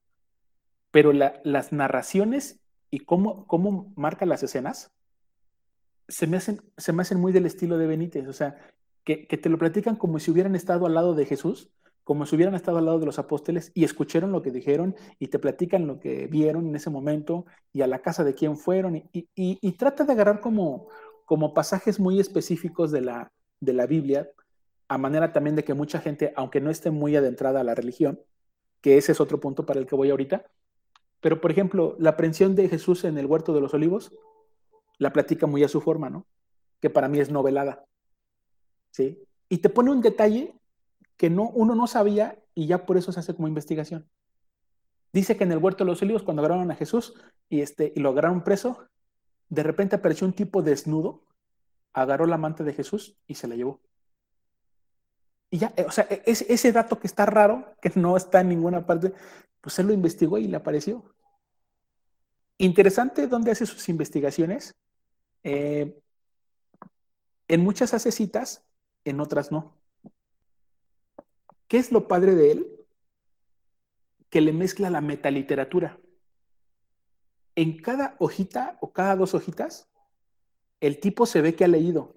Pero 0.92 1.12
las 1.12 1.74
narraciones 1.74 2.60
y 2.92 3.00
cómo, 3.00 3.48
cómo 3.48 3.92
marca 3.96 4.28
las 4.28 4.44
escenas 4.44 4.92
se 6.08 6.28
me, 6.28 6.38
hacen, 6.38 6.62
se 6.78 6.94
me 6.94 7.02
hacen 7.02 7.20
muy 7.20 7.32
del 7.32 7.48
estilo 7.48 7.80
de 7.80 7.88
Benítez, 7.88 8.28
o 8.28 8.34
sea, 8.34 8.58
que, 9.04 9.26
que 9.26 9.38
te 9.38 9.50
lo 9.50 9.58
platican 9.58 9.96
como 9.96 10.20
si 10.20 10.30
hubieran 10.30 10.56
estado 10.56 10.86
al 10.86 10.94
lado 10.94 11.16
de 11.16 11.26
Jesús, 11.26 11.72
como 12.06 12.28
si 12.28 12.36
hubieran 12.36 12.54
estado 12.54 12.78
al 12.78 12.86
lado 12.86 13.00
de 13.00 13.08
los 13.08 13.18
apóstoles 13.18 13.72
y 13.74 13.84
escucharon 13.84 14.32
lo 14.32 14.44
que 14.44 14.52
dijeron 14.52 14.96
y 15.18 15.28
te 15.28 15.40
platican 15.40 15.88
lo 15.88 16.00
que 16.00 16.28
vieron 16.28 16.68
en 16.68 16.76
ese 16.76 16.92
momento 16.92 17.48
y 17.74 17.82
a 17.82 17.88
la 17.88 18.04
casa 18.04 18.24
de 18.24 18.36
quién 18.36 18.58
fueron 18.58 18.96
y, 18.96 19.10
y 19.34 19.72
trata 19.74 20.06
de 20.06 20.14
agarrar 20.14 20.40
como, 20.40 20.88
pasajes 21.56 22.00
muy 22.00 22.20
específicos 22.20 22.92
de 22.92 23.02
la, 23.02 23.32
de 23.60 23.74
la 23.74 23.88
Biblia, 23.88 24.30
a 24.88 25.00
manera 25.00 25.34
también 25.34 25.56
de 25.56 25.64
que 25.64 25.74
mucha 25.74 26.00
gente, 26.00 26.32
aunque 26.36 26.62
no 26.62 26.70
esté 26.70 26.92
muy 26.92 27.16
adentrada 27.16 27.62
a 27.62 27.64
la 27.64 27.74
religión, 27.74 28.22
que 28.82 28.98
ese 28.98 29.14
es 29.14 29.20
otro 29.20 29.40
punto 29.40 29.66
para 29.66 29.80
el 29.80 29.88
que 29.88 29.96
voy 29.96 30.12
ahorita, 30.12 30.46
pero 31.22 31.42
por 31.42 31.50
ejemplo, 31.50 31.96
la 31.98 32.12
aprensión 32.12 32.54
de 32.54 32.70
Jesús 32.70 33.04
en 33.04 33.18
el 33.18 33.26
huerto 33.26 33.52
de 33.52 33.62
los 33.62 33.74
olivos, 33.74 34.14
la 35.00 35.12
platica 35.12 35.48
muy 35.48 35.64
a 35.64 35.68
su 35.68 35.82
forma, 35.82 36.12
¿no? 36.12 36.28
Que 36.80 36.92
para 36.92 37.08
mí 37.08 37.20
es 37.20 37.32
novelada. 37.32 37.84
¿Sí? 38.92 39.24
Y 39.50 39.58
te 39.58 39.70
pone 39.70 39.90
un 39.90 40.02
detalle 40.02 40.54
que 41.18 41.30
no, 41.30 41.50
uno 41.50 41.76
no 41.76 41.88
sabía 41.88 42.44
y 42.54 42.68
ya 42.68 42.86
por 42.86 42.98
eso 42.98 43.12
se 43.12 43.20
hace 43.20 43.36
como 43.36 43.48
investigación. 43.48 44.10
Dice 45.14 45.38
que 45.38 45.46
en 45.46 45.52
el 45.52 45.60
huerto 45.60 45.84
de 45.84 45.92
los 45.92 46.02
olivos, 46.02 46.24
cuando 46.24 46.42
agarraron 46.42 46.72
a 46.72 46.76
Jesús 46.76 47.14
y, 47.50 47.62
este, 47.62 47.94
y 47.96 48.00
lo 48.00 48.10
agarraron 48.10 48.44
preso, 48.44 48.88
de 49.50 49.64
repente 49.64 49.96
apareció 49.96 50.28
un 50.28 50.34
tipo 50.34 50.62
desnudo, 50.62 51.26
agarró 51.94 52.26
la 52.26 52.38
manta 52.38 52.64
de 52.64 52.74
Jesús 52.74 53.18
y 53.26 53.36
se 53.36 53.48
la 53.48 53.56
llevó. 53.56 53.82
Y 55.50 55.60
ya, 55.60 55.74
o 55.88 55.92
sea, 55.92 56.06
e-, 56.10 56.24
ese 56.26 56.72
dato 56.72 57.00
que 57.00 57.08
está 57.08 57.26
raro, 57.26 57.76
que 57.82 57.92
no 57.96 58.18
está 58.18 58.42
en 58.42 58.50
ninguna 58.50 58.86
parte, 58.86 59.14
pues 59.62 59.80
él 59.80 59.88
lo 59.88 59.94
investigó 59.94 60.38
y 60.38 60.48
le 60.48 60.58
apareció. 60.58 61.16
Interesante 62.58 63.28
dónde 63.28 63.52
hace 63.52 63.66
sus 63.66 63.88
investigaciones. 63.90 64.76
Eh, 65.44 65.98
en 67.48 67.62
muchas 67.62 67.94
hace 67.94 68.12
citas, 68.12 68.66
en 69.04 69.20
otras 69.20 69.52
no. 69.52 69.78
¿Qué 71.68 71.78
es 71.78 71.92
lo 71.92 72.08
padre 72.08 72.36
de 72.36 72.52
él? 72.52 72.68
Que 74.30 74.42
le 74.42 74.54
mezcla 74.54 74.90
la 74.90 75.02
metaliteratura 75.02 76.00
en 77.56 77.82
cada 77.82 78.16
hojita 78.20 78.78
o 78.82 78.92
cada 78.92 79.16
dos 79.16 79.34
hojitas, 79.34 79.90
el 80.82 81.00
tipo 81.00 81.26
se 81.26 81.42
ve 81.42 81.56
que 81.56 81.64
ha 81.64 81.70
leído. 81.70 82.16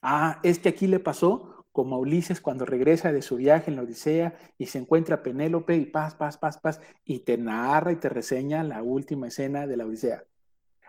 Ah, 0.00 0.40
es 0.42 0.58
que 0.58 0.70
aquí 0.70 0.86
le 0.86 0.98
pasó 0.98 1.66
como 1.70 1.96
a 1.96 1.98
Ulises 1.98 2.40
cuando 2.40 2.64
regresa 2.64 3.12
de 3.12 3.22
su 3.22 3.36
viaje 3.36 3.70
en 3.70 3.76
la 3.76 3.82
Odisea 3.82 4.36
y 4.58 4.66
se 4.66 4.78
encuentra 4.78 5.16
a 5.16 5.22
Penélope 5.22 5.76
y 5.76 5.86
paz, 5.86 6.14
paz, 6.14 6.36
paz, 6.36 6.58
paz, 6.58 6.80
y 7.04 7.20
te 7.20 7.38
narra 7.38 7.92
y 7.92 7.96
te 7.96 8.08
reseña 8.08 8.64
la 8.64 8.82
última 8.82 9.28
escena 9.28 9.66
de 9.66 9.76
la 9.76 9.86
Odisea. 9.86 10.24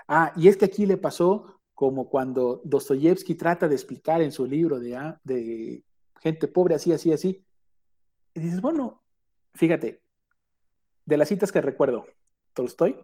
Ah, 0.08 0.34
y 0.36 0.48
es 0.48 0.58
que 0.58 0.66
aquí 0.66 0.86
le 0.86 0.98
pasó 0.98 1.60
como 1.74 2.10
cuando 2.10 2.62
Dostoyevsky 2.66 3.36
trata 3.36 3.68
de 3.68 3.76
explicar 3.76 4.22
en 4.22 4.32
su 4.32 4.46
libro 4.46 4.80
de, 4.80 5.16
de 5.24 5.84
gente 6.22 6.48
pobre, 6.48 6.76
así, 6.76 6.92
así, 6.94 7.12
así. 7.12 7.46
Y 8.34 8.40
dices, 8.40 8.62
bueno, 8.62 9.04
fíjate, 9.54 10.02
de 11.06 11.18
las 11.18 11.30
citas 11.30 11.52
que 11.52 11.62
recuerdo, 11.62 12.06
Tolstoy, 12.54 12.98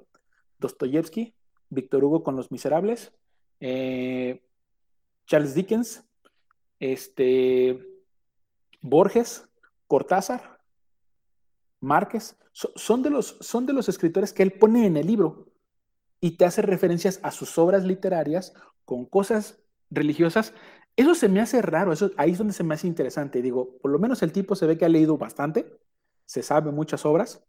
Dostoyevsky, 0.59 1.35
Víctor 1.69 2.03
Hugo 2.03 2.23
con 2.23 2.35
Los 2.35 2.51
Miserables, 2.51 3.13
eh, 3.59 4.43
Charles 5.25 5.53
Dickens, 5.53 6.03
este, 6.79 7.85
Borges, 8.81 9.47
Cortázar, 9.87 10.59
Márquez, 11.79 12.37
son, 12.51 13.03
de 13.03 13.09
los, 13.09 13.37
son 13.39 13.65
de 13.65 13.73
los 13.73 13.89
escritores 13.89 14.33
que 14.33 14.43
él 14.43 14.53
pone 14.53 14.85
en 14.85 14.97
el 14.97 15.07
libro 15.07 15.47
y 16.19 16.31
te 16.31 16.45
hace 16.45 16.61
referencias 16.61 17.19
a 17.23 17.31
sus 17.31 17.57
obras 17.57 17.85
literarias 17.85 18.53
con 18.85 19.05
cosas 19.05 19.61
religiosas. 19.89 20.53
Eso 20.99 21.15
se 21.15 21.29
me 21.29 21.39
hace 21.39 21.61
raro, 21.61 21.93
eso, 21.93 22.11
ahí 22.17 22.31
es 22.31 22.37
donde 22.37 22.51
se 22.51 22.61
me 22.61 22.73
hace 22.73 22.85
interesante. 22.85 23.41
Digo, 23.41 23.77
por 23.77 23.89
lo 23.89 23.99
menos 23.99 24.21
el 24.21 24.33
tipo 24.33 24.53
se 24.53 24.67
ve 24.67 24.77
que 24.77 24.83
ha 24.83 24.89
leído 24.89 25.17
bastante, 25.17 25.79
se 26.25 26.43
sabe 26.43 26.71
muchas 26.71 27.05
obras, 27.05 27.41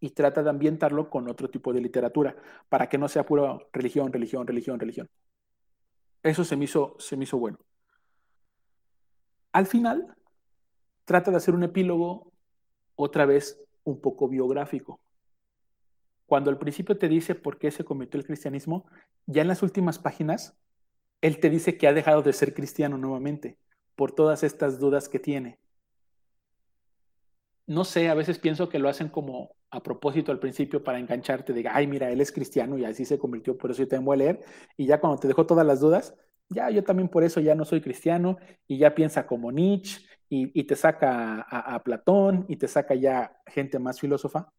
y 0.00 0.10
trata 0.10 0.42
de 0.42 0.50
ambientarlo 0.50 1.08
con 1.08 1.28
otro 1.28 1.48
tipo 1.48 1.72
de 1.72 1.80
literatura, 1.80 2.34
para 2.68 2.88
que 2.88 2.98
no 2.98 3.06
sea 3.06 3.24
pura 3.24 3.56
religión, 3.72 4.12
religión, 4.12 4.48
religión, 4.48 4.80
religión. 4.80 5.08
Eso 6.24 6.42
se 6.42 6.56
me 6.56 6.64
hizo, 6.64 6.96
se 6.98 7.16
me 7.16 7.22
hizo 7.22 7.38
bueno. 7.38 7.56
Al 9.52 9.66
final, 9.66 10.16
trata 11.04 11.30
de 11.30 11.36
hacer 11.36 11.54
un 11.54 11.62
epílogo 11.62 12.32
otra 12.96 13.26
vez 13.26 13.62
un 13.84 14.00
poco 14.00 14.26
biográfico. 14.26 14.98
Cuando 16.26 16.50
al 16.50 16.58
principio 16.58 16.98
te 16.98 17.06
dice 17.06 17.36
por 17.36 17.60
qué 17.60 17.70
se 17.70 17.84
cometió 17.84 18.18
el 18.18 18.26
cristianismo, 18.26 18.86
ya 19.26 19.42
en 19.42 19.48
las 19.48 19.62
últimas 19.62 20.00
páginas, 20.00 20.58
él 21.20 21.40
te 21.40 21.50
dice 21.50 21.76
que 21.76 21.88
ha 21.88 21.92
dejado 21.92 22.22
de 22.22 22.32
ser 22.32 22.54
cristiano 22.54 22.98
nuevamente 22.98 23.58
por 23.94 24.12
todas 24.12 24.42
estas 24.42 24.78
dudas 24.78 25.08
que 25.08 25.18
tiene. 25.18 25.58
No 27.66 27.84
sé, 27.84 28.08
a 28.08 28.14
veces 28.14 28.38
pienso 28.38 28.68
que 28.68 28.78
lo 28.78 28.88
hacen 28.88 29.08
como 29.08 29.56
a 29.70 29.82
propósito 29.82 30.30
al 30.30 30.38
principio 30.38 30.84
para 30.84 30.98
engancharte, 30.98 31.52
de, 31.52 31.68
ay, 31.68 31.86
mira, 31.86 32.10
él 32.10 32.20
es 32.20 32.30
cristiano 32.30 32.78
y 32.78 32.84
así 32.84 33.04
se 33.04 33.18
convirtió, 33.18 33.58
por 33.58 33.70
eso 33.70 33.82
yo 33.82 33.88
tengo 33.88 34.12
a 34.12 34.16
leer. 34.16 34.44
Y 34.76 34.86
ya 34.86 35.00
cuando 35.00 35.18
te 35.18 35.28
dejó 35.28 35.46
todas 35.46 35.66
las 35.66 35.80
dudas, 35.80 36.14
ya 36.48 36.70
yo 36.70 36.84
también 36.84 37.08
por 37.08 37.24
eso 37.24 37.40
ya 37.40 37.54
no 37.54 37.64
soy 37.64 37.80
cristiano 37.80 38.38
y 38.68 38.78
ya 38.78 38.94
piensa 38.94 39.26
como 39.26 39.50
Nietzsche 39.50 40.06
y, 40.28 40.64
te 40.64 40.76
saca 40.76 41.40
a, 41.40 41.82
Platón 41.84 42.46
y 42.48 42.56
te 42.56 42.66
saca 42.68 42.94
ya 42.94 43.40
gente 43.46 43.78
más 43.78 44.00
filósofa, 44.00 44.52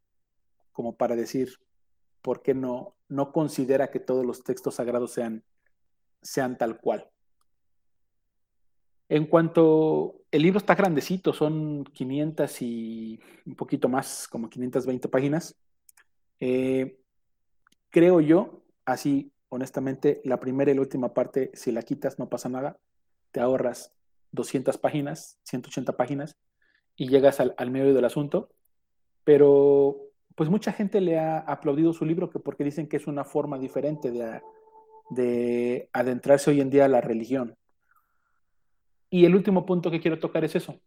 como 0.71 0.95
para 0.95 1.15
decir, 1.15 1.49
¿por 2.21 2.41
qué 2.41 2.53
no, 2.53 2.95
no 3.09 3.31
considera 3.31 3.89
que 3.89 3.99
todos 3.99 4.25
los 4.25 4.43
textos 4.43 4.75
sagrados 4.75 5.11
sean, 5.11 5.43
sean 6.21 6.57
tal 6.57 6.79
cual? 6.79 7.09
En 9.09 9.25
cuanto, 9.25 10.21
el 10.31 10.41
libro 10.41 10.57
está 10.57 10.75
grandecito, 10.75 11.33
son 11.33 11.85
500 11.85 12.61
y 12.61 13.19
un 13.45 13.55
poquito 13.55 13.87
más, 13.87 14.27
como 14.27 14.49
520 14.49 15.07
páginas. 15.07 15.55
Eh, 16.39 16.99
creo 17.89 18.19
yo, 18.19 18.63
así 18.85 19.31
honestamente, 19.49 20.21
la 20.23 20.39
primera 20.39 20.71
y 20.71 20.75
la 20.75 20.81
última 20.81 21.13
parte, 21.13 21.51
si 21.53 21.71
la 21.71 21.81
quitas 21.83 22.19
no 22.19 22.29
pasa 22.29 22.49
nada, 22.49 22.77
te 23.31 23.39
ahorras 23.39 23.93
200 24.31 24.77
páginas, 24.77 25.39
180 25.43 25.95
páginas 25.95 26.37
y 26.95 27.07
llegas 27.07 27.39
al, 27.39 27.71
medio 27.71 27.93
del 27.93 28.05
asunto. 28.05 28.49
Pero 29.23 29.97
pues 30.35 30.49
mucha 30.49 30.71
gente 30.71 31.01
le 31.01 31.17
ha 31.17 31.39
aplaudido 31.39 31.93
su 31.93 32.05
libro 32.05 32.29
que 32.29 32.39
porque 32.39 32.63
dicen 32.63 32.87
que 32.87 32.97
es 32.97 33.07
una 33.07 33.23
forma 33.23 33.57
diferente 33.57 34.11
de, 34.11 34.41
de 35.09 35.89
adentrarse 35.93 36.51
hoy 36.51 36.61
en 36.61 36.69
día 36.69 36.85
a 36.85 36.89
la 36.89 37.01
religión. 37.01 37.55
Y 39.09 39.25
el 39.25 39.35
último 39.35 39.65
punto 39.65 39.89
que 39.89 40.01
quiero 40.01 40.19
tocar 40.19 40.43
es 40.43 40.55
eso. 40.55 40.79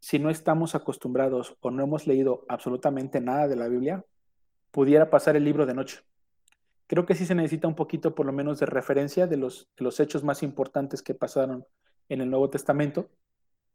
Si 0.00 0.18
no 0.18 0.30
estamos 0.30 0.74
acostumbrados 0.74 1.56
o 1.60 1.70
no 1.70 1.82
hemos 1.82 2.06
leído 2.06 2.44
absolutamente 2.48 3.20
nada 3.20 3.48
de 3.48 3.56
la 3.56 3.68
Biblia, 3.68 4.04
pudiera 4.70 5.10
pasar 5.10 5.36
el 5.36 5.44
libro 5.44 5.66
de 5.66 5.74
noche. 5.74 6.00
Creo 6.86 7.06
que 7.06 7.14
sí 7.14 7.24
se 7.24 7.34
necesita 7.34 7.66
un 7.66 7.74
poquito 7.74 8.14
por 8.14 8.26
lo 8.26 8.32
menos 8.32 8.60
de 8.60 8.66
referencia 8.66 9.26
de 9.26 9.36
los, 9.36 9.68
los 9.76 9.98
hechos 10.00 10.22
más 10.22 10.42
importantes 10.42 11.02
que 11.02 11.14
pasaron 11.14 11.64
en 12.08 12.20
el 12.20 12.30
Nuevo 12.30 12.50
Testamento, 12.50 13.08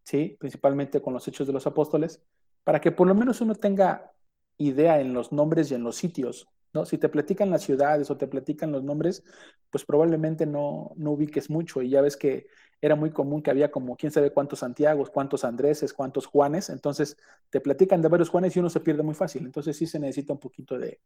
¿sí? 0.03 0.37
principalmente 0.39 1.01
con 1.01 1.13
los 1.13 1.27
hechos 1.27 1.47
de 1.47 1.53
los 1.53 1.65
apóstoles, 1.65 2.21
para 2.63 2.79
que 2.79 2.91
por 2.91 3.07
lo 3.07 3.15
menos 3.15 3.41
uno 3.41 3.55
tenga 3.55 4.11
idea 4.57 4.99
en 4.99 5.13
los 5.13 5.31
nombres 5.31 5.71
y 5.71 5.75
en 5.75 5.83
los 5.83 5.95
sitios. 5.95 6.47
¿No? 6.73 6.85
Si 6.85 6.97
te 6.97 7.09
platican 7.09 7.49
las 7.49 7.63
ciudades 7.63 8.09
o 8.11 8.17
te 8.17 8.27
platican 8.27 8.71
los 8.71 8.83
nombres, 8.83 9.23
pues 9.69 9.85
probablemente 9.85 10.45
no, 10.45 10.91
no 10.95 11.11
ubiques 11.11 11.49
mucho. 11.49 11.81
Y 11.81 11.89
ya 11.89 12.01
ves 12.01 12.17
que 12.17 12.47
era 12.81 12.95
muy 12.95 13.11
común 13.11 13.41
que 13.41 13.51
había 13.51 13.71
como 13.71 13.95
quién 13.97 14.11
sabe 14.11 14.31
cuántos 14.31 14.59
Santiagos, 14.59 15.09
cuántos 15.09 15.43
Andreses, 15.43 15.93
cuántos 15.93 16.25
Juanes, 16.25 16.69
entonces 16.69 17.17
te 17.49 17.59
platican 17.59 18.01
de 18.01 18.07
varios 18.07 18.29
Juanes 18.29 18.55
y 18.55 18.59
uno 18.59 18.69
se 18.69 18.79
pierde 18.79 19.03
muy 19.03 19.15
fácil, 19.15 19.45
entonces 19.45 19.75
sí 19.75 19.85
se 19.85 19.99
necesita 19.99 20.33
un 20.33 20.39
poquito 20.39 20.77
de, 20.77 20.99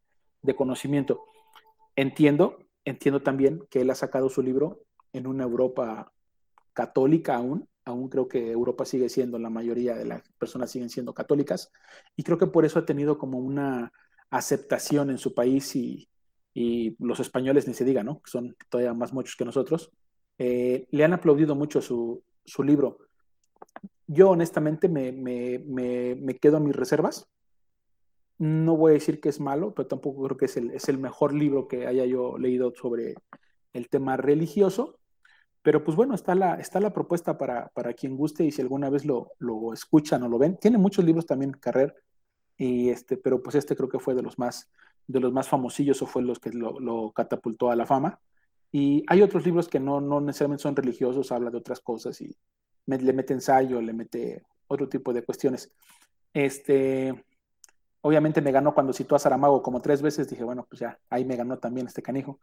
conocimiento. 0.56 1.24
Entiendo, 1.96 2.60
entiendo 2.86 3.22
también 3.22 3.66
que 3.70 3.82
él 3.82 3.90
ha 3.90 3.96
sacado 3.96 4.30
su 4.30 4.42
libro 4.42 4.82
en 5.14 5.26
una 5.26 5.44
Europa 5.44 6.12
católica 6.74 7.36
aún, 7.36 7.68
aún 7.86 8.10
creo 8.10 8.28
que 8.28 8.52
Europa 8.52 8.86
sigue 8.86 9.10
siendo, 9.10 9.40
la 9.40 9.50
mayoría 9.50 9.96
de 9.96 10.06
las 10.06 10.22
personas 10.38 10.70
siguen 10.70 10.90
siendo 10.90 11.14
católicas, 11.14 11.72
y 12.16 12.24
creo 12.24 12.38
que 12.38 12.48
por 12.48 12.66
eso 12.66 12.80
ha 12.80 12.86
tenido 12.86 13.18
como 13.18 13.40
una 13.40 13.92
aceptación 14.38 15.10
en 15.10 15.18
su 15.18 15.34
país 15.34 15.76
y, 15.76 16.10
y 16.54 16.96
los 17.04 17.20
españoles 17.20 17.68
ni 17.68 17.74
se 17.74 17.86
diga, 17.86 18.04
¿no? 18.04 18.22
Son 18.26 18.56
todavía 18.70 18.94
más 18.94 19.14
muchos 19.14 19.36
que 19.36 19.46
nosotros. 19.46 19.92
Eh, 20.38 20.88
le 20.92 21.04
han 21.04 21.14
aplaudido 21.14 21.56
mucho 21.56 21.82
su, 21.82 22.24
libro. 22.64 23.00
Yo 24.08 24.30
honestamente 24.30 24.88
me, 24.90 26.38
quedo 26.40 26.58
a 26.58 26.60
mis 26.60 26.76
reservas. 26.76 27.28
no 28.38 28.76
voy 28.78 28.92
a 28.92 28.94
decir 28.96 29.20
que 29.22 29.30
es 29.30 29.40
malo, 29.40 29.74
pero 29.74 29.88
tampoco 29.88 30.24
creo 30.26 30.38
que 30.38 30.46
es 30.46 30.58
el, 30.58 30.72
es 30.72 30.90
el 30.90 30.98
mejor 30.98 31.34
libro 31.34 31.68
que 31.68 31.88
haya 31.88 32.06
yo 32.06 32.38
leído 32.38 32.74
sobre 32.76 33.16
el 33.74 33.90
tema 33.90 34.18
religioso. 34.18 35.00
Pero 35.62 35.84
pues 35.84 35.96
bueno, 35.96 36.14
está 36.14 36.36
la, 36.36 36.56
está 36.56 36.80
la 36.82 36.94
propuesta 36.94 37.38
para, 37.38 37.70
para 37.70 37.94
quien 37.94 38.18
guste 38.18 38.44
y 38.44 38.52
si 38.52 38.62
alguna 38.62 38.90
vez 38.90 39.06
lo, 39.06 39.32
lo 39.40 39.74
escuchan 39.74 40.22
o 40.24 40.30
lo 40.30 40.38
ven. 40.38 40.58
Tiene 40.58 40.78
muchos 40.78 41.06
libros 41.06 41.26
también, 41.26 41.54
Carrer, 41.54 41.96
este, 42.66 43.18
pero 43.18 43.42
pues 43.42 43.56
este 43.56 43.76
creo 43.76 43.90
que 43.90 44.00
fue 44.00 44.16
de 44.16 44.22
los 44.22 44.40
más, 44.40 44.70
de 45.08 45.20
los 45.20 45.34
más 45.34 45.50
famosillos 45.50 46.02
o 46.02 46.06
fue 46.06 46.22
los 46.22 46.40
que 46.40 46.52
lo, 46.52 47.12
catapultó 47.12 47.70
a 47.70 47.76
la 47.76 47.86
fama. 47.86 48.20
Y 48.72 49.04
hay 49.08 49.22
otros 49.22 49.46
libros 49.46 49.68
que 49.68 49.80
no, 49.80 50.02
no 50.02 50.22
necesariamente 50.22 50.64
son 50.64 50.76
religiosos, 50.76 51.32
habla 51.32 51.52
de 51.52 51.58
otras 51.58 51.80
cosas 51.80 52.20
y 52.22 52.36
le 52.86 53.14
mete 53.14 53.34
ensayo, 53.34 53.82
le 53.82 53.94
mete 53.94 54.44
otro 54.68 54.88
tipo 54.90 55.14
de 55.14 55.24
cuestiones. 55.24 55.72
Este, 56.34 57.14
obviamente 58.02 58.42
me 58.42 58.52
ganó 58.52 58.74
cuando 58.74 58.94
citó 58.94 59.16
a 59.16 59.20
Saramago 59.20 59.62
como 59.62 59.82
tres 59.82 60.02
veces, 60.02 60.30
dije, 60.30 60.44
bueno, 60.44 60.66
pues 60.68 60.80
ya, 60.80 60.98
ahí 61.10 61.26
me 61.26 61.36
ganó 61.36 61.60
también 61.60 61.88
este 61.88 62.02
canijo. 62.02 62.40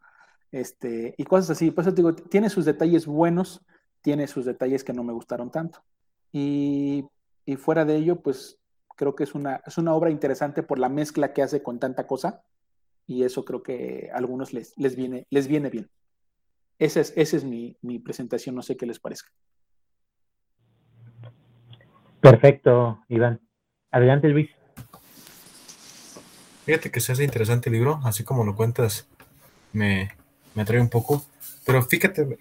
Este, 0.52 1.14
y 1.16 1.24
cosas 1.24 1.50
así, 1.50 1.70
por 1.70 1.82
eso 1.82 1.92
digo, 1.92 2.14
tiene 2.14 2.50
sus 2.50 2.64
detalles 2.64 3.06
buenos, 3.06 3.62
tiene 4.02 4.26
sus 4.26 4.44
detalles 4.44 4.84
que 4.84 4.92
no 4.92 5.02
me 5.02 5.12
gustaron 5.12 5.50
tanto. 5.50 5.82
Y, 6.30 7.06
y 7.44 7.56
fuera 7.56 7.84
de 7.84 7.96
ello, 7.96 8.20
pues 8.20 8.59
creo 9.01 9.14
que 9.14 9.24
es 9.24 9.34
una, 9.34 9.62
es 9.66 9.78
una 9.78 9.94
obra 9.94 10.11
interesante 10.11 10.62
por 10.62 10.78
la 10.78 10.90
mezcla 10.90 11.32
que 11.32 11.40
hace 11.40 11.62
con 11.62 11.78
tanta 11.78 12.07
cosa, 12.07 12.42
y 13.07 13.22
eso 13.24 13.46
creo 13.46 13.62
que 13.62 14.11
a 14.12 14.18
algunos 14.18 14.53
les, 14.53 14.76
les, 14.76 14.94
viene, 14.94 15.26
les 15.30 15.48
viene 15.48 15.70
bien. 15.70 15.88
Esa 16.78 17.01
es, 17.01 17.14
esa 17.16 17.38
es 17.38 17.44
mi, 17.44 17.78
mi 17.80 17.98
presentación, 17.98 18.55
no 18.55 18.61
sé 18.61 18.76
qué 18.76 18.84
les 18.84 19.01
parezca. 19.01 19.30
Perfecto, 22.20 23.03
Iván. 23.09 23.40
Adelante, 23.90 24.28
Luis. 24.28 24.51
Fíjate 26.66 26.90
que 26.90 27.01
se 27.01 27.12
hace 27.12 27.24
interesante 27.24 27.70
el 27.70 27.76
libro, 27.76 28.01
así 28.05 28.22
como 28.22 28.44
lo 28.44 28.55
cuentas, 28.55 29.09
me, 29.72 30.11
me 30.55 30.61
atrae 30.61 30.78
un 30.78 30.90
poco. 30.90 31.24
Pero 31.64 31.82
fíjate, 31.82 32.36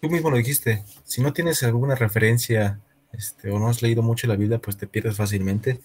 tú 0.00 0.08
mismo 0.08 0.30
lo 0.30 0.36
dijiste, 0.36 0.84
si 1.02 1.20
no 1.20 1.32
tienes 1.32 1.64
alguna 1.64 1.96
referencia 1.96 2.78
este, 3.12 3.50
o 3.50 3.58
no 3.58 3.68
has 3.68 3.82
leído 3.82 4.02
mucho 4.02 4.26
la 4.26 4.36
Biblia, 4.36 4.58
pues 4.58 4.76
te 4.76 4.86
pierdes 4.86 5.16
fácilmente. 5.16 5.80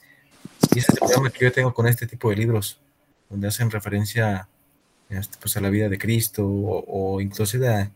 Y 0.73 0.79
ese 0.79 0.91
es 0.91 1.01
el 1.01 1.07
problema 1.07 1.29
que 1.29 1.45
yo 1.45 1.51
tengo 1.51 1.73
con 1.73 1.87
este 1.87 2.07
tipo 2.07 2.29
de 2.29 2.35
libros, 2.37 2.79
donde 3.29 3.47
hacen 3.47 3.71
referencia 3.71 4.47
este, 5.09 5.37
pues, 5.39 5.55
a 5.57 5.61
la 5.61 5.69
vida 5.69 5.89
de 5.89 5.97
Cristo 5.97 6.45
o, 6.45 7.21
inclusive 7.21 7.91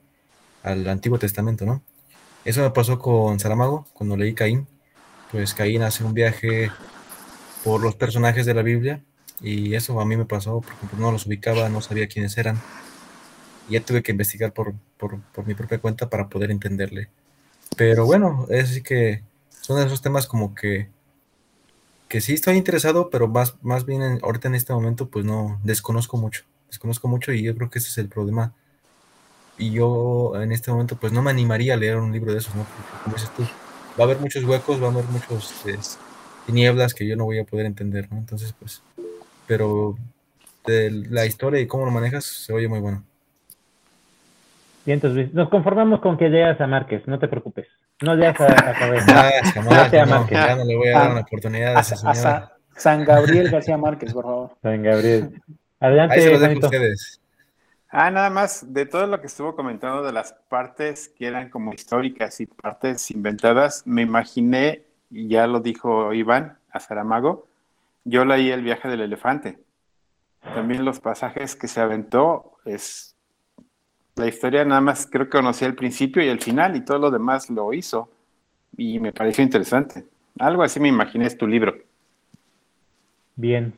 al 0.63 0.87
Antiguo 0.87 1.19
Testamento, 1.19 1.65
¿no? 1.65 1.81
Eso 2.45 2.61
me 2.61 2.71
pasó 2.71 2.99
con 2.99 3.39
Saramago, 3.39 3.87
cuando 3.93 4.17
leí 4.17 4.33
Caín. 4.33 4.67
Pues 5.31 5.53
Caín 5.53 5.83
hace 5.83 6.03
un 6.03 6.13
viaje 6.13 6.71
por 7.63 7.81
los 7.81 7.95
personajes 7.95 8.45
de 8.45 8.53
la 8.53 8.61
Biblia 8.61 9.03
y 9.41 9.75
eso 9.75 9.99
a 9.99 10.05
mí 10.05 10.17
me 10.17 10.25
pasó 10.25 10.61
porque 10.61 10.95
no 10.97 11.11
los 11.11 11.25
ubicaba, 11.25 11.69
no 11.69 11.81
sabía 11.81 12.07
quiénes 12.07 12.37
eran. 12.37 12.59
Ya 13.69 13.81
tuve 13.81 14.01
que 14.01 14.11
investigar 14.11 14.53
por, 14.53 14.73
por, 14.97 15.21
por 15.21 15.45
mi 15.45 15.53
propia 15.53 15.79
cuenta 15.79 16.09
para 16.09 16.27
poder 16.29 16.51
entenderle. 16.51 17.09
Pero 17.79 18.05
bueno, 18.05 18.45
es 18.49 18.71
así 18.71 18.81
que 18.81 19.23
son 19.61 19.81
esos 19.81 20.01
temas 20.01 20.27
como 20.27 20.53
que, 20.53 20.89
que 22.09 22.19
sí 22.19 22.33
estoy 22.33 22.57
interesado, 22.57 23.09
pero 23.09 23.29
más, 23.29 23.55
más 23.61 23.85
bien 23.85 24.19
ahorita 24.21 24.49
en 24.49 24.55
este 24.55 24.73
momento 24.73 25.07
pues 25.07 25.23
no 25.23 25.61
desconozco 25.63 26.17
mucho. 26.17 26.43
Desconozco 26.67 27.07
mucho 27.07 27.31
y 27.31 27.41
yo 27.41 27.55
creo 27.55 27.69
que 27.69 27.79
ese 27.79 27.87
es 27.87 27.97
el 27.97 28.09
problema. 28.09 28.53
Y 29.57 29.71
yo 29.71 30.33
en 30.35 30.51
este 30.51 30.71
momento 30.71 30.97
pues 30.97 31.13
no 31.13 31.21
me 31.21 31.31
animaría 31.31 31.75
a 31.75 31.77
leer 31.77 31.95
un 31.95 32.11
libro 32.11 32.33
de 32.33 32.39
esos, 32.39 32.53
¿no? 32.53 32.65
Porque 32.65 33.03
como 33.05 33.15
dices 33.15 33.33
tú, 33.33 33.43
va 33.97 34.03
a 34.03 34.03
haber 34.03 34.19
muchos 34.19 34.43
huecos, 34.43 34.83
va 34.83 34.87
a 34.87 34.91
haber 34.91 35.05
muchos 35.05 35.65
este, 35.65 35.77
tinieblas 36.47 36.93
que 36.93 37.07
yo 37.07 37.15
no 37.15 37.23
voy 37.23 37.39
a 37.39 37.45
poder 37.45 37.65
entender, 37.65 38.11
¿no? 38.11 38.17
Entonces 38.17 38.53
pues 38.59 38.81
pero 39.47 39.97
de 40.65 40.91
la 40.91 41.25
historia 41.25 41.61
y 41.61 41.67
cómo 41.67 41.85
lo 41.85 41.91
manejas 41.91 42.25
se 42.25 42.51
oye 42.51 42.67
muy 42.67 42.81
bueno. 42.81 43.05
Bien, 44.85 44.97
entonces 44.97 45.33
nos 45.33 45.49
conformamos 45.49 45.99
con 45.99 46.17
que 46.17 46.29
leas 46.29 46.59
a 46.61 46.67
Márquez, 46.67 47.07
no 47.07 47.19
te 47.19 47.27
preocupes. 47.27 47.67
No 48.01 48.15
leas 48.15 48.39
a, 48.39 48.45
a 48.45 48.73
Cabeza. 48.73 49.29
Ah, 49.55 50.05
Márquez. 50.05 50.31
Ya 50.31 50.55
no 50.55 50.65
le 50.65 50.75
voy 50.75 50.87
a 50.89 50.99
dar 50.99 51.11
una 51.11 51.21
oportunidad 51.21 51.75
a, 51.75 51.81
esa 51.81 51.95
señora. 51.95 52.53
San 52.75 53.03
Gabriel 53.03 53.51
García 53.51 53.77
Márquez, 53.77 54.13
por 54.13 54.23
favor. 54.23 54.57
San 54.61 54.81
Gabriel. 54.81 55.41
Adelante. 55.79 56.15
Ahí 56.15 56.21
se 56.21 56.31
los 56.31 56.41
dejo 56.41 56.53
a 56.53 56.65
ustedes. 56.65 57.21
Ah, 57.91 58.11
nada 58.11 58.29
más, 58.29 58.71
de 58.71 58.85
todo 58.85 59.07
lo 59.07 59.19
que 59.19 59.27
estuvo 59.27 59.55
comentando 59.55 60.03
de 60.03 60.13
las 60.13 60.33
partes 60.47 61.09
que 61.09 61.25
eran 61.25 61.49
como 61.49 61.73
históricas 61.73 62.39
y 62.39 62.45
partes 62.45 63.09
inventadas, 63.09 63.81
me 63.87 64.03
imaginé, 64.03 64.83
y 65.09 65.27
ya 65.27 65.47
lo 65.47 65.59
dijo 65.59 66.13
Iván, 66.13 66.59
a 66.71 66.79
Saramago, 66.79 67.47
yo 68.03 68.25
leí 68.25 68.51
El 68.51 68.61
viaje 68.61 68.87
del 68.89 69.01
elefante. 69.01 69.59
También 70.53 70.85
los 70.85 70.99
pasajes 70.99 71.55
que 71.55 71.67
se 71.67 71.81
aventó 71.81 72.53
es 72.63 73.08
la 74.19 74.27
historia 74.27 74.65
nada 74.65 74.81
más 74.81 75.07
creo 75.09 75.25
que 75.25 75.37
conocí 75.37 75.65
el 75.65 75.75
principio 75.75 76.21
y 76.21 76.27
el 76.27 76.41
final 76.41 76.75
y 76.75 76.83
todo 76.83 76.99
lo 76.99 77.09
demás 77.09 77.49
lo 77.49 77.73
hizo 77.73 78.09
y 78.77 78.99
me 78.99 79.13
pareció 79.13 79.43
interesante. 79.43 80.05
Algo 80.37 80.61
así 80.61 80.79
me 80.79 80.89
imaginé 80.89 81.25
es 81.25 81.37
tu 81.37 81.47
libro. 81.47 81.73
Bien. 83.35 83.73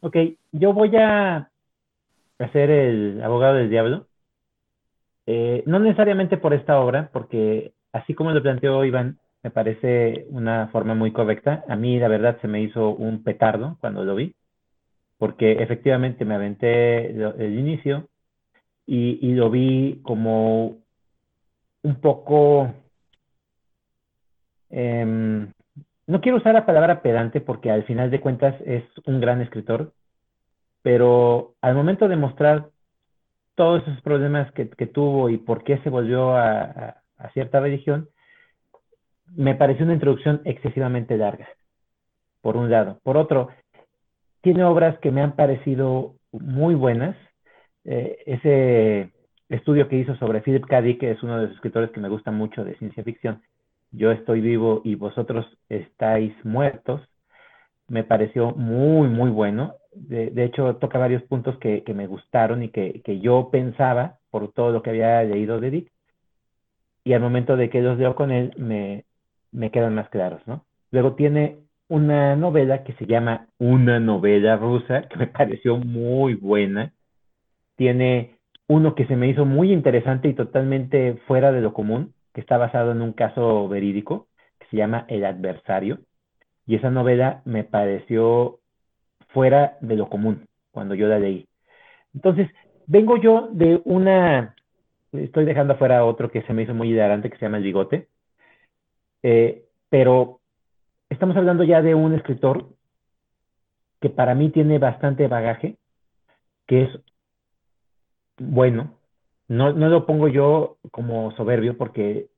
Ok, 0.00 0.16
yo 0.52 0.72
voy 0.72 0.96
a 0.96 1.50
hacer 2.38 2.70
el 2.70 3.22
abogado 3.22 3.56
del 3.56 3.70
diablo. 3.70 4.06
Eh, 5.26 5.62
no 5.66 5.78
necesariamente 5.78 6.38
por 6.38 6.54
esta 6.54 6.80
obra, 6.80 7.10
porque 7.12 7.72
así 7.92 8.14
como 8.14 8.32
lo 8.32 8.42
planteó 8.42 8.84
Iván, 8.84 9.18
me 9.42 9.50
parece 9.50 10.26
una 10.30 10.68
forma 10.68 10.94
muy 10.94 11.12
correcta. 11.12 11.64
A 11.68 11.76
mí, 11.76 11.98
la 11.98 12.08
verdad, 12.08 12.38
se 12.40 12.48
me 12.48 12.62
hizo 12.62 12.90
un 12.90 13.22
petardo 13.22 13.76
cuando 13.80 14.04
lo 14.04 14.14
vi, 14.14 14.34
porque 15.18 15.52
efectivamente 15.52 16.24
me 16.24 16.34
aventé 16.34 17.10
el 17.10 17.58
inicio 17.58 18.09
y, 18.92 19.34
lo 19.34 19.50
vi 19.50 20.00
como 20.02 20.78
un 21.82 22.00
poco... 22.00 22.74
Em, 24.68 25.52
no 26.06 26.20
quiero 26.20 26.38
usar 26.38 26.54
la 26.54 26.66
palabra 26.66 27.02
pedante 27.02 27.40
porque 27.40 27.70
al 27.70 27.84
final 27.84 28.10
de 28.10 28.20
cuentas 28.20 28.54
es 28.66 28.84
un 29.06 29.20
gran 29.20 29.40
escritor, 29.40 29.92
pero 30.82 31.54
al 31.60 31.74
momento 31.74 32.08
de 32.08 32.16
mostrar 32.16 32.70
todos 33.54 33.82
esos 33.82 34.00
problemas 34.02 34.50
que, 34.52 34.64
tuvo 34.86 35.28
y 35.28 35.36
por 35.36 35.62
qué 35.62 35.78
se 35.78 35.90
volvió 35.90 36.36
a 36.36 36.96
cierta 37.32 37.60
religión, 37.60 38.08
me 39.36 39.54
pareció 39.54 39.84
una 39.84 39.94
introducción 39.94 40.42
excesivamente 40.44 41.16
larga, 41.16 41.48
por 42.40 42.56
un 42.56 42.70
lado. 42.70 42.98
Por 43.04 43.16
otro, 43.16 43.50
tiene 44.40 44.64
obras 44.64 44.98
que 44.98 45.10
me 45.12 45.22
han 45.22 45.36
parecido 45.36 46.14
muy 46.32 46.74
buenas. 46.74 47.16
Eh, 47.84 48.18
ese 48.26 49.10
estudio 49.48 49.88
que 49.88 49.96
hizo 49.96 50.14
sobre 50.16 50.42
Philip 50.42 50.66
K. 50.66 50.82
Dick, 50.82 51.00
que 51.00 51.10
es 51.10 51.22
uno 51.22 51.36
de 51.36 51.46
los 51.46 51.54
escritores 51.54 51.90
que 51.90 52.00
me 52.00 52.08
gusta 52.08 52.30
mucho 52.30 52.64
de 52.64 52.76
ciencia 52.76 53.02
ficción, 53.04 53.42
Yo 53.92 54.12
estoy 54.12 54.40
vivo 54.40 54.82
y 54.84 54.94
vosotros 54.94 55.46
estáis 55.68 56.32
muertos, 56.44 57.00
me 57.88 58.04
pareció 58.04 58.52
muy, 58.52 59.08
muy 59.08 59.30
bueno. 59.30 59.74
De, 59.92 60.44
hecho, 60.44 60.76
toca 60.76 60.98
varios 60.98 61.22
puntos 61.24 61.58
que, 61.58 61.82
me 61.94 62.06
gustaron 62.06 62.62
y 62.62 62.68
que, 62.70 63.02
que, 63.02 63.18
yo 63.20 63.50
pensaba 63.50 64.18
por 64.30 64.52
todo 64.52 64.70
lo 64.70 64.82
que 64.82 64.90
había 64.90 65.22
leído 65.24 65.58
de 65.60 65.70
Dick. 65.70 65.92
Y 67.02 67.14
al 67.14 67.20
momento 67.20 67.56
de 67.56 67.68
que 67.70 67.82
los 67.82 67.98
leo 67.98 68.14
con 68.14 68.30
él, 68.30 68.52
me, 68.56 69.04
me 69.50 69.70
quedan 69.70 69.94
más 69.94 70.08
claros, 70.10 70.40
¿no? 70.46 70.64
Luego 70.92 71.14
tiene 71.14 71.58
una 71.88 72.36
novela 72.36 72.84
que 72.84 72.92
se 72.94 73.06
llama 73.06 73.48
Una 73.58 73.98
novela 73.98 74.56
rusa, 74.56 75.08
que 75.08 75.16
me 75.16 75.26
pareció 75.26 75.76
muy 75.76 76.34
buena. 76.34 76.92
Tiene 77.80 78.36
uno 78.66 78.94
que 78.94 79.06
se 79.06 79.16
me 79.16 79.26
hizo 79.26 79.46
muy 79.46 79.72
interesante 79.72 80.28
y 80.28 80.34
totalmente 80.34 81.14
fuera 81.26 81.50
de 81.50 81.62
lo 81.62 81.72
común, 81.72 82.12
que 82.34 82.42
está 82.42 82.58
basado 82.58 82.92
en 82.92 83.00
un 83.00 83.14
caso 83.14 83.66
verídico, 83.70 84.26
que 84.58 84.66
se 84.66 84.76
llama 84.76 85.06
El 85.08 85.24
adversario. 85.24 86.00
Y 86.66 86.74
esa 86.74 86.90
novela 86.90 87.40
me 87.46 87.64
pareció 87.64 88.58
fuera 89.30 89.78
de 89.80 89.96
lo 89.96 90.10
común 90.10 90.46
cuando 90.72 90.94
yo 90.94 91.08
la 91.08 91.18
leí. 91.18 91.48
Entonces, 92.12 92.50
vengo 92.86 93.16
yo 93.16 93.48
de 93.50 93.80
una, 93.86 94.54
estoy 95.12 95.46
dejando 95.46 95.72
afuera 95.72 96.04
otro 96.04 96.30
que 96.30 96.42
se 96.42 96.52
me 96.52 96.64
hizo 96.64 96.74
muy 96.74 96.90
hilarante, 96.90 97.30
que 97.30 97.38
se 97.38 97.46
llama 97.46 97.56
El 97.56 97.64
Bigote, 97.64 98.08
eh, 99.22 99.64
pero 99.88 100.40
estamos 101.08 101.34
hablando 101.34 101.64
ya 101.64 101.80
de 101.80 101.94
un 101.94 102.12
escritor 102.12 102.66
que 104.02 104.10
para 104.10 104.34
mí 104.34 104.50
tiene 104.50 104.78
bastante 104.78 105.28
bagaje, 105.28 105.78
que 106.66 106.82
es 106.82 106.90
bueno. 108.40 108.96
No, 109.48 109.70
lo 109.72 110.06
pongo 110.06 110.28
yo 110.28 110.76
como 110.92 111.32
soberbio 111.32 111.76
porque 111.76 112.28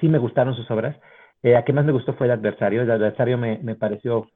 sí 0.00 0.08
me 0.08 0.18
gustaron 0.18 0.54
sus 0.54 0.70
obras. 0.70 0.96
Eh, 1.42 1.56
a 1.56 1.64
que 1.64 1.72
más 1.72 1.84
me 1.84 1.92
gustó 1.92 2.14
fue 2.14 2.26
El 2.26 2.32
adversario. 2.32 2.82
El 2.82 2.90
adversario 2.90 3.38
me, 3.38 3.74
pareció 3.76 4.26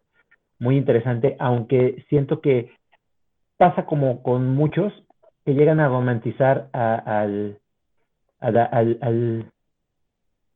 muy 0.59 0.77
interesante, 0.77 1.37
aunque 1.39 2.05
siento 2.09 2.41
que 2.41 2.73
pasa 3.57 3.85
como 3.85 4.23
con 4.23 4.49
muchos 4.55 4.93
que 5.45 5.55
llegan 5.55 5.81
a 5.81 5.89
romantizar 5.89 6.69
al, 6.73 7.59
al, 8.39 9.51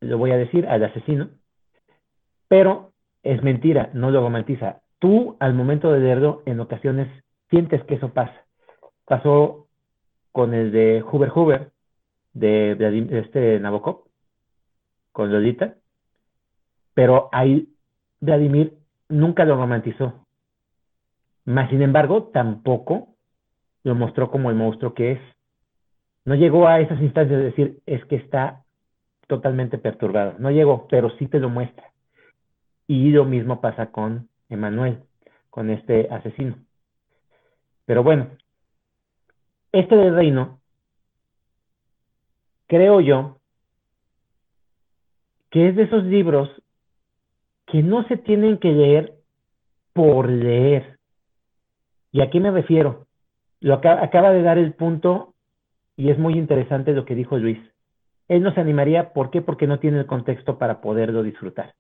lo 0.01 0.19
voy 0.19 0.31
a 0.31 0.37
decir, 0.37 0.67
al 0.67 0.85
asesino, 0.85 1.31
pero 2.49 2.93
es 3.23 3.43
mentira, 3.43 3.91
no 3.95 4.11
lo 4.11 4.21
romantiza. 4.21 4.83
tú 4.99 5.37
al 5.41 5.55
momento 5.55 5.91
de 5.91 6.01
leerlo, 6.01 6.43
en 6.47 6.61
ocasiones 6.61 7.09
sientes 7.51 7.83
que 7.85 7.95
eso 7.95 8.11
pasa. 8.12 8.45
Pasó 9.07 9.64
con 10.35 10.53
el 10.53 10.72
de 10.72 11.01
Huber 11.01 11.30
Huber, 11.32 11.70
de, 12.32 12.74
de 12.74 13.20
este 13.20 13.61
Nabokov, 13.61 14.03
con 15.12 15.30
Lolita, 15.30 15.76
pero 16.93 17.28
ahí 17.30 17.68
Vladimir 18.20 18.74
nunca 19.09 19.45
lo 19.45 19.55
romantizó. 19.55 20.26
Mas, 21.45 21.70
sin 21.70 21.82
embargo, 21.82 22.30
tampoco 22.32 23.14
lo 23.85 23.95
mostró 23.95 24.28
como 24.32 24.51
el 24.51 24.57
monstruo 24.57 24.93
que 24.93 25.12
es. 25.12 25.20
No 26.24 26.35
llegó 26.35 26.66
a 26.66 26.80
esas 26.80 27.01
instancias 27.01 27.39
de 27.39 27.45
decir, 27.45 27.78
es 27.87 28.05
que 28.07 28.16
está 28.16 28.64
totalmente 29.28 29.78
perturbado. 29.78 30.35
No 30.41 30.51
llegó, 30.51 30.89
pero 30.89 31.11
sí 31.11 31.28
te 31.28 31.39
lo 31.39 31.49
muestra. 31.49 31.93
Y 32.89 33.11
lo 33.11 33.24
mismo 33.24 33.61
pasa 33.61 33.93
con 33.93 34.28
Emanuel, 34.49 34.99
con 35.49 35.70
este 35.70 36.09
asesino. 36.11 36.57
Pero 37.87 38.03
bueno, 38.03 38.30
este 39.75 39.97
del 39.97 40.14
reino, 40.14 40.61
creo 42.68 43.01
yo, 43.01 43.39
que 45.51 45.68
es 45.68 45.77
de 45.77 45.83
esos 45.83 46.05
libros 46.05 46.49
que 47.66 47.83
no 47.83 48.07
se 48.07 48.16
tienen 48.16 48.59
que 48.59 48.70
leer 48.70 49.14
por 49.93 50.29
leer. 50.29 50.99
¿Y 52.12 52.20
a 52.22 52.31
qué 52.31 52.39
me 52.39 52.53
refiero? 52.53 53.07
Lo 53.61 53.75
acaba 53.75 54.31
de 54.31 54.43
dar 54.43 54.59
el 54.59 54.75
punto 54.75 55.35
y 55.97 56.11
es 56.11 56.18
muy 56.18 56.35
interesante 56.35 56.93
lo 56.93 57.05
que 57.05 57.16
dijo 57.16 57.37
Luis. 57.37 57.59
Él 58.29 58.43
no 58.43 58.55
se 58.55 58.61
animaría, 58.61 59.12
¿por 59.12 59.31
qué? 59.31 59.43
Porque 59.43 59.66
no 59.66 59.81
tiene 59.81 59.99
el 59.99 60.07
contexto 60.07 60.57
para 60.57 60.81
poderlo 60.81 61.22
disfrutar. 61.22 61.75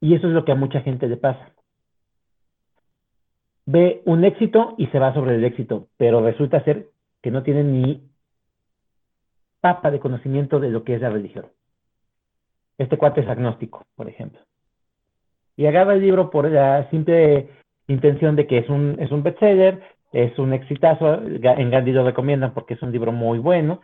Y 0.00 0.14
eso 0.14 0.28
es 0.28 0.34
lo 0.34 0.44
que 0.44 0.52
a 0.52 0.56
mucha 0.56 0.80
gente 0.80 1.08
le 1.08 1.16
pasa. 1.16 1.52
Ve 3.70 4.00
un 4.06 4.24
éxito 4.24 4.74
y 4.78 4.86
se 4.86 4.98
va 4.98 5.12
sobre 5.12 5.34
el 5.34 5.44
éxito, 5.44 5.88
pero 5.98 6.22
resulta 6.22 6.64
ser 6.64 6.86
que 7.20 7.30
no 7.30 7.42
tiene 7.42 7.62
ni 7.64 8.02
papa 9.60 9.90
de 9.90 10.00
conocimiento 10.00 10.58
de 10.58 10.70
lo 10.70 10.84
que 10.84 10.94
es 10.94 11.02
la 11.02 11.10
religión. 11.10 11.44
Este 12.78 12.96
cuate 12.96 13.20
es 13.20 13.28
agnóstico, 13.28 13.84
por 13.94 14.08
ejemplo. 14.08 14.40
Y 15.54 15.66
agarra 15.66 15.92
el 15.92 16.00
libro 16.00 16.30
por 16.30 16.50
la 16.50 16.88
simple 16.88 17.50
intención 17.88 18.36
de 18.36 18.46
que 18.46 18.56
es 18.56 18.70
un, 18.70 18.96
es 19.00 19.10
un 19.10 19.22
bestseller, 19.22 19.82
es 20.12 20.38
un 20.38 20.54
exitazo, 20.54 21.20
en 21.22 21.70
Gandhi 21.70 21.92
lo 21.92 22.06
recomiendan 22.06 22.54
porque 22.54 22.72
es 22.72 22.82
un 22.82 22.90
libro 22.90 23.12
muy 23.12 23.38
bueno, 23.38 23.82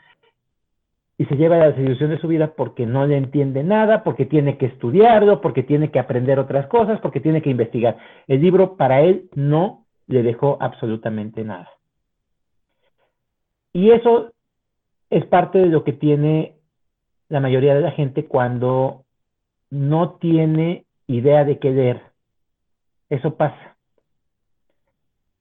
y 1.16 1.26
se 1.26 1.36
lleva 1.36 1.56
a 1.56 1.58
la 1.60 1.70
desilusión 1.70 2.10
de 2.10 2.18
su 2.18 2.26
vida 2.26 2.54
porque 2.56 2.86
no 2.86 3.06
le 3.06 3.16
entiende 3.16 3.62
nada, 3.62 4.02
porque 4.02 4.26
tiene 4.26 4.58
que 4.58 4.66
estudiarlo, 4.66 5.40
porque 5.40 5.62
tiene 5.62 5.90
que 5.90 6.00
aprender 6.00 6.38
otras 6.38 6.66
cosas, 6.66 7.00
porque 7.00 7.20
tiene 7.20 7.40
que 7.40 7.50
investigar. 7.50 7.98
El 8.26 8.40
libro 8.40 8.76
para 8.76 9.02
él 9.02 9.28
no 9.34 9.86
le 10.06 10.22
dejó 10.22 10.58
absolutamente 10.60 11.44
nada. 11.44 11.70
Y 13.72 13.90
eso 13.90 14.32
es 15.10 15.24
parte 15.26 15.58
de 15.58 15.66
lo 15.66 15.84
que 15.84 15.92
tiene 15.92 16.56
la 17.28 17.40
mayoría 17.40 17.74
de 17.74 17.80
la 17.80 17.92
gente 17.92 18.26
cuando 18.26 19.04
no 19.70 20.16
tiene 20.16 20.84
idea 21.06 21.44
de 21.44 21.58
qué 21.58 21.70
leer. 21.70 22.02
Eso 23.08 23.36
pasa. 23.36 23.76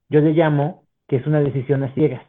Yo 0.10 0.22
le 0.22 0.34
llamo 0.34 0.84
que 1.08 1.16
es 1.16 1.26
una 1.26 1.40
decisión 1.40 1.84
a 1.84 1.94
ciegas 1.94 2.24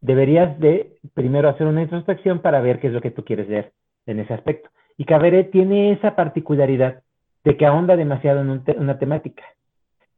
deberías 0.00 0.58
de 0.58 0.98
primero 1.14 1.48
hacer 1.48 1.66
una 1.66 1.82
introspección 1.82 2.40
para 2.40 2.60
ver 2.60 2.80
qué 2.80 2.88
es 2.88 2.92
lo 2.92 3.00
que 3.00 3.10
tú 3.10 3.24
quieres 3.24 3.48
leer 3.48 3.72
en 4.06 4.20
ese 4.20 4.34
aspecto. 4.34 4.70
Y 4.96 5.04
Cabaret 5.04 5.50
tiene 5.50 5.92
esa 5.92 6.16
particularidad 6.16 7.02
de 7.44 7.56
que 7.56 7.66
ahonda 7.66 7.96
demasiado 7.96 8.40
en 8.40 8.62
una 8.78 8.98
temática. 8.98 9.44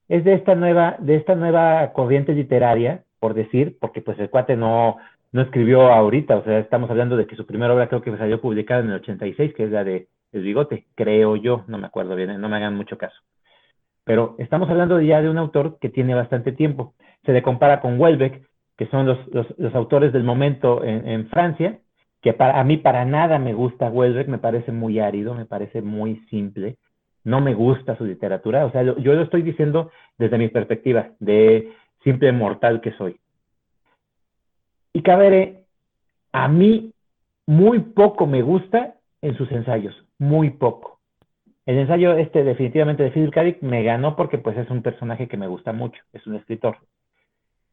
Es 0.08 0.24
de 0.24 0.34
esta 0.34 0.54
nueva, 0.54 0.96
de 0.98 1.16
esta 1.16 1.34
nueva 1.34 1.92
corriente 1.92 2.32
literaria, 2.32 3.04
por 3.20 3.34
decir, 3.34 3.76
porque 3.80 4.02
pues 4.02 4.18
el 4.18 4.30
cuate 4.30 4.56
no, 4.56 4.96
no 5.30 5.42
escribió 5.42 5.92
ahorita, 5.92 6.36
o 6.36 6.44
sea, 6.44 6.58
estamos 6.58 6.90
hablando 6.90 7.16
de 7.16 7.26
que 7.26 7.36
su 7.36 7.46
primera 7.46 7.72
obra 7.72 7.88
creo 7.88 8.02
que 8.02 8.16
salió 8.16 8.40
publicada 8.40 8.80
en 8.80 8.88
el 8.88 8.96
86, 8.96 9.54
que 9.54 9.64
es 9.64 9.70
la 9.70 9.84
de 9.84 10.08
El 10.32 10.42
Bigote, 10.42 10.86
creo 10.94 11.36
yo, 11.36 11.64
no 11.68 11.78
me 11.78 11.86
acuerdo 11.86 12.16
bien, 12.16 12.40
no 12.40 12.48
me 12.48 12.56
hagan 12.56 12.74
mucho 12.74 12.98
caso. 12.98 13.16
Pero 14.04 14.34
estamos 14.38 14.68
hablando 14.68 15.00
ya 15.00 15.22
de 15.22 15.30
un 15.30 15.38
autor 15.38 15.78
que 15.78 15.88
tiene 15.88 16.14
bastante 16.14 16.52
tiempo. 16.52 16.94
Se 17.24 17.32
le 17.32 17.42
compara 17.42 17.80
con 17.80 18.00
Welbeck, 18.00 18.42
que 18.76 18.86
son 18.86 19.06
los, 19.06 19.18
los, 19.58 19.74
autores 19.74 20.12
del 20.12 20.24
momento 20.24 20.82
en, 20.84 21.28
Francia, 21.28 21.78
que 22.20 22.32
para, 22.32 22.58
a 22.58 22.64
mí 22.64 22.76
para 22.78 23.04
nada 23.04 23.38
me 23.38 23.52
gusta 23.52 23.90
Welbeck, 23.90 24.28
me 24.28 24.38
parece 24.38 24.72
muy 24.72 24.98
árido, 24.98 25.34
me 25.34 25.46
parece 25.46 25.82
muy 25.82 26.16
simple, 26.30 26.76
no 27.24 27.40
me 27.40 27.54
gusta 27.54 27.96
su 27.96 28.04
literatura, 28.04 28.64
o 28.64 28.72
sea, 28.72 28.82
yo 28.82 29.14
lo 29.14 29.22
estoy 29.22 29.42
diciendo 29.42 29.90
desde 30.18 30.38
mi 30.38 30.48
perspectiva, 30.48 31.10
de 31.20 31.72
simple 32.02 32.32
mortal 32.32 32.80
que 32.80 32.92
soy. 32.92 33.16
Y 34.92 35.02
Cabrera, 35.02 35.58
a 36.32 36.48
mí 36.48 36.92
muy 37.46 37.80
poco 37.80 38.26
me 38.26 38.42
gusta 38.42 38.94
en 39.20 39.36
sus 39.36 39.50
ensayos, 39.52 39.94
muy 40.18 40.50
poco. 40.50 40.98
El 41.64 41.78
ensayo 41.78 42.14
este 42.14 42.42
definitivamente 42.42 43.04
de 43.04 43.10
Philip 43.10 43.32
K. 43.32 43.42
me 43.60 43.84
ganó 43.84 44.16
porque 44.16 44.38
pues 44.38 44.56
es 44.56 44.68
un 44.70 44.82
personaje 44.82 45.28
que 45.28 45.36
me 45.36 45.46
gusta 45.46 45.72
mucho, 45.72 46.02
es 46.12 46.26
un 46.26 46.34
escritor. 46.34 46.78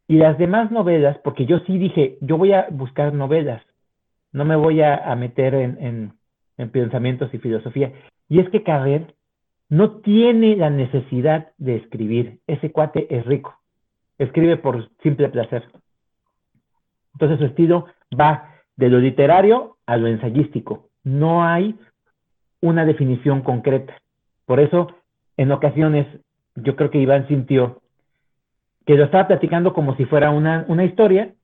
Y 0.09 0.17
las 0.17 0.39
demás 0.39 0.71
novelas, 0.71 1.19
porque 1.23 1.45
yo 1.45 1.59
sí 1.59 1.77
dije, 1.77 2.17
yo 2.21 2.39
voy 2.39 2.51
a 2.51 2.65
buscar 2.71 3.13
novelas, 3.13 3.61
no 4.31 4.43
me 4.43 4.55
voy 4.55 4.81
a, 4.81 5.15
meter 5.15 5.53
en, 5.53 6.13
pensamientos 6.71 7.31
y 7.31 7.37
filosofía. 7.37 7.93
Y 8.27 8.39
es 8.39 8.49
que 8.49 8.63
Carrer 8.63 9.13
no 9.69 9.97
tiene 9.97 10.55
la 10.55 10.71
necesidad 10.71 11.49
de 11.59 11.75
escribir. 11.75 12.39
Ese 12.47 12.71
cuate 12.71 13.05
es 13.15 13.23
rico. 13.27 13.55
Escribe 14.17 14.57
por 14.57 14.89
simple 15.03 15.29
placer. 15.29 15.63
Entonces 17.13 17.37
su 17.37 17.45
estilo 17.45 17.85
va 18.19 18.55
de 18.77 18.89
lo 18.89 18.97
literario 18.97 19.77
a 19.85 19.95
lo 19.97 20.07
ensayístico. 20.07 20.89
No 21.03 21.43
hay 21.43 21.75
una 22.61 22.83
definición 22.83 23.43
concreta. 23.43 23.95
Por 24.47 24.59
eso, 24.59 24.87
en 25.37 25.51
ocasiones, 25.51 26.07
yo 26.55 26.75
creo 26.75 26.89
que 26.89 26.97
Iván 26.97 27.27
sintió 27.27 27.83
que 28.89 28.95
lo 28.95 29.03
estaba 29.03 29.27
platicando 29.27 29.71
como 29.71 29.95
si 29.97 30.05
fuera 30.05 30.31
una, 30.31 30.65
una 30.67 30.83
historia 30.83 31.35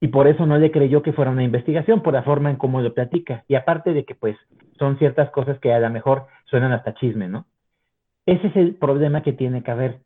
y 0.00 0.08
por 0.08 0.26
eso 0.26 0.44
no 0.44 0.58
le 0.58 0.72
creyó 0.72 1.02
que 1.02 1.12
fuera 1.12 1.30
una 1.30 1.44
investigación, 1.44 2.02
por 2.02 2.14
la 2.14 2.24
forma 2.24 2.50
en 2.50 2.56
cómo 2.56 2.80
lo 2.80 2.92
platica. 2.92 3.44
Y 3.46 3.54
aparte 3.54 3.92
de 3.92 4.04
que 4.04 4.16
pues 4.16 4.36
son 4.76 4.98
ciertas 4.98 5.30
cosas 5.30 5.56
que 5.60 5.72
a 5.72 5.78
lo 5.78 5.88
mejor 5.88 6.26
suenan 6.46 6.72
hasta 6.72 6.94
chisme, 6.94 7.28
¿no? 7.28 7.46
Ese 8.26 8.48
es 8.48 8.56
el 8.56 8.74
problema 8.74 9.22
que 9.22 9.32
tiene 9.32 9.62
que 9.62 9.70
haber, 9.70 10.00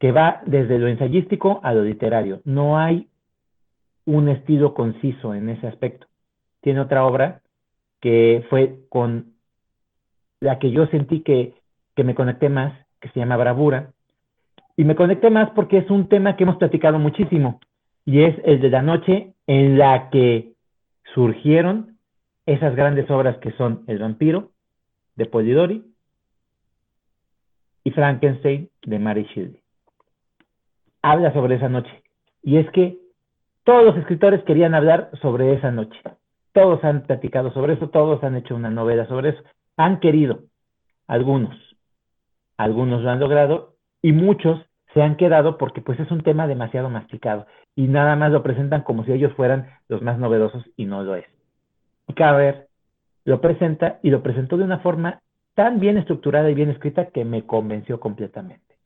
que 0.00 0.10
va 0.10 0.42
desde 0.44 0.76
lo 0.80 0.88
ensayístico 0.88 1.60
a 1.62 1.72
lo 1.72 1.84
literario. 1.84 2.40
No 2.44 2.80
hay 2.80 3.06
un 4.04 4.28
estilo 4.28 4.74
conciso 4.74 5.36
en 5.36 5.50
ese 5.50 5.68
aspecto. 5.68 6.08
Tiene 6.62 6.80
otra 6.80 7.04
obra 7.04 7.42
que 8.00 8.44
fue 8.50 8.80
con 8.88 9.34
la 10.40 10.58
que 10.58 10.72
yo 10.72 10.88
sentí 10.88 11.20
que, 11.20 11.54
que 11.94 12.02
me 12.02 12.16
conecté 12.16 12.48
más, 12.48 12.72
que 12.98 13.08
se 13.10 13.20
llama 13.20 13.36
Bravura, 13.36 13.92
y 14.76 14.84
me 14.84 14.96
conecté 14.96 15.30
más 15.30 15.50
porque 15.50 15.78
es 15.78 15.90
un 15.90 16.08
tema 16.08 16.36
que 16.36 16.44
hemos 16.44 16.56
platicado 16.56 16.98
muchísimo 16.98 17.60
y 18.04 18.22
es 18.22 18.36
el 18.44 18.60
de 18.60 18.70
la 18.70 18.82
noche 18.82 19.34
en 19.46 19.78
la 19.78 20.10
que 20.10 20.52
surgieron 21.14 21.98
esas 22.46 22.74
grandes 22.74 23.10
obras 23.10 23.36
que 23.38 23.52
son 23.52 23.84
El 23.86 23.98
vampiro 23.98 24.50
de 25.16 25.26
Polidori 25.26 25.84
y 27.84 27.90
Frankenstein 27.90 28.70
de 28.84 28.98
Mary 28.98 29.26
Shelley. 29.34 29.60
Habla 31.02 31.32
sobre 31.32 31.56
esa 31.56 31.68
noche 31.68 32.02
y 32.42 32.56
es 32.56 32.70
que 32.70 32.98
todos 33.64 33.84
los 33.84 33.96
escritores 33.96 34.42
querían 34.44 34.74
hablar 34.74 35.10
sobre 35.20 35.52
esa 35.54 35.70
noche. 35.70 36.00
Todos 36.52 36.82
han 36.84 37.02
platicado 37.02 37.52
sobre 37.52 37.74
eso, 37.74 37.88
todos 37.90 38.22
han 38.24 38.36
hecho 38.36 38.54
una 38.54 38.70
novela 38.70 39.06
sobre 39.06 39.30
eso. 39.30 39.42
Han 39.76 40.00
querido, 40.00 40.40
algunos. 41.06 41.56
Algunos 42.56 43.02
lo 43.02 43.10
han 43.10 43.20
logrado 43.20 43.71
y 44.02 44.12
muchos 44.12 44.60
se 44.92 45.02
han 45.02 45.16
quedado 45.16 45.56
porque 45.56 45.80
pues 45.80 45.98
es 46.00 46.10
un 46.10 46.22
tema 46.22 46.46
demasiado 46.46 46.90
masticado 46.90 47.46
y 47.74 47.88
nada 47.88 48.16
más 48.16 48.30
lo 48.30 48.42
presentan 48.42 48.82
como 48.82 49.04
si 49.04 49.12
ellos 49.12 49.32
fueran 49.34 49.68
los 49.88 50.02
más 50.02 50.18
novedosos 50.18 50.64
y 50.76 50.84
no 50.84 51.02
lo 51.02 51.14
es. 51.14 51.24
Y 52.08 52.14
Carver 52.14 52.66
lo 53.24 53.40
presenta 53.40 53.98
y 54.02 54.10
lo 54.10 54.22
presentó 54.22 54.56
de 54.56 54.64
una 54.64 54.80
forma 54.80 55.20
tan 55.54 55.80
bien 55.80 55.96
estructurada 55.96 56.50
y 56.50 56.54
bien 56.54 56.70
escrita 56.70 57.06
que 57.06 57.24
me 57.24 57.46
convenció 57.46 58.00
completamente. 58.00 58.76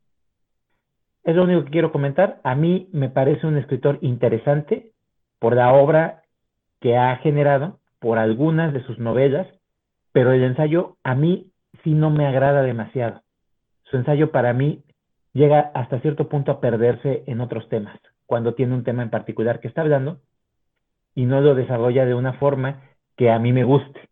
Es 1.25 1.35
lo 1.35 1.45
único 1.45 1.65
que 1.65 1.71
quiero 1.71 1.91
comentar. 1.91 2.41
A 2.45 2.55
mí 2.55 2.89
me 2.93 3.09
parece 3.09 3.47
un 3.47 3.57
escritor 3.57 3.99
interesante 4.01 4.93
por 5.41 5.57
la 5.57 5.73
obra 5.73 6.23
que 6.81 6.97
ha 6.97 7.17
generado, 7.17 7.79
por 7.99 8.19
algunas 8.19 8.73
de 8.73 8.83
sus 8.85 8.99
novelas, 8.99 9.49
pero 10.13 10.33
el 10.33 10.43
ensayo 10.45 10.97
a 11.03 11.15
mí 11.15 11.51
sí 11.83 11.95
no 11.95 12.11
me 12.11 12.27
agrada 12.27 12.63
demasiado. 12.63 13.23
Su 13.85 13.97
ensayo 13.97 14.31
para 14.31 14.53
mí 14.53 14.83
llega 15.37 15.71
hasta 15.75 16.01
cierto 16.01 16.29
punto 16.29 16.51
a 16.51 16.61
perderse 16.61 17.23
en 17.27 17.41
otros 17.41 17.69
temas, 17.69 17.99
cuando 18.27 18.55
tiene 18.55 18.75
un 18.75 18.85
tema 18.85 19.03
en 19.03 19.11
particular 19.11 19.61
que 19.61 19.69
está 19.69 19.83
hablando 19.83 20.21
y 21.15 21.27
no 21.27 21.41
lo 21.41 21.55
desarrolla 21.55 22.05
de 22.07 22.15
una 22.15 22.35
forma 22.35 22.83
que 23.17 23.31
a 23.31 23.39
mí 23.39 23.53
me 23.53 23.65
guste. 23.65 24.09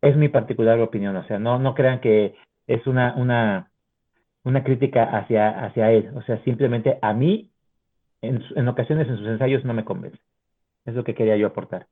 Es 0.00 0.16
mi 0.16 0.28
particular 0.28 0.80
opinión, 0.80 1.16
o 1.16 1.24
sea, 1.24 1.38
no, 1.38 1.58
no 1.58 1.74
crean 1.74 2.00
que, 2.00 2.36
es 2.68 2.86
una, 2.86 3.14
una, 3.16 3.70
una 4.44 4.62
crítica 4.62 5.04
hacia, 5.04 5.64
hacia 5.64 5.90
él. 5.90 6.12
O 6.14 6.22
sea, 6.22 6.40
simplemente 6.44 6.98
a 7.02 7.12
mí, 7.14 7.50
en, 8.20 8.44
en 8.54 8.68
ocasiones 8.68 9.08
en 9.08 9.16
sus 9.16 9.26
ensayos 9.26 9.64
no 9.64 9.74
me 9.74 9.84
convence. 9.84 10.20
Es 10.84 10.94
lo 10.94 11.02
que 11.02 11.14
quería 11.14 11.36
yo 11.36 11.48
aportar. 11.48 11.86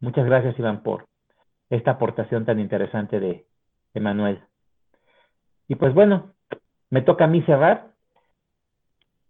Muchas 0.00 0.26
gracias, 0.26 0.56
Iván, 0.58 0.82
por 0.82 1.06
esta 1.70 1.92
aportación 1.92 2.44
tan 2.44 2.60
interesante 2.60 3.18
de 3.18 3.46
Emanuel. 3.94 4.40
Y 5.66 5.74
pues 5.74 5.92
bueno, 5.92 6.34
me 6.90 7.02
toca 7.02 7.24
a 7.24 7.28
mí 7.28 7.42
cerrar. 7.42 7.88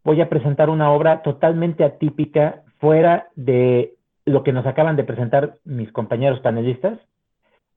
Voy 0.04 0.20
a 0.20 0.28
presentar 0.28 0.70
una 0.70 0.90
obra 0.90 1.22
totalmente 1.22 1.84
atípica, 1.84 2.62
fuera 2.78 3.28
de 3.34 3.94
lo 4.24 4.42
que 4.42 4.52
nos 4.52 4.66
acaban 4.66 4.96
de 4.96 5.04
presentar 5.04 5.56
mis 5.64 5.90
compañeros 5.92 6.40
panelistas, 6.40 6.98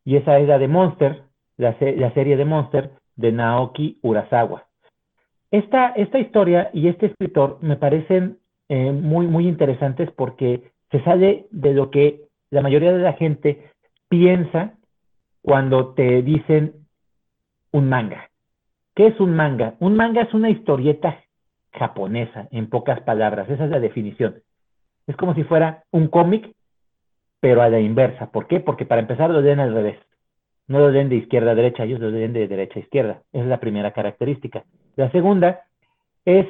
y 0.05 0.17
esa 0.17 0.39
es 0.39 0.47
la 0.47 0.57
de 0.57 0.67
Monster, 0.67 1.23
la, 1.57 1.77
serie 1.77 2.37
de 2.37 2.45
Monster 2.45 2.91
de 3.15 3.31
Naoki 3.31 3.99
Urasawa. 4.01 4.65
Esta, 5.51 5.93
historia 5.97 6.69
y 6.73 6.87
este 6.87 7.07
escritor 7.07 7.57
me 7.61 7.75
parecen 7.75 8.37
eh, 8.69 8.91
muy, 8.91 9.27
muy 9.27 9.47
interesantes 9.47 10.09
porque 10.11 10.71
se 10.91 11.03
sale 11.03 11.47
de 11.51 11.73
lo 11.73 11.91
que 11.91 12.21
la 12.49 12.61
mayoría 12.61 12.93
de 12.93 12.99
la 12.99 13.13
gente 13.13 13.69
piensa 14.09 14.73
cuando 15.41 15.93
te 15.93 16.21
dicen 16.21 16.73
un 17.71 17.89
manga. 17.89 18.30
¿Qué 18.95 19.07
es 19.07 19.19
un 19.19 19.35
manga? 19.35 19.75
Un 19.79 19.95
manga 19.95 20.21
es 20.21 20.33
una 20.33 20.49
historieta 20.49 21.23
japonesa, 21.73 22.47
en 22.51 22.69
pocas 22.69 23.01
palabras. 23.01 23.49
Esa 23.49 23.65
es 23.65 23.69
la 23.69 23.79
definición. 23.79 24.41
Es 25.07 25.15
como 25.15 25.33
si 25.33 25.43
fuera 25.43 25.83
un 25.91 26.07
cómic, 26.07 26.53
pero 27.39 27.61
a 27.61 27.69
la 27.69 27.79
inversa. 27.79 28.31
¿Por 28.31 28.47
qué? 28.47 28.59
Porque 28.59 28.85
para 28.85 29.01
empezar 29.01 29.29
lo 29.29 29.41
leen 29.41 29.59
al 29.59 29.73
revés. 29.73 29.97
No 30.67 30.79
lo 30.79 30.89
leen 30.89 31.09
de 31.09 31.15
izquierda 31.15 31.51
a 31.51 31.55
derecha, 31.55 31.83
ellos 31.83 31.99
lo 31.99 32.09
leen 32.09 32.33
de 32.33 32.47
derecha 32.47 32.79
a 32.79 32.83
izquierda. 32.83 33.23
Esa 33.33 33.43
es 33.43 33.49
la 33.49 33.59
primera 33.59 33.91
característica. 33.91 34.63
La 34.95 35.11
segunda 35.11 35.61
es 36.25 36.45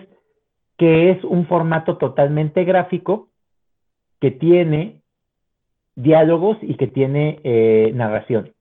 que 0.78 1.12
es 1.12 1.24
un 1.24 1.46
formato 1.46 1.98
totalmente 1.98 2.64
gráfico 2.64 3.30
que 4.20 4.32
tiene 4.32 5.02
diálogos 5.96 6.58
y 6.62 6.76
que 6.76 6.88
tiene 6.88 7.40
eh, 7.44 7.92
narración. 7.94 8.54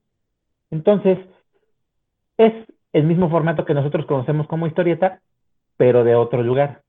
Entonces, 0.69 1.17
es 2.37 2.53
el 2.93 3.03
mismo 3.03 3.29
formato 3.29 3.65
que 3.65 3.73
nosotros 3.73 4.05
conocemos 4.05 4.47
como 4.47 4.67
historieta, 4.67 5.21
pero 5.77 6.03
de 6.03 6.15
otro 6.15 6.43
lugar. 6.43 6.81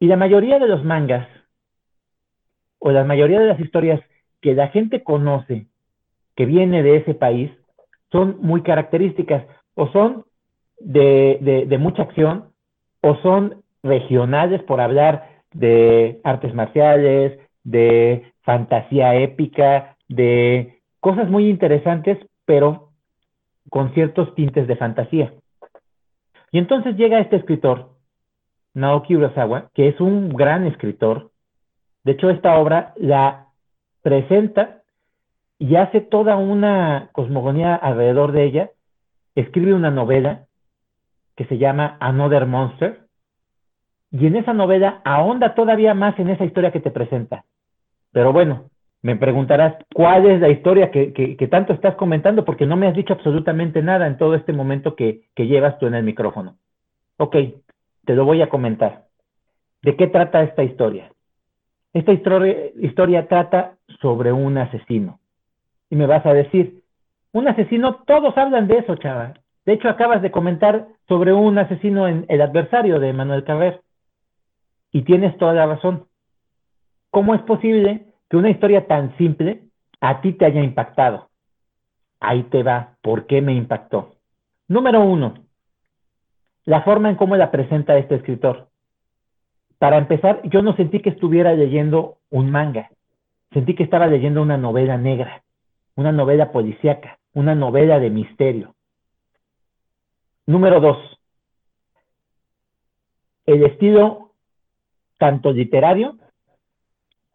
Y 0.00 0.06
la 0.06 0.16
mayoría 0.16 0.58
de 0.58 0.68
los 0.68 0.84
mangas, 0.84 1.28
o 2.78 2.92
la 2.92 3.04
mayoría 3.04 3.40
de 3.40 3.46
las 3.46 3.60
historias 3.60 4.00
que 4.40 4.54
la 4.54 4.68
gente 4.68 5.02
conoce, 5.02 5.66
que 6.36 6.46
viene 6.46 6.82
de 6.82 6.96
ese 6.96 7.14
país, 7.14 7.50
son 8.12 8.38
muy 8.40 8.62
características, 8.62 9.44
o 9.74 9.88
son 9.88 10.24
de, 10.78 11.66
de 11.68 11.78
mucha 11.78 12.02
acción, 12.02 12.52
o 13.00 13.16
son 13.16 13.62
regionales 13.82 14.62
por 14.62 14.80
hablar 14.80 15.28
de 15.52 16.20
artes 16.24 16.54
marciales, 16.54 17.38
de 17.64 18.32
fantasía 18.42 19.16
épica, 19.16 19.96
de 20.08 20.80
cosas 21.00 21.28
muy 21.28 21.48
interesantes, 21.48 22.18
pero 22.44 22.87
con 23.70 23.92
ciertos 23.94 24.34
tintes 24.34 24.66
de 24.66 24.76
fantasía. 24.76 25.32
Y 26.50 26.58
entonces 26.58 26.96
llega 26.96 27.20
este 27.20 27.36
escritor, 27.36 27.90
Naoki 28.74 29.16
Urasawa, 29.16 29.70
que 29.74 29.88
es 29.88 30.00
un 30.00 30.30
gran 30.30 30.66
escritor. 30.66 31.30
De 32.04 32.12
hecho, 32.12 32.30
esta 32.30 32.56
obra 32.58 32.94
la 32.96 33.48
presenta 34.02 34.82
y 35.58 35.76
hace 35.76 36.00
toda 36.00 36.36
una 36.36 37.10
cosmogonía 37.12 37.74
alrededor 37.74 38.32
de 38.32 38.44
ella. 38.44 38.70
Escribe 39.34 39.74
una 39.74 39.90
novela 39.90 40.46
que 41.36 41.44
se 41.46 41.58
llama 41.58 41.96
Another 42.00 42.46
Monster. 42.46 43.00
Y 44.10 44.26
en 44.26 44.36
esa 44.36 44.54
novela 44.54 45.02
ahonda 45.04 45.54
todavía 45.54 45.92
más 45.94 46.18
en 46.18 46.30
esa 46.30 46.44
historia 46.44 46.72
que 46.72 46.80
te 46.80 46.90
presenta. 46.90 47.44
Pero 48.12 48.32
bueno, 48.32 48.70
me 49.02 49.16
preguntarás, 49.16 49.76
¿cuál 49.94 50.26
es 50.26 50.40
la 50.40 50.48
historia 50.48 50.90
que, 50.90 51.48
tanto 51.50 51.72
estás 51.72 51.94
comentando? 51.94 52.44
Porque 52.44 52.66
no 52.66 52.76
me 52.76 52.88
has 52.88 52.94
dicho 52.94 53.12
absolutamente 53.14 53.82
nada 53.82 54.06
en 54.06 54.18
todo 54.18 54.34
este 54.34 54.52
momento 54.52 54.96
que, 54.96 55.28
llevas 55.36 55.78
tú 55.78 55.86
en 55.86 55.94
el 55.94 56.02
micrófono. 56.02 56.56
Ok, 57.16 57.36
te 58.04 58.14
lo 58.14 58.24
voy 58.24 58.42
a 58.42 58.48
comentar. 58.48 59.06
¿De 59.82 59.96
qué 59.96 60.08
trata 60.08 60.42
esta 60.42 60.64
historia? 60.64 61.12
Esta 61.92 62.12
historia, 62.12 63.28
trata 63.28 63.76
sobre 64.00 64.32
un 64.32 64.58
asesino. 64.58 65.20
Y 65.90 65.96
me 65.96 66.06
vas 66.06 66.26
a 66.26 66.34
decir, 66.34 66.82
un 67.32 67.46
asesino, 67.46 68.02
todos 68.06 68.36
hablan 68.36 68.66
de 68.66 68.78
eso, 68.78 68.96
chava. 68.96 69.34
De 69.64 69.74
hecho, 69.74 69.88
acabas 69.88 70.22
de 70.22 70.30
comentar 70.30 70.88
sobre 71.06 71.32
un 71.32 71.56
asesino 71.56 72.08
en 72.08 72.26
el 72.28 72.42
adversario 72.42 72.98
de 72.98 73.12
Manuel 73.12 73.44
Carrer. 73.44 73.80
Y 74.90 75.02
tienes 75.02 75.36
toda 75.38 75.52
la 75.52 75.66
razón. 75.66 76.06
¿Cómo 77.10 77.34
es 77.34 77.42
posible 77.42 78.07
que 78.28 78.36
una 78.36 78.50
historia 78.50 78.86
tan 78.86 79.16
simple 79.16 79.62
a 80.00 80.20
ti 80.20 80.32
te 80.32 80.44
haya 80.44 80.62
impactado. 80.62 81.28
Ahí 82.20 82.42
te 82.44 82.62
va, 82.62 82.96
¿por 83.02 83.26
qué 83.26 83.40
me 83.40 83.54
impactó? 83.54 84.16
Número 84.66 85.00
uno, 85.00 85.34
la 86.64 86.82
forma 86.82 87.08
en 87.08 87.16
cómo 87.16 87.36
la 87.36 87.50
presenta 87.50 87.96
este 87.96 88.16
escritor. 88.16 88.68
Para 89.78 89.96
empezar, 89.96 90.42
yo 90.44 90.60
no 90.60 90.74
sentí 90.76 91.00
que 91.00 91.10
estuviera 91.10 91.54
leyendo 91.54 92.18
un 92.30 92.50
manga, 92.50 92.90
sentí 93.52 93.74
que 93.74 93.84
estaba 93.84 94.06
leyendo 94.06 94.42
una 94.42 94.58
novela 94.58 94.98
negra, 94.98 95.42
una 95.94 96.12
novela 96.12 96.52
policíaca, 96.52 97.18
una 97.32 97.54
novela 97.54 97.98
de 97.98 98.10
misterio. 98.10 98.74
Número 100.46 100.80
dos, 100.80 100.98
el 103.46 103.64
estilo 103.64 104.32
tanto 105.16 105.52
literario 105.52 106.17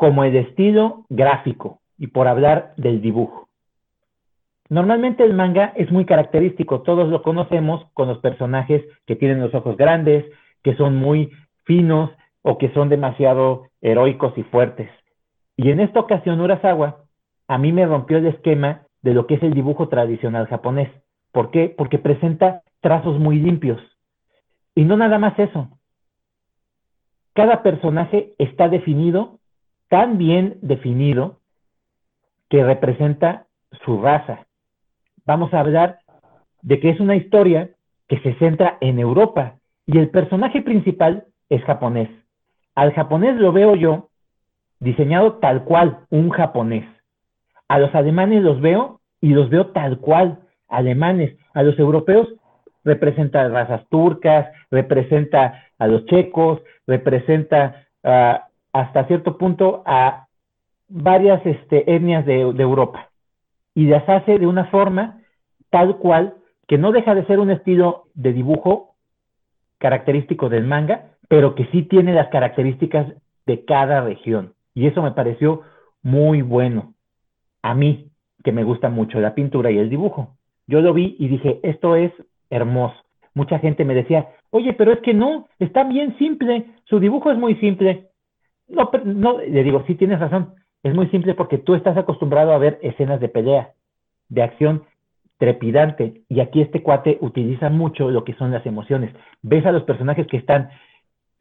como 0.04 0.26
el 0.26 0.36
estilo 0.36 1.06
gráfico 1.08 1.80
y 1.98 2.08
por 2.08 2.28
hablar 2.28 2.74
del 2.76 3.02
dibujo. 3.02 3.48
Normalmente 4.68 5.24
el 5.24 5.34
manga 5.34 5.72
es 5.78 5.94
muy 5.94 6.04
característico, 6.04 6.82
todos 6.82 7.08
lo 7.08 7.22
conocemos 7.22 7.86
con 7.94 8.10
los 8.10 8.18
personajes 8.18 8.84
que 9.06 9.16
tienen 9.16 9.40
los 9.40 9.56
ojos 9.56 9.78
grandes, 9.78 10.26
que 10.62 10.76
son 10.76 10.98
muy 10.98 11.32
finos 11.64 12.10
o 12.42 12.58
que 12.58 12.70
son 12.74 12.90
demasiado 12.90 13.70
heroicos 13.80 14.38
y 14.38 14.44
fuertes. 14.44 14.90
Y 15.56 15.72
en 15.72 15.80
esta 15.80 16.02
ocasión 16.02 16.42
Urasawa 16.42 17.06
a 17.48 17.58
mí 17.58 17.72
me 17.72 17.86
rompió 17.86 18.18
el 18.18 18.26
esquema 18.26 18.82
de 19.04 19.14
lo 19.14 19.26
que 19.26 19.36
es 19.36 19.44
el 19.44 19.54
dibujo 19.54 19.88
tradicional 19.88 20.48
japonés. 20.48 20.90
¿Por 21.32 21.50
qué? 21.50 21.74
Porque 21.78 21.98
presenta 21.98 22.62
trazos 22.82 23.20
muy 23.20 23.40
limpios. 23.40 23.80
Y 24.76 24.84
no 24.84 24.98
nada 24.98 25.18
más 25.18 25.40
eso. 25.40 25.70
Cada 27.32 27.64
personaje 27.64 28.34
está 28.38 28.68
definido 28.68 29.40
tan 29.94 30.18
bien 30.18 30.58
definido 30.64 31.38
que 32.50 32.64
representa 32.64 33.46
su 33.86 34.02
raza. 34.02 34.48
Vamos 35.24 35.54
a 35.54 35.60
hablar 35.60 36.00
de 36.64 36.80
que 36.80 36.90
es 36.90 37.00
una 37.00 37.16
historia 37.16 37.70
que 38.08 38.18
se 38.22 38.34
centra 38.40 38.80
en 38.82 38.98
Europa 38.98 39.60
y 39.86 40.00
el 40.00 40.10
personaje 40.10 40.64
principal 40.64 41.26
es 41.48 41.64
japonés. 41.66 42.10
Al 42.74 42.92
japonés 42.94 43.36
lo 43.36 43.52
veo 43.52 43.76
yo 43.76 44.10
diseñado 44.80 45.34
tal 45.34 45.64
cual, 45.64 46.00
un 46.10 46.32
japonés. 46.32 46.86
A 47.68 47.78
los 47.78 47.94
alemanes 47.94 48.42
los 48.42 48.62
veo 48.62 49.00
y 49.22 49.30
los 49.30 49.52
veo 49.52 49.68
tal 49.74 50.00
cual, 50.00 50.40
alemanes. 50.70 51.38
A 51.54 51.62
los 51.62 51.78
europeos 51.78 52.34
representa 52.84 53.48
razas 53.48 53.88
turcas, 53.90 54.48
representa 54.72 55.66
a 55.78 55.86
los 55.86 56.04
checos, 56.08 56.64
representa 56.88 57.86
a 58.04 58.48
hasta 58.74 59.06
cierto 59.06 59.38
punto 59.38 59.84
a 59.86 60.28
varias 60.90 61.46
este, 61.46 61.96
etnias 61.96 62.26
de, 62.26 62.42
Europa 62.42 63.10
y 63.74 63.86
las 63.86 64.08
hace 64.10 64.38
de 64.38 64.48
una 64.48 64.66
forma 64.66 65.20
tal 65.70 65.98
cual 65.98 66.36
que 66.68 66.78
no 66.78 66.92
deja 66.92 67.16
de 67.16 67.26
ser 67.26 67.40
un 67.40 67.52
estilo 67.52 68.06
de 68.14 68.34
dibujo 68.34 68.96
característico 69.78 70.50
del 70.50 70.66
manga, 70.66 71.12
pero 71.28 71.56
que 71.56 71.66
sí 71.68 71.84
tiene 71.84 72.14
las 72.14 72.30
características 72.30 73.08
de 73.46 73.66
cada 73.66 74.02
región. 74.02 74.54
Y 74.74 74.88
eso 74.88 75.02
me 75.02 75.12
pareció 75.12 75.62
muy 76.02 76.42
bueno. 76.42 76.94
A 77.62 77.74
mí, 77.74 78.10
que 78.44 78.52
me 78.52 78.64
gusta 78.64 78.90
mucho 78.90 79.20
la 79.20 79.36
pintura 79.36 79.72
y 79.72 79.78
el 79.78 79.90
dibujo. 79.90 80.38
Yo 80.68 80.82
lo 80.82 80.94
vi 80.94 81.16
y 81.20 81.28
dije, 81.28 81.60
esto 81.64 81.96
es 81.96 82.12
hermoso. 82.50 82.96
Mucha 83.34 83.60
gente 83.60 83.84
me 83.84 83.96
decía, 83.96 84.30
oye, 84.52 84.74
pero 84.74 84.94
es 84.94 85.00
que 85.00 85.14
no, 85.14 85.48
está 85.60 85.84
bien 85.84 86.18
simple, 86.18 86.66
su 86.86 87.00
dibujo 87.00 87.32
es 87.32 87.38
muy 87.38 87.56
simple. 87.56 88.10
No, 88.68 88.90
no, 89.06 89.40
le 89.40 89.64
digo, 89.64 89.84
sí 89.88 89.96
tienes 89.96 90.20
razón. 90.20 90.56
Es 90.84 90.94
muy 90.94 91.08
simple 91.08 91.34
porque 91.34 91.58
tú 91.58 91.76
estás 91.76 91.98
acostumbrado 91.98 92.52
a 92.52 92.58
ver 92.58 92.80
escenas 92.82 93.20
de 93.20 93.30
pelea, 93.30 93.74
de 94.30 94.44
acción 94.44 94.84
trepidante. 95.38 96.22
Y 96.30 96.40
aquí 96.40 96.62
este 96.62 96.84
cuate 96.84 97.18
utiliza 97.22 97.70
mucho 97.70 98.10
lo 98.10 98.24
que 98.24 98.34
son 98.34 98.52
las 98.52 98.66
emociones. 98.66 99.14
Ves 99.42 99.66
a 99.66 99.72
los 99.72 99.84
personajes 99.84 100.28
que 100.28 100.38
están 100.38 100.70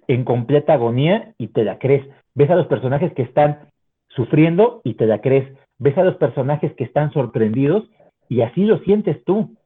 en 0.09 0.25
completa 0.25 0.75
agonía 0.75 1.35
y 1.39 1.49
te 1.49 1.65
la 1.65 1.79
crees. 1.79 2.07
Ves 2.35 2.51
a 2.51 2.57
los 2.57 2.67
personajes 2.67 3.13
que 3.15 3.23
están 3.23 3.71
sufriendo 4.09 4.81
y 4.85 4.95
te 4.95 5.07
la 5.07 5.21
crees. 5.21 5.53
Ves 5.79 5.97
a 5.99 6.05
los 6.05 6.17
personajes 6.17 6.73
que 6.75 6.85
están 6.85 7.13
sorprendidos 7.13 7.89
y 8.29 8.43
así 8.43 8.65
lo 8.65 8.79
sientes 8.81 9.23
tú. 9.25 9.57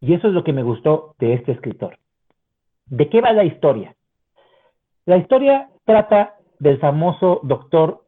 Y 0.00 0.14
eso 0.14 0.28
es 0.28 0.34
lo 0.34 0.44
que 0.44 0.52
me 0.52 0.62
gustó 0.62 1.14
de 1.18 1.34
este 1.34 1.52
escritor. 1.52 1.98
¿De 2.86 3.08
qué 3.08 3.20
va 3.20 3.32
la 3.32 3.44
historia? 3.44 3.94
La 5.04 5.16
historia 5.16 5.68
trata 5.84 6.35
del 6.58 6.78
famoso 6.78 7.40
doctor 7.42 8.04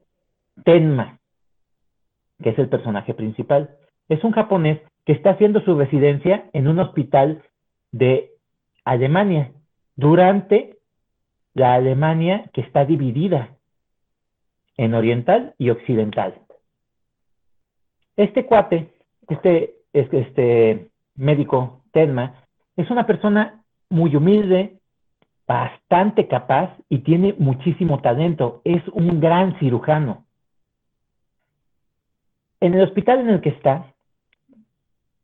Tenma, 0.65 1.19
que 2.43 2.51
es 2.51 2.59
el 2.59 2.69
personaje 2.69 3.15
principal. 3.15 3.77
Es 4.09 4.23
un 4.25 4.33
japonés 4.33 4.81
que 5.05 5.13
está 5.13 5.31
haciendo 5.31 5.61
su 5.61 5.77
residencia 5.77 6.51
en 6.53 6.69
un 6.69 6.79
hospital 6.79 7.43
de 7.93 8.31
Alemania 8.85 9.53
durante 9.97 10.77
la 11.55 11.75
Alemania 11.75 12.51
que 12.53 12.61
está 12.61 12.85
dividida 12.85 13.57
en 14.77 14.95
oriental 14.95 15.55
y 15.59 15.71
occidental. 15.71 16.35
Este 18.17 18.47
cuate, 18.47 18.91
este, 19.29 19.77
este 19.93 20.89
médico, 21.17 21.83
Tenma, 21.93 22.45
es 22.77 22.91
una 22.91 23.07
persona 23.07 23.63
muy 23.91 24.15
humilde, 24.15 24.78
bastante 25.49 26.29
capaz 26.29 26.77
y 26.91 26.99
tiene 26.99 27.35
muchísimo 27.39 28.01
talento. 28.03 28.61
Es 28.65 28.87
un 28.89 29.19
gran 29.19 29.59
cirujano. 29.59 30.27
En 32.61 32.75
el 32.75 32.83
hospital 32.83 33.21
en 33.21 33.31
el 33.31 33.41
que 33.41 33.49
está, 33.49 33.95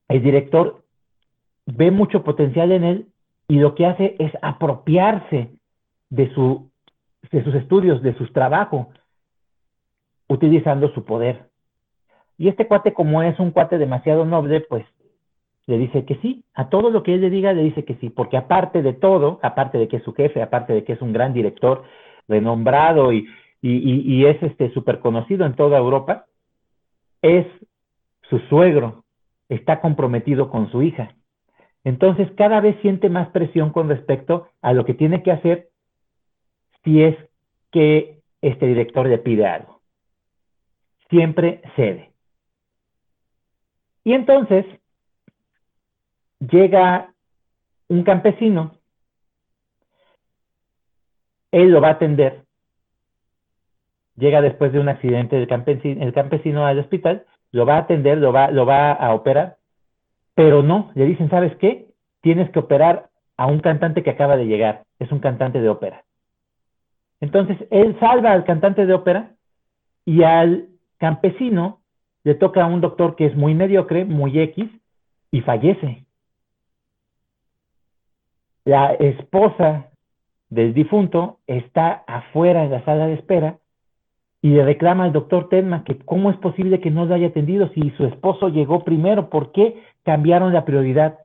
el 0.08 0.22
director 0.22 0.82
ve 1.66 1.90
mucho 1.90 2.24
potencial 2.24 2.72
en 2.72 2.84
él 2.84 3.08
y 3.48 3.56
lo 3.56 3.74
que 3.74 3.86
hace 3.86 4.16
es 4.18 4.32
apropiarse 4.40 5.50
de, 6.08 6.32
su, 6.32 6.70
de 7.30 7.44
sus 7.44 7.54
estudios, 7.54 8.02
de 8.02 8.16
sus 8.16 8.32
trabajos, 8.32 8.86
utilizando 10.28 10.88
su 10.94 11.04
poder. 11.04 11.50
Y 12.38 12.48
este 12.48 12.66
cuate, 12.66 12.94
como 12.94 13.22
es 13.22 13.38
un 13.38 13.50
cuate 13.50 13.76
demasiado 13.76 14.24
noble, 14.24 14.62
pues 14.62 14.86
le 15.66 15.78
dice 15.78 16.04
que 16.04 16.16
sí, 16.16 16.44
a 16.54 16.68
todo 16.68 16.90
lo 16.90 17.02
que 17.02 17.14
él 17.14 17.22
le 17.22 17.30
diga 17.30 17.52
le 17.52 17.62
dice 17.62 17.84
que 17.84 17.94
sí, 17.96 18.10
porque 18.10 18.36
aparte 18.36 18.82
de 18.82 18.92
todo, 18.92 19.38
aparte 19.42 19.78
de 19.78 19.88
que 19.88 19.96
es 19.96 20.02
su 20.02 20.12
jefe, 20.12 20.42
aparte 20.42 20.72
de 20.74 20.84
que 20.84 20.92
es 20.92 21.00
un 21.00 21.12
gran 21.12 21.32
director 21.32 21.84
renombrado 22.28 23.12
y, 23.12 23.26
y, 23.62 24.26
es 24.26 24.42
este 24.42 24.70
súper 24.72 24.98
conocido 24.98 25.46
en 25.46 25.54
toda 25.54 25.78
Europa, 25.78 26.26
es 27.22 27.46
su 28.28 28.38
suegro, 28.40 29.04
está 29.48 29.80
comprometido 29.80 30.50
con 30.50 30.70
su 30.70 30.82
hija. 30.82 31.14
Entonces 31.82 32.30
cada 32.36 32.60
vez 32.60 32.76
siente 32.82 33.08
más 33.08 33.28
presión 33.28 33.70
con 33.70 33.88
respecto 33.88 34.48
a 34.60 34.74
lo 34.74 34.84
que 34.84 34.94
tiene 34.94 35.22
que 35.22 35.32
hacer 35.32 35.68
si 36.82 37.02
es 37.02 37.16
que 37.70 38.18
este 38.42 38.66
director 38.66 39.06
le 39.06 39.18
pide 39.18 39.46
algo. 39.46 39.80
Siempre 41.08 41.62
cede. 41.76 42.10
Y 44.04 44.12
entonces 44.12 44.66
llega 46.40 47.12
un 47.88 48.02
campesino, 48.02 48.72
él 51.52 51.70
lo 51.70 51.80
va 51.80 51.88
a 51.88 51.92
atender, 51.92 52.42
llega 54.16 54.40
después 54.40 54.72
de 54.72 54.80
un 54.80 54.88
accidente 54.88 55.36
el 55.36 55.46
campesino, 55.46 56.02
el 56.02 56.12
campesino 56.12 56.66
al 56.66 56.78
hospital, 56.78 57.24
lo 57.52 57.66
va 57.66 57.76
a 57.76 57.80
atender, 57.80 58.18
lo 58.18 58.32
va, 58.32 58.50
lo 58.50 58.66
va 58.66 58.92
a 58.92 59.14
operar, 59.14 59.56
pero 60.34 60.62
no, 60.62 60.90
le 60.94 61.06
dicen, 61.06 61.30
¿sabes 61.30 61.54
qué? 61.56 61.86
Tienes 62.20 62.50
que 62.50 62.58
operar 62.58 63.10
a 63.36 63.46
un 63.46 63.60
cantante 63.60 64.02
que 64.02 64.10
acaba 64.10 64.36
de 64.36 64.46
llegar, 64.46 64.84
es 64.98 65.10
un 65.12 65.20
cantante 65.20 65.60
de 65.60 65.68
ópera. 65.68 66.04
Entonces, 67.20 67.58
él 67.70 67.96
salva 68.00 68.32
al 68.32 68.44
cantante 68.44 68.86
de 68.86 68.92
ópera 68.92 69.30
y 70.04 70.22
al 70.22 70.68
campesino 70.98 71.80
le 72.24 72.34
toca 72.34 72.64
a 72.64 72.66
un 72.66 72.80
doctor 72.80 73.16
que 73.16 73.26
es 73.26 73.36
muy 73.36 73.54
mediocre, 73.54 74.04
muy 74.04 74.38
X, 74.38 74.68
y 75.30 75.40
fallece 75.42 76.03
la 78.64 78.92
esposa 78.94 79.90
del 80.48 80.72
difunto 80.72 81.38
está 81.46 82.04
afuera 82.06 82.64
en 82.64 82.70
la 82.70 82.84
sala 82.84 83.06
de 83.06 83.14
espera 83.14 83.58
y 84.40 84.50
le 84.50 84.64
reclama 84.64 85.04
al 85.04 85.12
doctor 85.12 85.48
Tenma 85.48 85.84
que 85.84 85.98
cómo 85.98 86.30
es 86.30 86.36
posible 86.36 86.80
que 86.80 86.90
no 86.90 87.06
lo 87.06 87.14
haya 87.14 87.28
atendido 87.28 87.68
si 87.70 87.90
su 87.96 88.04
esposo 88.04 88.48
llegó 88.48 88.84
primero, 88.84 89.30
¿por 89.30 89.52
qué 89.52 89.82
cambiaron 90.02 90.52
la 90.52 90.64
prioridad? 90.64 91.18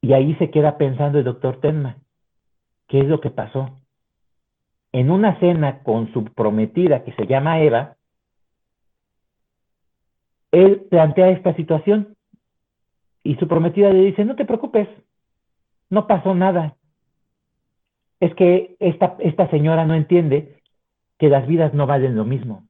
Y 0.00 0.12
ahí 0.12 0.34
se 0.36 0.50
queda 0.50 0.78
pensando 0.78 1.18
el 1.18 1.24
doctor 1.24 1.60
Tenma, 1.60 1.96
¿qué 2.86 3.00
es 3.00 3.06
lo 3.06 3.20
que 3.20 3.30
pasó? 3.30 3.70
En 4.92 5.10
una 5.10 5.38
cena 5.40 5.82
con 5.82 6.12
su 6.12 6.24
prometida 6.24 7.02
que 7.02 7.12
se 7.12 7.26
llama 7.26 7.60
Eva, 7.60 7.96
él 10.50 10.86
plantea 10.90 11.30
esta 11.30 11.54
situación 11.54 12.14
y 13.22 13.34
su 13.36 13.48
prometida 13.48 13.90
le 13.90 14.04
dice, 14.04 14.24
no 14.24 14.34
te 14.34 14.46
preocupes, 14.46 14.88
no 15.90 16.06
pasó 16.06 16.34
nada. 16.34 16.76
Es 18.20 18.34
que 18.34 18.76
esta, 18.80 19.16
esta 19.20 19.48
señora 19.50 19.84
no 19.86 19.94
entiende 19.94 20.60
que 21.18 21.28
las 21.28 21.46
vidas 21.46 21.74
no 21.74 21.86
valen 21.86 22.16
lo 22.16 22.24
mismo. 22.24 22.64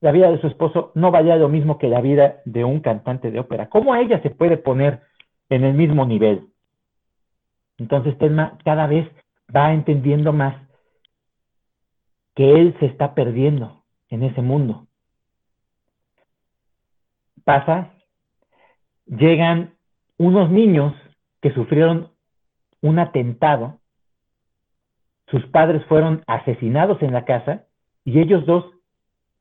La 0.00 0.12
vida 0.12 0.30
de 0.30 0.40
su 0.40 0.46
esposo 0.46 0.92
no 0.94 1.10
valía 1.10 1.36
lo 1.36 1.48
mismo 1.48 1.78
que 1.78 1.88
la 1.88 2.00
vida 2.00 2.40
de 2.44 2.64
un 2.64 2.80
cantante 2.80 3.30
de 3.30 3.40
ópera. 3.40 3.68
¿Cómo 3.68 3.94
ella 3.94 4.20
se 4.22 4.30
puede 4.30 4.56
poner 4.56 5.00
en 5.48 5.64
el 5.64 5.74
mismo 5.74 6.06
nivel? 6.06 6.48
Entonces 7.78 8.16
Telma 8.18 8.58
cada 8.64 8.86
vez 8.86 9.08
va 9.54 9.72
entendiendo 9.72 10.32
más 10.32 10.56
que 12.34 12.52
él 12.52 12.76
se 12.78 12.86
está 12.86 13.14
perdiendo 13.14 13.82
en 14.08 14.22
ese 14.22 14.42
mundo. 14.42 14.86
Pasa, 17.44 17.92
llegan 19.06 19.74
unos 20.18 20.50
niños 20.50 20.94
que 21.40 21.52
sufrieron 21.52 22.10
un 22.82 22.98
atentado, 22.98 23.78
sus 25.28 25.44
padres 25.46 25.84
fueron 25.86 26.22
asesinados 26.26 27.02
en 27.02 27.12
la 27.12 27.24
casa 27.24 27.64
y 28.04 28.20
ellos 28.20 28.46
dos 28.46 28.64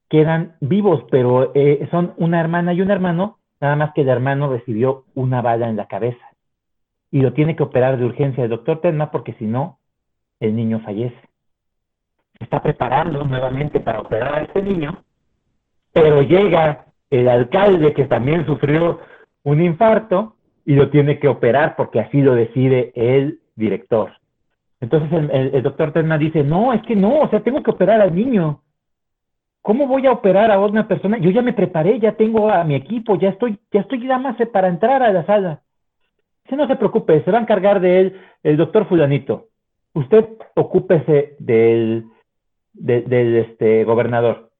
quedan 0.09 0.55
vivos, 0.59 1.03
pero 1.11 1.51
eh, 1.55 1.88
son 1.91 2.13
una 2.17 2.39
hermana 2.39 2.73
y 2.73 2.81
un 2.81 2.91
hermano, 2.91 3.39
nada 3.59 3.75
más 3.75 3.93
que 3.93 4.01
el 4.01 4.09
hermano 4.09 4.51
recibió 4.51 5.05
una 5.13 5.41
bala 5.41 5.69
en 5.69 5.75
la 5.75 5.88
cabeza 5.88 6.25
y 7.15 7.21
lo 7.21 7.33
tiene 7.33 7.55
que 7.55 7.63
operar 7.63 7.97
de 7.97 8.05
urgencia 8.05 8.43
el 8.43 8.49
doctor 8.49 8.81
Tenma 8.81 9.09
porque 9.09 9.33
si 9.33 9.45
no, 9.45 9.79
el 10.41 10.53
niño 10.53 10.81
fallece. 10.81 11.15
Está 12.39 12.61
preparando 12.61 13.23
nuevamente 13.23 13.79
para 13.79 14.01
operar 14.01 14.36
a 14.36 14.41
este 14.41 14.61
niño, 14.61 15.01
pero 15.93 16.21
llega 16.23 16.88
el 17.09 17.29
alcalde 17.29 17.93
que 17.93 18.05
también 18.05 18.45
sufrió 18.45 18.99
un 19.43 19.61
infarto 19.61 20.36
y 20.66 20.74
lo 20.74 20.89
tiene 20.89 21.20
que 21.20 21.28
operar 21.28 21.76
porque 21.76 21.99
así 21.99 22.22
lo 22.22 22.34
decide 22.34 22.91
el 22.95 23.39
director. 23.55 24.13
Entonces 24.82 25.09
el, 25.32 25.63
doctor 25.63 25.93
Terna 25.93 26.18
dice, 26.18 26.43
no, 26.43 26.74
es 26.74 26.82
que 26.84 26.95
no, 26.95 27.20
o 27.20 27.30
sea, 27.30 27.41
tengo 27.41 27.63
que 27.63 27.72
operar 27.72 28.01
al 28.01 28.13
niño. 28.13 28.61
¿Cómo 29.61 29.88
voy 29.88 30.05
a 30.05 30.11
operar 30.11 30.51
a 30.51 30.59
una 30.59 30.88
persona? 30.88 31.18
Yo 31.18 31.32
ya 31.32 31.41
me 31.41 31.53
preparé, 31.53 31.99
ya 31.99 32.13
tengo 32.13 32.49
a 32.49 32.63
mi 32.63 32.76
equipo, 32.76 33.18
ya 33.18 33.30
estoy, 33.30 33.57
ya 33.72 33.82
estoy 33.82 33.99
nada 33.99 34.20
más 34.20 34.36
para 34.51 34.68
entrar 34.68 35.01
a 35.01 35.13
la 35.13 35.26
sala. 35.26 35.61
Dice, 36.43 36.55
no 36.55 36.68
se 36.68 36.76
preocupe, 36.76 37.24
se 37.24 37.32
va 37.32 37.39
a 37.39 37.41
encargar 37.41 37.80
de 37.80 37.99
él 37.99 38.22
el 38.43 38.57
doctor 38.57 38.88
fulanito. 38.88 39.47
Usted 39.93 40.26
ocúpese 40.55 41.36
del, 41.39 42.05
del 42.74 43.38
este, 43.38 43.86
gobernador. 43.86 44.51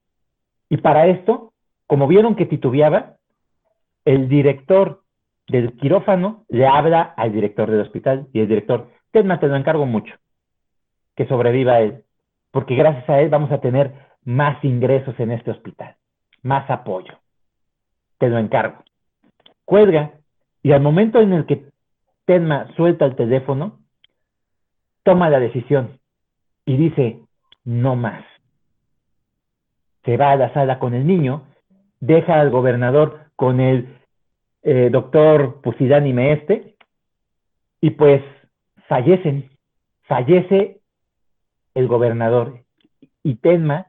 Y 0.70 0.78
para 0.78 1.08
esto, 1.08 1.54
como 1.86 2.08
vieron 2.08 2.36
que 2.36 2.46
titubeaba, 2.46 3.18
el 4.06 4.28
director 4.28 5.04
del 5.48 5.74
quirófano 5.78 6.46
le 6.50 6.68
habla 6.68 7.02
al 7.02 7.32
director 7.32 7.70
del 7.70 7.82
hospital 7.82 8.28
y 8.34 8.40
el 8.40 8.48
director, 8.48 8.90
Tedma, 9.12 9.40
te 9.40 9.48
lo 9.48 9.56
encargo 9.56 9.86
mucho, 9.86 10.16
que 11.16 11.28
sobreviva 11.28 11.80
él, 11.80 12.04
porque 12.52 12.76
gracias 12.76 13.10
a 13.10 13.22
él 13.22 13.30
vamos 13.30 13.52
a 13.52 13.62
tener 13.62 13.94
más 14.24 14.64
ingresos 14.64 15.20
en 15.20 15.32
este 15.32 15.52
hospital, 15.52 15.96
más 16.42 16.70
apoyo. 16.70 17.14
Te 18.18 18.30
lo 18.30 18.38
encargo. 18.38 18.84
Cuelga 19.66 20.14
y 20.64 20.72
al 20.72 20.82
momento 20.82 21.20
en 21.22 21.34
el 21.34 21.46
que 21.46 21.66
Tedma 22.26 22.74
suelta 22.76 23.06
el 23.06 23.16
teléfono, 23.16 23.80
toma 25.04 25.30
la 25.30 25.40
decisión 25.40 26.00
y 26.66 26.76
dice, 26.76 27.20
no 27.64 27.96
más. 27.96 28.26
Se 30.04 30.18
va 30.18 30.32
a 30.32 30.36
la 30.36 30.52
sala 30.54 30.80
con 30.80 30.96
el 30.96 31.06
niño, 31.06 31.44
deja 32.00 32.40
al 32.40 32.50
gobernador 32.50 33.28
con 33.36 33.60
el 33.60 34.00
eh, 34.68 34.90
doctor 34.92 35.62
Pusidani 35.62 36.12
Meeste, 36.12 36.76
y 37.82 37.92
pues 37.92 38.24
fallecen, 38.88 39.52
fallece 40.08 40.82
el 41.76 41.88
gobernador 41.88 42.64
y 43.22 43.36
Tenma 43.36 43.86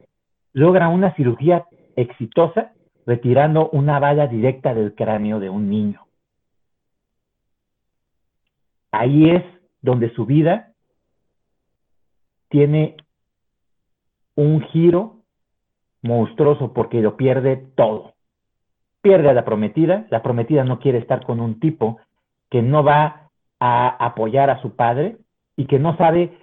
logra 0.53 0.89
una 0.89 1.15
cirugía 1.15 1.65
exitosa 1.97 2.75
retirando 3.07 3.71
una 3.71 3.99
bala 3.99 4.27
directa 4.27 4.75
del 4.75 4.95
cráneo 4.95 5.41
de 5.41 5.49
un 5.49 5.71
niño. 5.71 6.07
Ahí 8.91 9.31
es 9.31 9.45
donde 9.81 10.13
su 10.15 10.27
vida 10.27 10.75
tiene 12.51 12.97
un 14.35 14.61
giro 14.61 15.23
monstruoso 16.03 16.75
porque 16.75 17.01
lo 17.01 17.17
pierde 17.17 17.57
todo 17.77 18.16
pierde 19.07 19.31
a 19.31 19.35
la 19.35 19.45
prometida, 19.45 20.05
la 20.11 20.21
prometida 20.21 20.65
no 20.65 20.81
quiere 20.81 20.99
estar 20.99 21.25
con 21.25 21.39
un 21.39 21.61
tipo 21.61 21.99
que 22.51 22.61
no 22.61 22.83
va 22.83 23.31
a 23.61 24.05
apoyar 24.05 24.51
a 24.51 24.61
su 24.61 24.75
padre 24.75 25.19
y 25.57 25.67
que 25.67 25.79
no 25.79 25.97
sabe 25.97 26.37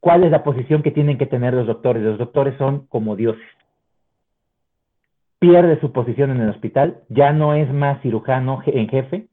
cuál 0.00 0.24
es 0.24 0.30
la 0.30 0.42
posición 0.42 0.82
que 0.82 0.92
tienen 0.92 1.18
que 1.18 1.26
tener 1.26 1.52
los 1.52 1.66
doctores. 1.66 2.02
Los 2.02 2.16
doctores 2.16 2.56
son 2.56 2.86
como 2.86 3.16
dioses. 3.16 3.44
Pierde 5.40 5.78
su 5.80 5.92
posición 5.92 6.30
en 6.30 6.40
el 6.40 6.48
hospital, 6.48 7.02
ya 7.10 7.34
no 7.34 7.52
es 7.52 7.70
más 7.70 8.00
cirujano 8.00 8.62
en 8.64 8.88
jefe, 8.88 9.26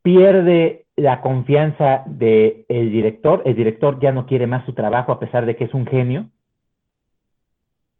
pierde 0.00 0.86
la 0.96 1.20
confianza 1.20 2.02
del 2.06 2.64
director, 2.66 3.42
el 3.44 3.54
director 3.54 4.00
ya 4.00 4.10
no 4.10 4.24
quiere 4.24 4.46
más 4.46 4.64
su 4.64 4.72
trabajo 4.72 5.12
a 5.12 5.20
pesar 5.20 5.44
de 5.44 5.56
que 5.56 5.64
es 5.64 5.74
un 5.74 5.86
genio, 5.86 6.30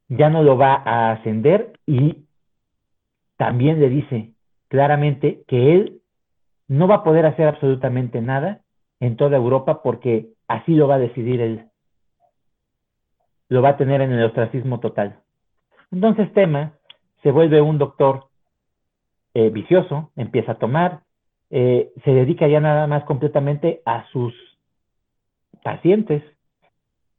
ya 0.08 0.30
no 0.30 0.42
lo 0.42 0.56
va 0.56 0.82
a 0.86 1.12
ascender 1.12 1.74
y 1.86 2.24
también 3.40 3.80
le 3.80 3.88
dice 3.88 4.34
claramente 4.68 5.44
que 5.48 5.74
él 5.74 6.02
no 6.68 6.86
va 6.86 6.96
a 6.96 7.04
poder 7.04 7.24
hacer 7.24 7.48
absolutamente 7.48 8.20
nada 8.20 8.60
en 9.00 9.16
toda 9.16 9.38
Europa 9.38 9.82
porque 9.82 10.26
así 10.46 10.74
lo 10.74 10.86
va 10.86 10.96
a 10.96 10.98
decidir 10.98 11.40
él. 11.40 11.64
Lo 13.48 13.62
va 13.62 13.70
a 13.70 13.76
tener 13.78 14.02
en 14.02 14.12
el 14.12 14.26
ostracismo 14.26 14.78
total. 14.78 15.20
Entonces 15.90 16.30
Tema 16.34 16.74
se 17.22 17.30
vuelve 17.30 17.62
un 17.62 17.78
doctor 17.78 18.26
eh, 19.32 19.48
vicioso, 19.48 20.10
empieza 20.16 20.52
a 20.52 20.58
tomar, 20.58 21.00
eh, 21.48 21.92
se 22.04 22.10
dedica 22.10 22.46
ya 22.46 22.60
nada 22.60 22.86
más 22.86 23.04
completamente 23.04 23.80
a 23.86 24.06
sus 24.08 24.34
pacientes. 25.64 26.22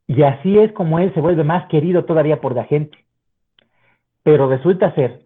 Y 0.06 0.22
así 0.22 0.56
es 0.56 0.70
como 0.70 1.00
él 1.00 1.12
se 1.14 1.20
vuelve 1.20 1.42
más 1.42 1.66
querido 1.66 2.04
todavía 2.04 2.40
por 2.40 2.54
la 2.54 2.62
gente. 2.62 2.96
Pero 4.22 4.48
resulta 4.48 4.94
ser 4.94 5.21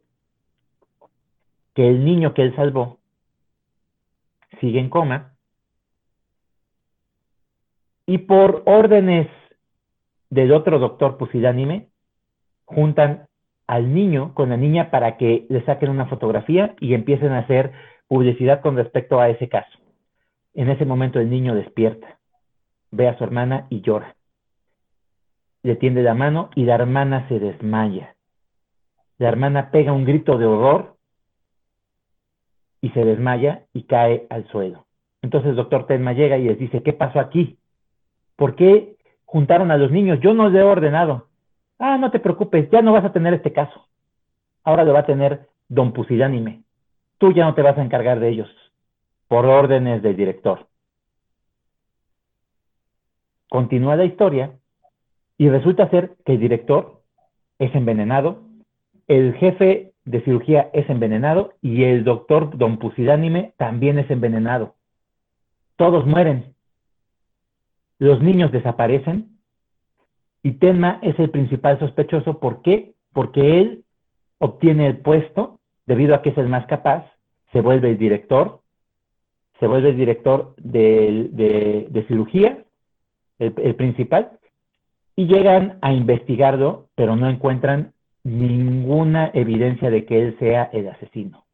que 1.77 1.87
el 1.87 2.07
niño 2.07 2.33
que 2.33 2.43
él 2.43 2.57
salvó 2.57 2.99
sigue 4.61 4.81
en 4.81 4.89
coma 4.89 5.35
y 8.07 8.17
por 8.19 8.63
órdenes 8.65 9.29
del 10.31 10.53
otro 10.53 10.79
doctor 10.79 11.19
pusilánime 11.19 11.91
juntan 12.65 13.27
al 13.67 13.93
niño 13.93 14.33
con 14.33 14.49
la 14.49 14.57
niña 14.57 14.91
para 14.91 15.19
que 15.19 15.45
le 15.51 15.63
saquen 15.67 15.91
una 15.91 16.07
fotografía 16.07 16.75
y 16.81 16.95
empiecen 16.95 17.33
a 17.33 17.41
hacer 17.41 17.73
publicidad 18.09 18.63
con 18.63 18.77
respecto 18.77 19.21
a 19.21 19.29
ese 19.29 19.51
caso. 19.51 19.79
En 20.55 20.71
ese 20.71 20.87
momento 20.87 21.21
el 21.21 21.29
niño 21.29 21.55
despierta, 21.55 22.19
ve 22.91 23.07
a 23.07 23.19
su 23.19 23.25
hermana 23.25 23.67
y 23.69 23.83
llora. 23.83 24.17
Le 25.63 25.77
tiende 25.77 26.03
la 26.03 26.15
mano 26.15 26.49
y 26.55 26.65
la 26.65 26.77
hermana 26.77 27.29
se 27.29 27.39
desmaya. 27.39 28.17
La 29.19 29.29
hermana 29.29 29.71
pega 29.71 29.93
un 29.93 30.07
grito 30.07 30.39
de 30.39 30.47
horror 30.47 30.96
y 32.87 32.91
se 32.91 33.05
desmaya 33.05 33.65
y 33.73 33.83
cae 33.83 34.29
al 34.31 34.47
suelo. 34.47 34.87
Entonces 35.21 35.51
el 35.51 35.57
doctor 35.57 35.89
Tenma 35.89 36.13
llega 36.13 36.39
y 36.39 36.45
les 36.45 36.57
dice, 36.57 36.85
¿qué 36.85 36.93
pasó 36.93 37.19
aquí? 37.19 37.59
¿Por 38.37 38.55
qué 38.55 38.97
juntaron 39.25 39.73
a 39.73 39.77
los 39.77 39.91
niños? 39.91 40.21
Yo 40.21 40.35
no 40.35 40.49
les 40.49 40.61
he 40.61 40.63
ordenado. 40.63 41.27
Ah, 41.81 41.99
no 41.99 42.13
te 42.13 42.21
preocupes, 42.21 42.71
ya 42.71 42.83
no 42.83 42.93
vas 42.93 43.05
a 43.05 43.13
tener 43.13 43.35
este 43.35 43.53
caso. 43.53 43.89
Ahora 44.63 44.85
lo 44.85 44.93
va 44.93 45.01
a 45.01 45.07
tener 45.07 45.49
don 45.69 45.93
Pusilánime. 45.93 46.63
Tú 47.19 47.33
ya 47.33 47.45
no 47.45 47.55
te 47.55 47.63
vas 47.63 47.77
a 47.77 47.83
encargar 47.83 48.21
de 48.21 48.29
ellos, 48.29 48.49
por 49.27 49.47
órdenes 49.47 50.01
del 50.01 50.17
director. 50.17 50.69
Continúa 53.49 53.97
la 53.97 54.05
historia 54.05 54.53
y 55.39 55.49
resulta 55.49 55.91
ser 55.91 56.15
que 56.25 56.35
el 56.35 56.41
director 56.41 57.03
es 57.59 57.75
envenenado, 57.75 58.43
el 59.09 59.35
jefe 59.35 59.93
de 60.07 60.23
cirugía 60.23 60.71
es 60.73 60.89
envenenado 60.89 61.53
y 61.61 61.85
el 61.85 62.05
doctor 62.05 62.57
don 62.57 62.79
Pusilánime 62.79 63.53
también 63.59 63.99
es 63.99 64.11
envenenado. 64.11 64.75
Todos 65.77 66.07
mueren. 66.07 66.55
Los 67.99 68.23
niños 68.23 68.53
desaparecen 68.53 69.37
y 70.43 70.53
Tenma 70.53 71.01
es 71.03 71.19
el 71.19 71.31
principal 71.31 71.79
sospechoso. 71.79 72.39
¿Por 72.39 72.63
qué? 72.63 72.95
Porque 73.13 73.61
él 73.61 73.85
obtiene 74.39 74.87
el 74.87 74.99
puesto 74.99 75.59
debido 75.87 76.15
a 76.15 76.23
que 76.23 76.31
es 76.31 76.39
el 76.39 76.49
más 76.49 76.67
capaz, 76.67 77.05
se 77.53 77.61
vuelve 77.61 77.91
el 77.91 77.99
director, 77.99 78.61
se 79.59 79.67
vuelve 79.67 79.91
el 79.91 79.97
director 79.97 80.55
de, 80.59 82.05
cirugía, 82.09 82.65
el, 83.39 83.75
principal, 83.75 84.39
y 85.15 85.27
llegan 85.27 85.79
a 85.81 85.93
investigarlo, 85.93 86.89
pero 86.95 87.17
no 87.17 87.29
encuentran 87.29 87.93
ninguna 88.27 89.31
evidencia 89.35 89.89
de 89.89 90.05
que 90.05 90.21
él 90.21 90.37
sea 90.41 90.65
el 90.73 90.89
asesino. 90.89 91.45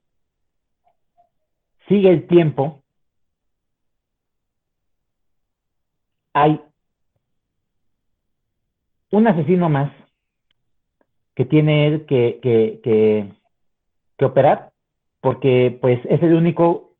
Sigue 1.86 2.08
el 2.08 2.26
tiempo, 2.26 2.82
hay 6.32 6.62
un 9.10 9.26
asesino 9.26 9.68
más 9.68 9.92
que 11.34 11.44
tiene 11.44 11.88
él 11.88 12.06
que, 12.06 12.40
que, 12.42 12.80
que 14.16 14.24
operar 14.24 14.72
porque 15.20 15.78
pues 15.78 16.00
es 16.06 16.22
el 16.22 16.34
único 16.34 16.94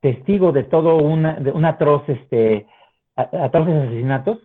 testigo 0.00 0.50
de 0.50 0.64
todo 0.64 0.96
una, 0.96 1.34
de 1.34 1.52
un 1.52 1.64
atroz, 1.64 2.02
este, 2.08 2.66
atroces 3.14 3.74
asesinatos, 3.74 4.38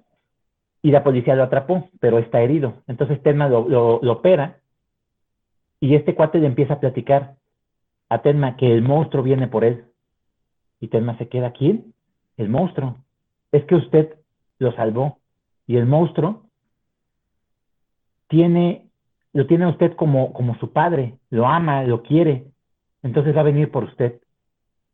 y 0.82 0.91
la 0.91 1.03
policía 1.03 1.36
lo 1.36 1.43
atrapó, 1.43 1.89
pero 1.99 2.19
está 2.19 2.41
herido. 2.41 2.82
Entonces 2.88 3.21
Tenma 3.21 3.49
lo, 3.49 3.67
lo, 3.67 4.11
opera, 4.11 4.59
y 5.80 5.95
este 5.95 6.15
cuate 6.15 6.39
le 6.39 6.47
empieza 6.47 6.75
a 6.75 6.80
platicar 6.80 7.36
a 8.09 8.21
Tenma 8.21 8.55
que 8.55 8.73
el 8.73 8.82
monstruo 8.82 9.23
viene 9.23 9.47
por 9.47 9.63
él. 9.63 9.86
Y 10.80 10.88
Tenma 10.88 11.17
se 11.17 11.27
queda, 11.27 11.51
¿quién? 11.51 11.93
El 12.38 12.49
monstruo. 12.49 12.97
Es 13.51 13.63
que 13.65 13.75
usted 13.75 14.15
lo 14.57 14.71
salvó. 14.73 15.19
Y 15.67 15.77
el 15.77 15.86
monstruo 15.86 16.43
tiene, 18.27 18.88
lo 19.34 19.45
tiene 19.47 19.67
usted 19.67 19.95
como, 19.95 20.34
como 20.34 20.55
su 20.55 20.71
padre, 20.71 21.17
lo 21.30 21.45
ama, 21.45 21.84
lo 21.84 22.03
quiere, 22.03 22.45
entonces 23.03 23.36
va 23.36 23.41
a 23.41 23.43
venir 23.43 23.71
por 23.71 23.84
usted. 23.84 24.21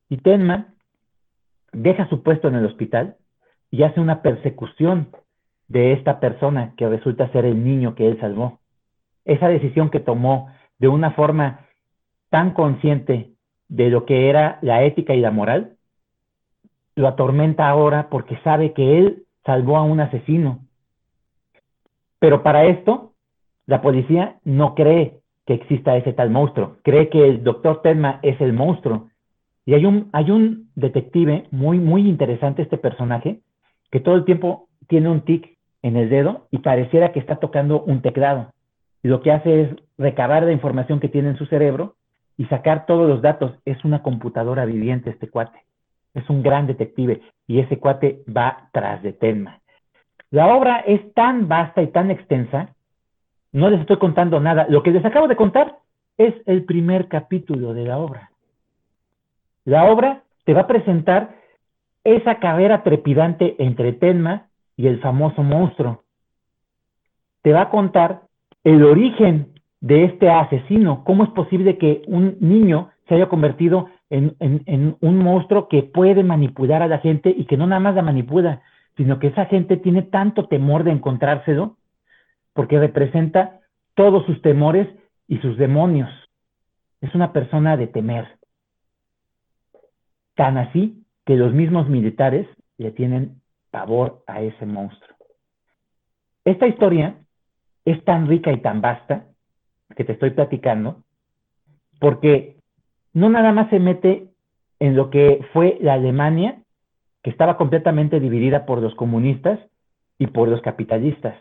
Y 0.10 0.18
Tenma 0.18 0.74
deja 1.72 2.08
su 2.10 2.24
puesto 2.24 2.48
en 2.48 2.56
el 2.56 2.66
hospital 2.66 3.18
y 3.72 3.84
hace 3.84 4.00
una 4.00 4.22
persecución 4.22 5.10
de 5.68 5.94
esta 5.94 6.20
persona 6.20 6.74
que 6.78 6.88
resulta 6.88 7.32
ser 7.32 7.46
el 7.46 7.64
niño 7.64 7.96
que 7.96 8.08
él 8.08 8.20
salvó. 8.20 8.60
Esa 9.26 9.48
decisión 9.48 9.90
que 9.90 10.00
tomó 10.00 10.50
de 10.78 10.88
una 10.88 11.12
forma 11.12 11.62
tan 12.30 12.54
consciente 12.54 13.32
de 13.68 13.90
lo 13.90 14.06
que 14.06 14.30
era 14.30 14.60
la 14.62 14.84
ética 14.84 15.16
y 15.16 15.22
la 15.22 15.32
moral, 15.32 15.78
lo 16.96 17.08
atormenta 17.08 17.68
ahora 17.68 18.10
porque 18.10 18.38
sabe 18.44 18.74
que 18.74 18.98
él 18.98 19.24
salvó 19.44 19.78
a 19.78 19.84
un 19.84 20.00
asesino. 20.00 20.60
Pero 22.20 22.44
para 22.44 22.66
esto, 22.66 23.14
la 23.66 23.82
policía 23.82 24.38
no 24.44 24.76
cree 24.76 25.20
que 25.46 25.54
exista 25.54 25.98
ese 25.98 26.14
tal 26.14 26.30
monstruo. 26.30 26.78
Cree 26.84 27.10
que 27.10 27.28
el 27.28 27.44
doctor 27.44 27.82
Tenma 27.82 28.20
es 28.24 28.40
el 28.42 28.54
monstruo. 28.54 29.10
Y 29.66 29.74
hay 29.74 29.86
un, 29.86 30.10
hay 30.14 30.32
un 30.32 30.70
detective 30.76 31.48
muy, 31.52 31.80
muy 31.80 32.08
interesante, 32.08 32.62
este 32.62 32.78
personaje, 32.78 33.42
que 33.92 34.00
todo 34.00 34.16
el 34.16 34.26
tiempo 34.26 34.68
tiene 34.88 35.10
un 35.10 35.22
tic 35.22 35.55
en 35.86 35.98
el 35.98 36.10
dedo 36.10 36.48
y 36.50 36.58
pareciera 36.58 37.12
que 37.12 37.20
está 37.20 37.36
tocando 37.36 37.84
un 37.84 38.02
teclado. 38.02 38.52
Y 39.04 39.08
lo 39.08 39.22
que 39.22 39.32
hace 39.32 39.62
es 39.62 39.70
recabar 40.00 40.42
la 40.42 40.52
información 40.52 41.00
que 41.00 41.10
tiene 41.10 41.30
en 41.30 41.38
su 41.38 41.46
cerebro 41.46 41.94
y 42.38 42.46
sacar 42.46 42.88
todos 42.88 43.08
los 43.08 43.22
datos. 43.22 43.52
Es 43.66 43.86
una 43.86 44.02
computadora 44.02 44.66
viviente 44.66 45.12
este 45.12 45.30
cuate. 45.30 45.60
Es 46.16 46.28
un 46.28 46.42
gran 46.42 46.66
detective 46.66 47.22
y 47.46 47.60
ese 47.60 47.78
cuate 47.78 48.24
va 48.28 48.68
tras 48.72 49.04
de 49.04 49.14
Tenma. 49.14 49.60
La 50.32 50.56
obra 50.56 50.80
es 50.80 51.14
tan 51.14 51.48
vasta 51.48 51.84
y 51.84 51.88
tan 51.92 52.10
extensa 52.10 52.70
no 53.52 53.70
les 53.70 53.80
estoy 53.80 53.98
contando 53.98 54.40
nada. 54.40 54.66
Lo 54.68 54.82
que 54.82 54.90
les 54.90 55.06
acabo 55.06 55.28
de 55.28 55.36
contar 55.36 55.78
es 56.18 56.34
el 56.48 56.66
primer 56.66 57.10
capítulo 57.10 57.76
de 57.76 57.84
la 57.84 58.00
obra. 58.00 58.32
La 59.66 59.86
obra 59.86 60.24
te 60.46 60.56
va 60.56 60.62
a 60.62 60.68
presentar 60.68 61.36
esa 62.04 62.40
carrera 62.40 62.82
trepidante 62.82 63.56
entre 63.60 63.94
Tenma 63.94 64.48
y 64.78 64.88
el 64.88 65.00
famoso 65.00 65.44
monstruo. 65.44 66.04
Te 67.42 67.54
va 67.54 67.62
a 67.62 67.70
contar 67.70 68.24
el 68.64 68.84
origen 68.84 69.54
de 69.82 70.06
este 70.06 70.30
asesino, 70.30 71.04
cómo 71.04 71.24
es 71.24 71.30
posible 71.30 71.78
que 71.78 72.02
un 72.08 72.38
niño 72.40 72.90
se 73.08 73.16
haya 73.16 73.30
convertido 73.30 73.88
en, 74.10 74.98
un 75.00 75.18
monstruo 75.18 75.68
que 75.68 75.84
puede 75.84 76.24
manipular 76.24 76.82
a 76.82 76.88
la 76.88 77.00
gente 77.00 77.34
y 77.36 77.46
que 77.46 77.58
no 77.58 77.68
nada 77.68 77.80
más 77.80 77.96
la 77.96 78.02
manipula, 78.02 78.62
sino 78.98 79.20
que 79.20 79.28
esa 79.28 79.46
gente 79.46 79.78
tiene 79.78 80.04
tanto 80.04 80.48
temor 80.48 80.84
de 80.84 80.92
encontrárselo 80.92 81.78
porque 82.54 82.80
representa 82.80 83.60
todos 83.94 84.26
sus 84.26 84.42
temores 84.42 84.88
y 85.28 85.38
sus 85.38 85.58
demonios. 85.58 86.10
Es 87.02 87.14
una 87.14 87.34
persona 87.34 87.78
de 87.78 87.88
temer. 87.88 88.28
Tan 90.36 90.58
así 90.58 91.04
que 91.26 91.36
los 91.36 91.54
mismos 91.54 91.90
militares 91.90 92.48
le 92.78 92.92
tienen 92.92 93.42
pavor 93.76 94.24
a 94.26 94.42
ese 94.42 94.66
monstruo. 94.66 95.18
Esta 96.46 96.66
historia 96.66 97.18
es 97.84 98.02
tan 98.06 98.26
rica 98.30 98.54
y 98.54 98.62
tan 98.62 98.80
vasta 98.80 99.26
que 99.98 100.06
te 100.06 100.14
estoy 100.14 100.30
platicando 100.30 101.04
porque 102.00 102.56
no 103.12 103.30
nada 103.30 103.52
más 103.52 103.70
se 103.70 103.80
mete 103.80 104.30
en 104.80 104.96
lo 104.96 105.10
que 105.10 105.46
fue 105.52 105.78
la 105.82 105.96
Alemania, 105.96 106.62
que 107.22 107.32
estaba 107.32 107.58
completamente 107.58 108.22
dividida 108.22 108.66
por 108.66 108.82
los 108.82 108.96
comunistas 108.96 109.60
y 110.20 110.28
por 110.28 110.48
los 110.48 110.62
capitalistas, 110.62 111.36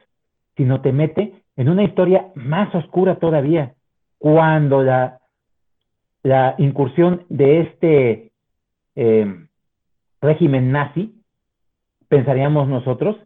sino 0.56 0.80
te 0.80 0.92
mete 0.92 1.34
en 1.56 1.68
una 1.68 1.84
historia 1.84 2.32
más 2.34 2.74
oscura 2.74 3.20
todavía, 3.20 3.74
cuando 4.18 4.82
la, 4.82 5.20
incursión 6.58 7.26
de 7.28 7.60
este 7.60 8.32
eh, 8.96 9.46
régimen 10.20 10.72
nazi, 10.72 11.23
pensaríamos 12.14 12.68
nosotros, 12.68 13.16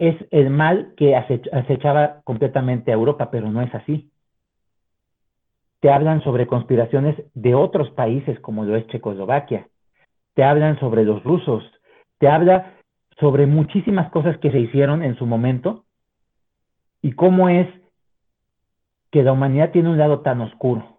es 0.00 0.16
el 0.32 0.50
mal 0.50 0.92
que 0.96 1.14
acechaba 1.14 2.20
completamente 2.24 2.90
a 2.90 2.94
Europa, 2.94 3.30
pero 3.30 3.48
no 3.48 3.62
es 3.62 3.72
así. 3.72 4.10
Te 5.78 5.92
hablan 5.92 6.20
sobre 6.24 6.48
conspiraciones 6.48 7.14
de 7.34 7.54
otros 7.54 7.90
países 7.90 8.40
como 8.40 8.64
lo 8.64 8.74
es 8.74 8.88
Checoslovaquia, 8.88 9.68
te 10.34 10.42
hablan 10.42 10.80
sobre 10.80 11.04
los 11.04 11.22
rusos, 11.22 11.62
te 12.18 12.28
habla 12.28 12.74
sobre 13.20 13.46
muchísimas 13.46 14.10
cosas 14.10 14.36
que 14.38 14.50
se 14.50 14.58
hicieron 14.58 15.04
en 15.04 15.14
su 15.14 15.24
momento. 15.24 15.84
Y 17.00 17.12
cómo 17.12 17.48
es 17.48 17.68
que 19.12 19.22
la 19.22 19.30
humanidad 19.30 19.70
tiene 19.70 19.90
un 19.90 19.98
lado 19.98 20.22
tan 20.22 20.40
oscuro, 20.40 20.98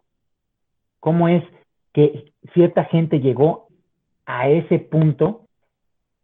cómo 1.01 1.27
es 1.27 1.43
que 1.91 2.31
cierta 2.53 2.85
gente 2.85 3.19
llegó 3.19 3.67
a 4.25 4.47
ese 4.47 4.79
punto 4.79 5.48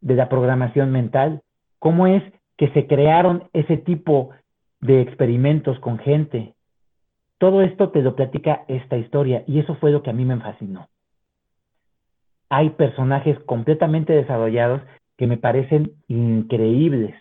de 0.06 0.14
la 0.14 0.30
programación 0.30 0.92
mental, 0.92 1.42
cómo 1.80 2.06
es 2.06 2.22
que 2.58 2.70
se 2.70 2.86
crearon 2.86 3.50
ese 3.54 3.76
tipo 3.76 4.30
de 4.80 5.02
experimentos 5.02 5.80
con 5.80 5.98
gente. 5.98 6.54
Todo 7.40 7.64
esto 7.64 7.90
te 7.90 8.04
lo 8.04 8.16
platica 8.16 8.66
esta 8.68 8.98
historia 8.98 9.44
y 9.48 9.60
eso 9.60 9.74
fue 9.76 9.92
lo 9.92 10.04
que 10.04 10.12
a 10.12 10.14
mí 10.14 10.24
me 10.24 10.40
fascinó. 10.40 10.88
Hay 12.50 12.70
personajes 12.70 13.40
completamente 13.40 14.14
desarrollados 14.14 14.82
que 15.18 15.26
me 15.26 15.38
parecen 15.38 15.94
increíbles. 16.08 17.16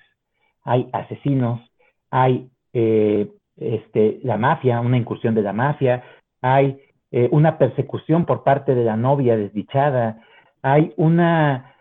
Hay 0.62 0.90
asesinos, 0.92 1.62
hay 2.10 2.50
eh, 2.74 3.30
este, 3.56 4.20
la 4.22 4.36
mafia, 4.36 4.82
una 4.82 4.98
incursión 4.98 5.34
de 5.34 5.42
la 5.42 5.54
mafia, 5.54 6.04
hay 6.42 6.78
eh, 7.12 7.30
una 7.32 7.56
persecución 7.56 8.26
por 8.26 8.44
parte 8.44 8.74
de 8.74 8.84
la 8.84 8.96
novia 8.96 9.38
desdichada, 9.38 10.20
hay 10.60 10.92
una 10.98 11.73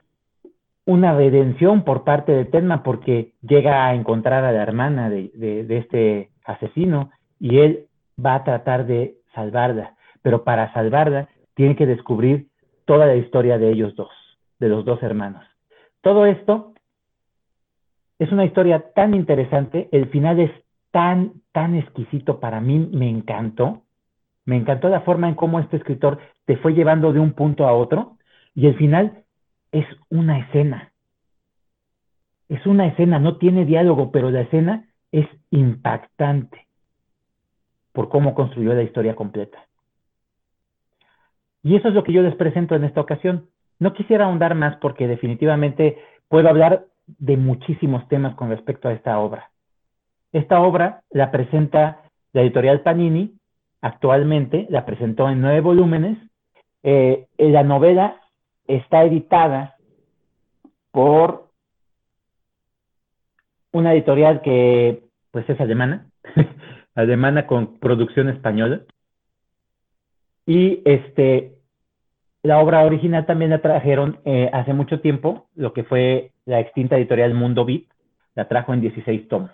una 0.85 1.15
redención 1.15 1.83
por 1.83 2.03
parte 2.03 2.31
de 2.33 2.45
Tenma 2.45 2.83
porque 2.83 3.33
llega 3.41 3.87
a 3.87 3.93
encontrar 3.93 4.43
a 4.43 4.51
la 4.51 4.61
hermana 4.61 5.09
de, 5.09 5.65
este 5.69 6.29
asesino 6.43 7.11
y 7.39 7.59
él 7.59 7.87
va 8.23 8.35
a 8.35 8.43
tratar 8.43 8.85
de 8.85 9.15
salvarla, 9.33 9.95
pero 10.21 10.43
para 10.43 10.73
salvarla 10.73 11.29
tiene 11.55 11.75
que 11.75 11.85
descubrir 11.85 12.47
toda 12.85 13.05
la 13.05 13.15
historia 13.15 13.57
de 13.57 13.71
ellos 13.71 13.95
dos, 13.95 14.11
de 14.59 14.67
los 14.67 14.83
dos 14.83 15.01
hermanos. 15.03 15.45
Todo 16.01 16.25
esto 16.25 16.73
es 18.19 18.31
una 18.31 18.45
historia 18.45 18.91
tan 18.93 19.13
interesante, 19.13 19.87
el 19.91 20.09
final 20.09 20.39
es 20.39 20.51
tan, 20.91 21.33
tan 21.53 21.75
exquisito 21.75 22.39
para 22.39 22.59
mí, 22.59 22.89
me 22.91 23.09
encantó, 23.09 23.83
me 24.45 24.57
encantó 24.57 24.89
la 24.89 25.01
forma 25.01 25.29
en 25.29 25.35
cómo 25.35 25.59
este 25.59 25.77
escritor 25.77 26.19
te 26.45 26.57
fue 26.57 26.73
llevando 26.73 27.13
de 27.13 27.19
un 27.19 27.31
punto 27.31 27.65
a 27.65 27.73
otro 27.73 28.17
y 28.53 28.67
el 28.67 28.75
final 28.75 29.22
es 29.73 29.85
una 30.09 30.39
escena. 30.39 30.93
Es 32.47 32.65
una 32.65 32.87
escena, 32.87 33.19
no 33.19 33.37
tiene 33.37 33.65
diálogo, 33.65 34.11
pero 34.11 34.29
la 34.29 34.41
escena 34.41 34.87
es 35.11 35.27
impactante 35.49 36.67
por 37.91 38.07
cómo 38.09 38.35
construyó 38.35 38.73
la 38.73 38.83
historia 38.83 39.15
completa. 39.15 39.57
Y 41.63 41.75
eso 41.75 41.87
es 41.87 41.93
lo 41.93 42.03
que 42.03 42.13
yo 42.13 42.21
les 42.21 42.35
presento 42.35 42.75
en 42.75 42.83
esta 42.83 43.01
ocasión. 43.01 43.49
No 43.79 43.93
quisiera 43.93 44.25
ahondar 44.25 44.53
más 44.55 44.77
porque 44.77 45.07
definitivamente 45.07 45.97
puedo 46.29 46.47
hablar 46.49 46.85
de 47.07 47.35
muchísimos 47.35 48.07
temas 48.07 48.35
con 48.35 48.49
respecto 48.49 48.87
a 48.87 48.93
esta 48.93 49.19
obra. 49.19 49.49
Esta 50.31 50.61
obra 50.61 51.01
la 51.09 51.31
presenta 51.31 52.01
la 52.31 52.41
editorial 52.41 52.81
Panini, 52.81 53.35
actualmente 53.81 54.67
la 54.69 54.85
presentó 54.85 55.29
en 55.29 55.41
nueve 55.41 55.61
volúmenes. 55.61 56.17
Eh, 56.83 57.27
la 57.37 57.63
novela 57.63 58.22
está 58.67 59.03
editada 59.03 59.75
por 60.91 61.49
una 63.71 63.93
editorial 63.93 64.41
que 64.41 65.03
pues 65.31 65.49
es 65.49 65.59
alemana, 65.59 66.05
alemana 66.95 67.47
con 67.47 67.79
producción 67.79 68.29
española. 68.29 68.81
Y 70.45 70.81
este, 70.85 71.55
la 72.43 72.59
obra 72.59 72.85
original 72.85 73.25
también 73.25 73.51
la 73.51 73.61
trajeron 73.61 74.19
eh, 74.25 74.49
hace 74.53 74.73
mucho 74.73 74.99
tiempo, 74.99 75.47
lo 75.55 75.73
que 75.73 75.83
fue 75.83 76.31
la 76.45 76.59
extinta 76.59 76.97
editorial 76.97 77.33
Mundo 77.33 77.65
Beat, 77.65 77.83
la 78.35 78.47
trajo 78.47 78.73
en 78.73 78.81
16 78.81 79.27
tomos. 79.27 79.51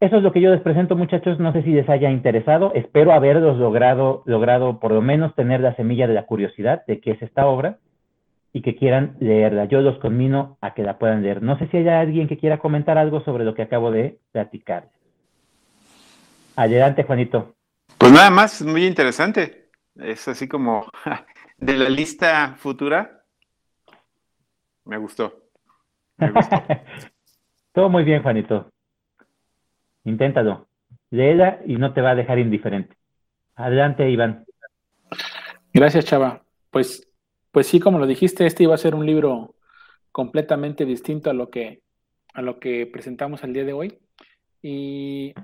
Eso 0.00 0.16
es 0.16 0.22
lo 0.22 0.32
que 0.32 0.40
yo 0.40 0.50
les 0.50 0.60
presento, 0.60 0.94
muchachos. 0.94 1.40
No 1.40 1.52
sé 1.52 1.62
si 1.62 1.70
les 1.70 1.88
haya 1.88 2.10
interesado. 2.10 2.72
Espero 2.74 3.12
haberlos 3.12 3.58
logrado, 3.58 4.22
logrado 4.26 4.78
por 4.78 4.92
lo 4.92 5.02
menos 5.02 5.34
tener 5.34 5.60
la 5.60 5.74
semilla 5.74 6.06
de 6.06 6.14
la 6.14 6.26
curiosidad 6.26 6.84
de 6.86 7.00
qué 7.00 7.12
es 7.12 7.22
esta 7.22 7.46
obra 7.46 7.78
y 8.52 8.62
que 8.62 8.76
quieran 8.76 9.16
leerla. 9.18 9.64
Yo 9.64 9.80
los 9.80 9.98
conmino 9.98 10.56
a 10.60 10.74
que 10.74 10.84
la 10.84 10.98
puedan 10.98 11.22
leer. 11.22 11.42
No 11.42 11.58
sé 11.58 11.66
si 11.68 11.78
hay 11.78 11.88
alguien 11.88 12.28
que 12.28 12.38
quiera 12.38 12.58
comentar 12.58 12.96
algo 12.96 13.22
sobre 13.22 13.44
lo 13.44 13.54
que 13.54 13.62
acabo 13.62 13.90
de 13.90 14.18
platicar. 14.30 14.88
Adelante, 16.54 17.02
Juanito. 17.02 17.54
Pues 17.98 18.12
nada 18.12 18.30
más, 18.30 18.62
muy 18.62 18.86
interesante. 18.86 19.68
Es 19.96 20.28
así 20.28 20.46
como 20.46 20.86
de 21.58 21.76
la 21.76 21.88
lista 21.88 22.54
futura. 22.56 23.24
Me 24.84 24.96
gustó. 24.96 25.34
Me 26.16 26.30
gustó. 26.30 26.56
Todo 27.72 27.88
muy 27.88 28.04
bien, 28.04 28.22
Juanito. 28.22 28.70
Inténtalo. 30.08 30.68
Léela 31.10 31.60
y 31.66 31.76
no 31.76 31.92
te 31.92 32.00
va 32.00 32.10
a 32.10 32.14
dejar 32.14 32.38
indiferente. 32.38 32.96
Adelante, 33.54 34.10
Iván. 34.10 34.46
Gracias, 35.72 36.06
Chava. 36.06 36.44
Pues, 36.70 37.08
pues 37.50 37.66
sí, 37.66 37.78
como 37.78 37.98
lo 37.98 38.06
dijiste, 38.06 38.46
este 38.46 38.62
iba 38.62 38.74
a 38.74 38.78
ser 38.78 38.94
un 38.94 39.04
libro 39.04 39.54
completamente 40.10 40.86
distinto 40.86 41.28
a 41.28 41.34
lo 41.34 41.50
que, 41.50 41.82
a 42.32 42.42
lo 42.42 42.58
que 42.58 42.86
presentamos 42.86 43.44
el 43.44 43.52
día 43.52 43.64
de 43.64 43.72
hoy. 43.74 43.98
Y 44.62 45.34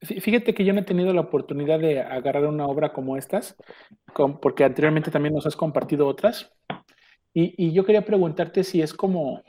fíjate 0.00 0.54
que 0.54 0.64
yo 0.64 0.72
no 0.72 0.80
he 0.80 0.84
tenido 0.84 1.12
la 1.12 1.22
oportunidad 1.22 1.80
de 1.80 2.00
agarrar 2.00 2.46
una 2.46 2.66
obra 2.66 2.92
como 2.92 3.16
estas, 3.16 3.56
porque 4.40 4.64
anteriormente 4.64 5.10
también 5.10 5.34
nos 5.34 5.46
has 5.46 5.56
compartido 5.56 6.06
otras. 6.06 6.52
Y, 7.32 7.54
y 7.56 7.72
yo 7.72 7.84
quería 7.84 8.04
preguntarte 8.04 8.62
si 8.62 8.80
es 8.80 8.94
como, 8.94 9.42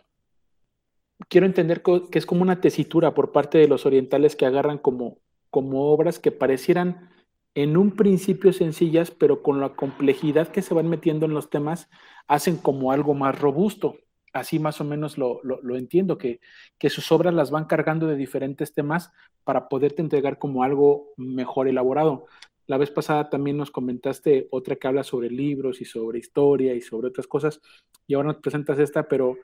quiero 1.30 1.46
entender 1.46 1.82
que 1.84 2.20
es 2.20 2.26
como 2.26 2.42
una 2.42 2.62
tesitura 2.62 3.14
por 3.14 3.32
parte 3.32 3.58
de 3.58 3.68
los 3.68 3.86
orientales 3.86 4.36
que 4.36 4.46
agarran 4.46 4.78
como, 4.78 5.18
como 5.50 5.92
obras 5.92 6.20
que 6.20 6.32
parecieran 6.32 7.10
en 7.56 7.78
un 7.78 7.92
principio 7.92 8.52
sencillas, 8.52 9.12
pero 9.12 9.42
con 9.42 9.62
la 9.62 9.70
complejidad 9.76 10.50
que 10.50 10.62
se 10.62 10.74
van 10.74 10.90
metiendo 10.90 11.26
en 11.26 11.34
los 11.34 11.50
temas, 11.50 11.90
hacen 12.28 12.58
como 12.58 12.92
algo 12.92 13.14
más 13.14 13.40
robusto. 13.40 13.98
Así 14.34 14.60
más 14.60 14.82
o 14.82 14.84
menos 14.84 15.18
lo, 15.18 15.40
entiendo, 15.78 16.18
que, 16.18 16.42
que, 16.78 16.90
sus 16.90 17.10
obras 17.14 17.34
las 17.34 17.52
van 17.52 17.66
cargando 17.66 18.06
de 18.08 18.18
diferentes 18.18 18.74
temas 18.74 19.14
para 19.46 19.70
poderte 19.70 20.02
entregar 20.02 20.38
como 20.38 20.64
algo 20.64 21.14
mejor 21.16 21.70
elaborado. 21.70 22.26
La 22.68 22.78
vez 22.78 22.92
pasada 22.92 23.30
también 23.30 23.56
nos 23.56 23.72
comentaste 23.72 24.50
otra 24.52 24.76
que 24.76 24.88
habla 24.88 25.06
sobre 25.06 25.30
libros 25.30 25.80
y 25.80 25.86
sobre 25.86 26.20
historia 26.20 26.74
y 26.74 26.82
sobre 26.82 27.08
otras 27.08 27.28
cosas, 27.28 27.62
y 28.08 28.16
ahora 28.16 28.34
nos 28.34 28.42
presentas 28.42 28.80
esta, 28.80 29.08
pero 29.08 29.38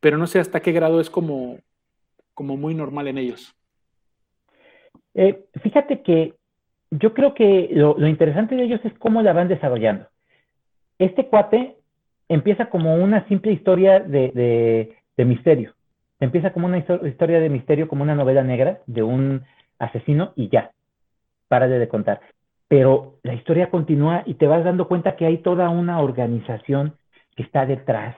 pero 0.00 0.18
no 0.18 0.26
sé 0.26 0.38
hasta 0.38 0.60
qué 0.60 0.72
grado 0.72 1.00
es 1.00 1.10
como, 1.10 1.58
como 2.34 2.56
muy 2.56 2.74
normal 2.74 3.08
en 3.08 3.18
ellos. 3.18 3.54
Eh, 5.14 5.46
fíjate 5.62 6.02
que 6.02 6.34
yo 6.90 7.14
creo 7.14 7.34
que 7.34 7.70
lo, 7.72 8.06
interesante 8.06 8.54
de 8.54 8.64
ellos 8.64 8.80
es 8.84 8.92
cómo 8.98 9.22
la 9.22 9.32
van 9.32 9.48
desarrollando. 9.48 10.06
Este 10.98 11.26
cuate 11.26 11.76
empieza 12.28 12.66
como 12.66 12.96
una 12.96 13.26
simple 13.28 13.52
historia 13.52 14.00
de, 14.00 14.94
misterio. 15.16 15.74
Empieza 16.20 16.52
como 16.52 16.66
una 16.66 16.78
historia 16.78 17.40
de 17.40 17.48
misterio, 17.48 17.88
como 17.88 18.02
una 18.02 18.14
novela 18.14 18.42
negra 18.42 18.80
de 18.86 19.02
un 19.02 19.42
asesino 19.78 20.32
y 20.36 20.48
ya, 20.48 20.70
para 21.48 21.66
de 21.66 21.88
contar. 21.88 22.20
Pero 22.68 23.18
la 23.22 23.34
historia 23.34 23.70
continúa 23.70 24.22
y 24.26 24.34
te 24.34 24.46
vas 24.46 24.64
dando 24.64 24.88
cuenta 24.88 25.16
que 25.16 25.26
hay 25.26 25.38
toda 25.38 25.68
una 25.68 26.00
organización 26.00 26.96
que 27.36 27.42
está 27.42 27.66
detrás 27.66 28.16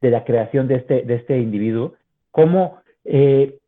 de 0.00 0.10
la 0.10 0.24
creación 0.24 0.68
de 0.68 0.76
este, 0.76 1.02
de 1.02 1.14
este 1.14 1.38
individuo, 1.38 1.94
cómo 2.30 2.78
eh, 3.04 3.58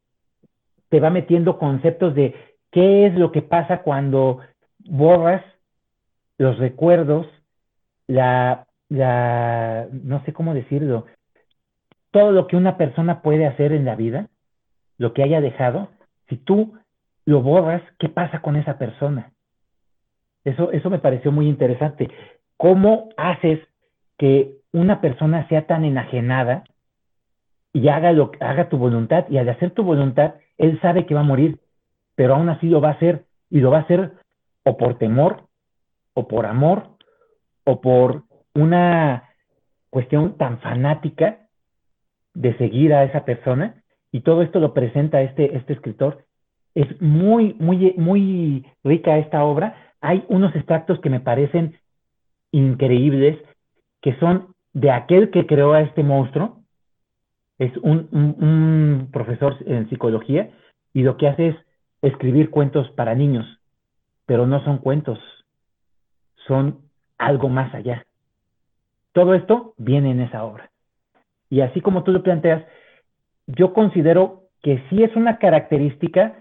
te 0.88 1.00
va 1.00 1.10
metiendo 1.10 1.58
conceptos 1.58 2.14
de 2.14 2.34
qué 2.70 3.06
es 3.06 3.14
lo 3.14 3.32
que 3.32 3.42
pasa 3.42 3.82
cuando 3.82 4.40
borras 4.80 5.42
los 6.38 6.58
recuerdos, 6.58 7.26
la, 8.06 8.66
la, 8.88 9.88
no 9.90 10.24
sé 10.24 10.32
cómo 10.32 10.54
decirlo, 10.54 11.06
todo 12.10 12.32
lo 12.32 12.46
que 12.46 12.56
una 12.56 12.76
persona 12.76 13.22
puede 13.22 13.46
hacer 13.46 13.72
en 13.72 13.84
la 13.84 13.96
vida, 13.96 14.28
lo 14.96 15.12
que 15.12 15.22
haya 15.22 15.40
dejado, 15.40 15.88
si 16.28 16.36
tú 16.36 16.78
lo 17.24 17.42
borras, 17.42 17.82
¿qué 17.98 18.08
pasa 18.08 18.40
con 18.40 18.56
esa 18.56 18.78
persona? 18.78 19.32
Eso, 20.44 20.72
eso 20.72 20.88
me 20.88 20.98
pareció 20.98 21.32
muy 21.32 21.48
interesante. 21.48 22.08
¿cómo 22.58 23.08
haces 23.16 23.60
que 24.18 24.57
una 24.72 25.00
persona 25.00 25.46
sea 25.48 25.66
tan 25.66 25.84
enajenada 25.84 26.64
y 27.72 27.88
haga, 27.88 28.12
lo, 28.12 28.32
haga 28.40 28.68
tu 28.68 28.78
voluntad? 28.78 29.26
Y 29.28 29.38
al 29.38 29.48
hacer 29.48 29.70
tu 29.70 29.82
voluntad, 29.82 30.34
él 30.56 30.78
sabe 30.80 31.06
que 31.06 31.14
va 31.14 31.20
a 31.20 31.24
morir, 31.24 31.58
pero 32.14 32.34
aún 32.34 32.48
así 32.48 32.68
lo 32.68 32.80
va 32.80 32.88
a 32.88 32.92
hacer 32.92 33.24
y 33.50 33.60
lo 33.60 33.70
va 33.70 33.78
a 33.78 33.82
hacer 33.82 34.12
o 34.64 34.76
por 34.76 34.98
temor, 34.98 35.44
o 36.14 36.28
por 36.28 36.46
amor, 36.46 36.90
o 37.64 37.80
por 37.80 38.24
una 38.54 39.30
cuestión 39.90 40.36
tan 40.36 40.58
fanática 40.58 41.48
de 42.34 42.56
seguir 42.58 42.92
a 42.92 43.04
esa 43.04 43.24
persona. 43.24 43.82
Y 44.10 44.20
todo 44.20 44.42
esto 44.42 44.60
lo 44.60 44.74
presenta 44.74 45.22
este, 45.22 45.56
este 45.56 45.74
escritor. 45.74 46.24
Es 46.74 47.00
muy, 47.00 47.54
muy, 47.58 47.94
muy 47.96 48.66
rica 48.84 49.18
esta 49.18 49.44
obra. 49.44 49.76
Hay 50.00 50.24
unos 50.28 50.54
extractos 50.54 51.00
que 51.00 51.10
me 51.10 51.20
parecen 51.20 51.78
increíbles, 52.52 53.38
que 54.00 54.14
son 54.16 54.54
de 54.72 54.90
aquel 54.90 55.30
que 55.30 55.46
creó 55.46 55.72
a 55.72 55.82
este 55.82 56.02
monstruo. 56.02 56.60
Es 57.58 57.76
un, 57.78 59.08
profesor 59.12 59.56
en 59.66 59.88
psicología 59.88 60.50
y 60.92 61.02
lo 61.02 61.16
que 61.16 61.28
hace 61.28 61.48
es 61.48 61.56
escribir 62.02 62.50
cuentos 62.50 62.88
para 62.92 63.14
niños, 63.14 63.46
pero 64.26 64.46
no 64.46 64.62
son 64.64 64.78
cuentos, 64.78 65.18
son 66.46 66.78
algo 67.18 67.48
más 67.48 67.74
allá. 67.74 68.06
Todo 69.12 69.34
esto 69.34 69.74
viene 69.76 70.12
en 70.12 70.20
esa 70.20 70.44
obra. 70.44 70.70
Y 71.50 71.62
así 71.62 71.80
como 71.80 72.04
tú 72.04 72.12
lo 72.12 72.22
planteas, 72.22 72.64
yo 73.46 73.72
considero 73.72 74.44
que 74.62 74.84
sí 74.88 75.02
es 75.02 75.16
una 75.16 75.38
característica, 75.38 76.36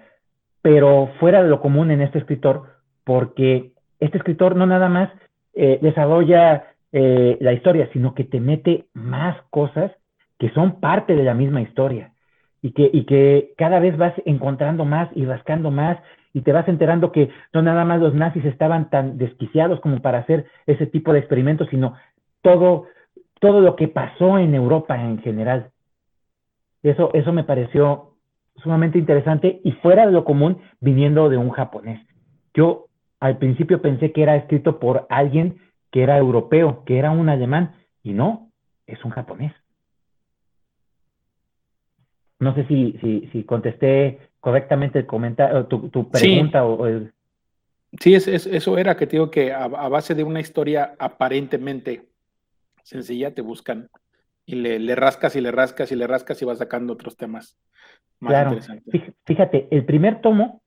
pero 0.61 1.11
fuera 1.19 1.41
de 1.41 1.49
lo 1.49 1.61
común 1.61 1.89
en 1.89 2.01
este 2.01 2.19
escritor, 2.19 2.75
porque 3.03 3.71
este 3.99 4.17
escritor 4.17 4.55
no 4.55 4.67
nada 4.67 4.89
más 4.89 5.09
eh, 5.53 5.79
desarrolla 5.81 6.75
eh, 6.91 7.37
la 7.41 7.53
historia, 7.53 7.89
sino 7.93 8.13
que 8.13 8.23
te 8.23 8.39
mete 8.39 8.85
más 8.93 9.37
cosas 9.49 9.91
que 10.39 10.49
son 10.51 10.79
parte 10.79 11.15
de 11.15 11.23
la 11.23 11.33
misma 11.33 11.61
historia 11.61 12.13
y 12.61 12.71
que, 12.71 12.89
y 12.91 13.05
que 13.05 13.53
cada 13.57 13.79
vez 13.79 13.97
vas 13.97 14.13
encontrando 14.25 14.85
más 14.85 15.09
y 15.15 15.25
rascando 15.25 15.71
más 15.71 15.97
y 16.33 16.41
te 16.41 16.51
vas 16.51 16.67
enterando 16.67 17.11
que 17.11 17.29
no 17.53 17.61
nada 17.61 17.83
más 17.85 17.99
los 17.99 18.13
nazis 18.13 18.45
estaban 18.45 18.89
tan 18.89 19.17
desquiciados 19.17 19.79
como 19.79 20.01
para 20.01 20.19
hacer 20.19 20.45
ese 20.65 20.85
tipo 20.85 21.13
de 21.13 21.19
experimentos, 21.19 21.67
sino 21.69 21.95
todo, 22.41 22.85
todo 23.39 23.61
lo 23.61 23.75
que 23.75 23.87
pasó 23.87 24.37
en 24.37 24.53
Europa 24.53 25.01
en 25.01 25.19
general. 25.19 25.71
Eso, 26.83 27.11
eso 27.13 27.33
me 27.33 27.43
pareció 27.43 28.13
sumamente 28.57 28.97
interesante 28.97 29.61
y 29.63 29.71
fuera 29.73 30.05
de 30.05 30.11
lo 30.11 30.23
común 30.23 30.59
viniendo 30.79 31.29
de 31.29 31.37
un 31.37 31.49
japonés. 31.49 32.05
Yo 32.53 32.85
al 33.19 33.37
principio 33.37 33.81
pensé 33.81 34.11
que 34.11 34.23
era 34.23 34.35
escrito 34.35 34.79
por 34.79 35.07
alguien 35.09 35.57
que 35.91 36.03
era 36.03 36.17
europeo, 36.17 36.83
que 36.85 36.97
era 36.97 37.11
un 37.11 37.29
alemán, 37.29 37.75
y 38.03 38.13
no, 38.13 38.51
es 38.85 39.03
un 39.03 39.11
japonés. 39.11 39.53
No 42.39 42.53
sé 42.53 42.65
si, 42.67 42.97
si, 43.01 43.27
si 43.31 43.43
contesté 43.43 44.19
correctamente 44.39 44.99
el 44.99 45.05
comentario, 45.05 45.65
tu, 45.65 45.89
tu 45.89 46.09
pregunta 46.09 46.59
sí. 46.59 46.65
o, 46.65 46.87
el... 46.87 47.13
Sí, 47.99 48.15
es, 48.15 48.27
es, 48.27 48.45
eso 48.45 48.77
era 48.77 48.95
que 48.95 49.07
te 49.07 49.13
digo 49.13 49.31
que 49.31 49.51
a, 49.51 49.63
a, 49.63 49.89
base 49.89 50.13
de 50.13 50.23
una 50.23 50.39
historia 50.39 50.95
aparentemente 50.99 52.07
sencilla 52.83 53.33
te 53.33 53.41
buscan 53.41 53.89
y 54.45 54.55
le, 54.55 54.79
le, 54.79 54.95
rascas 54.95 55.35
y 55.35 55.41
le 55.41 55.51
rascas 55.51 55.91
y 55.91 55.95
le 55.95 56.05
rascas 56.05 56.41
y 56.41 56.45
vas 56.45 56.59
sacando 56.59 56.93
otros 56.93 57.17
temas 57.17 57.57
más 58.19 58.31
claro. 58.31 58.49
interesantes. 58.51 59.13
Fíjate, 59.25 59.67
el 59.71 59.83
primer 59.85 60.21
tomo 60.21 60.61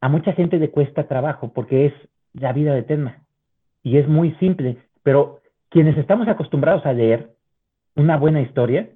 a 0.00 0.08
mucha 0.08 0.32
gente 0.32 0.58
le 0.58 0.70
cuesta 0.70 1.06
trabajo 1.06 1.52
porque 1.52 1.86
es 1.86 1.92
la 2.32 2.52
vida 2.52 2.74
de 2.74 2.82
Tenma 2.82 3.21
y 3.82 3.98
es 3.98 4.08
muy 4.08 4.32
simple, 4.34 4.78
pero 5.02 5.40
quienes 5.68 5.96
estamos 5.96 6.28
acostumbrados 6.28 6.84
a 6.86 6.92
leer 6.92 7.30
una 7.96 8.16
buena 8.16 8.40
historia, 8.40 8.88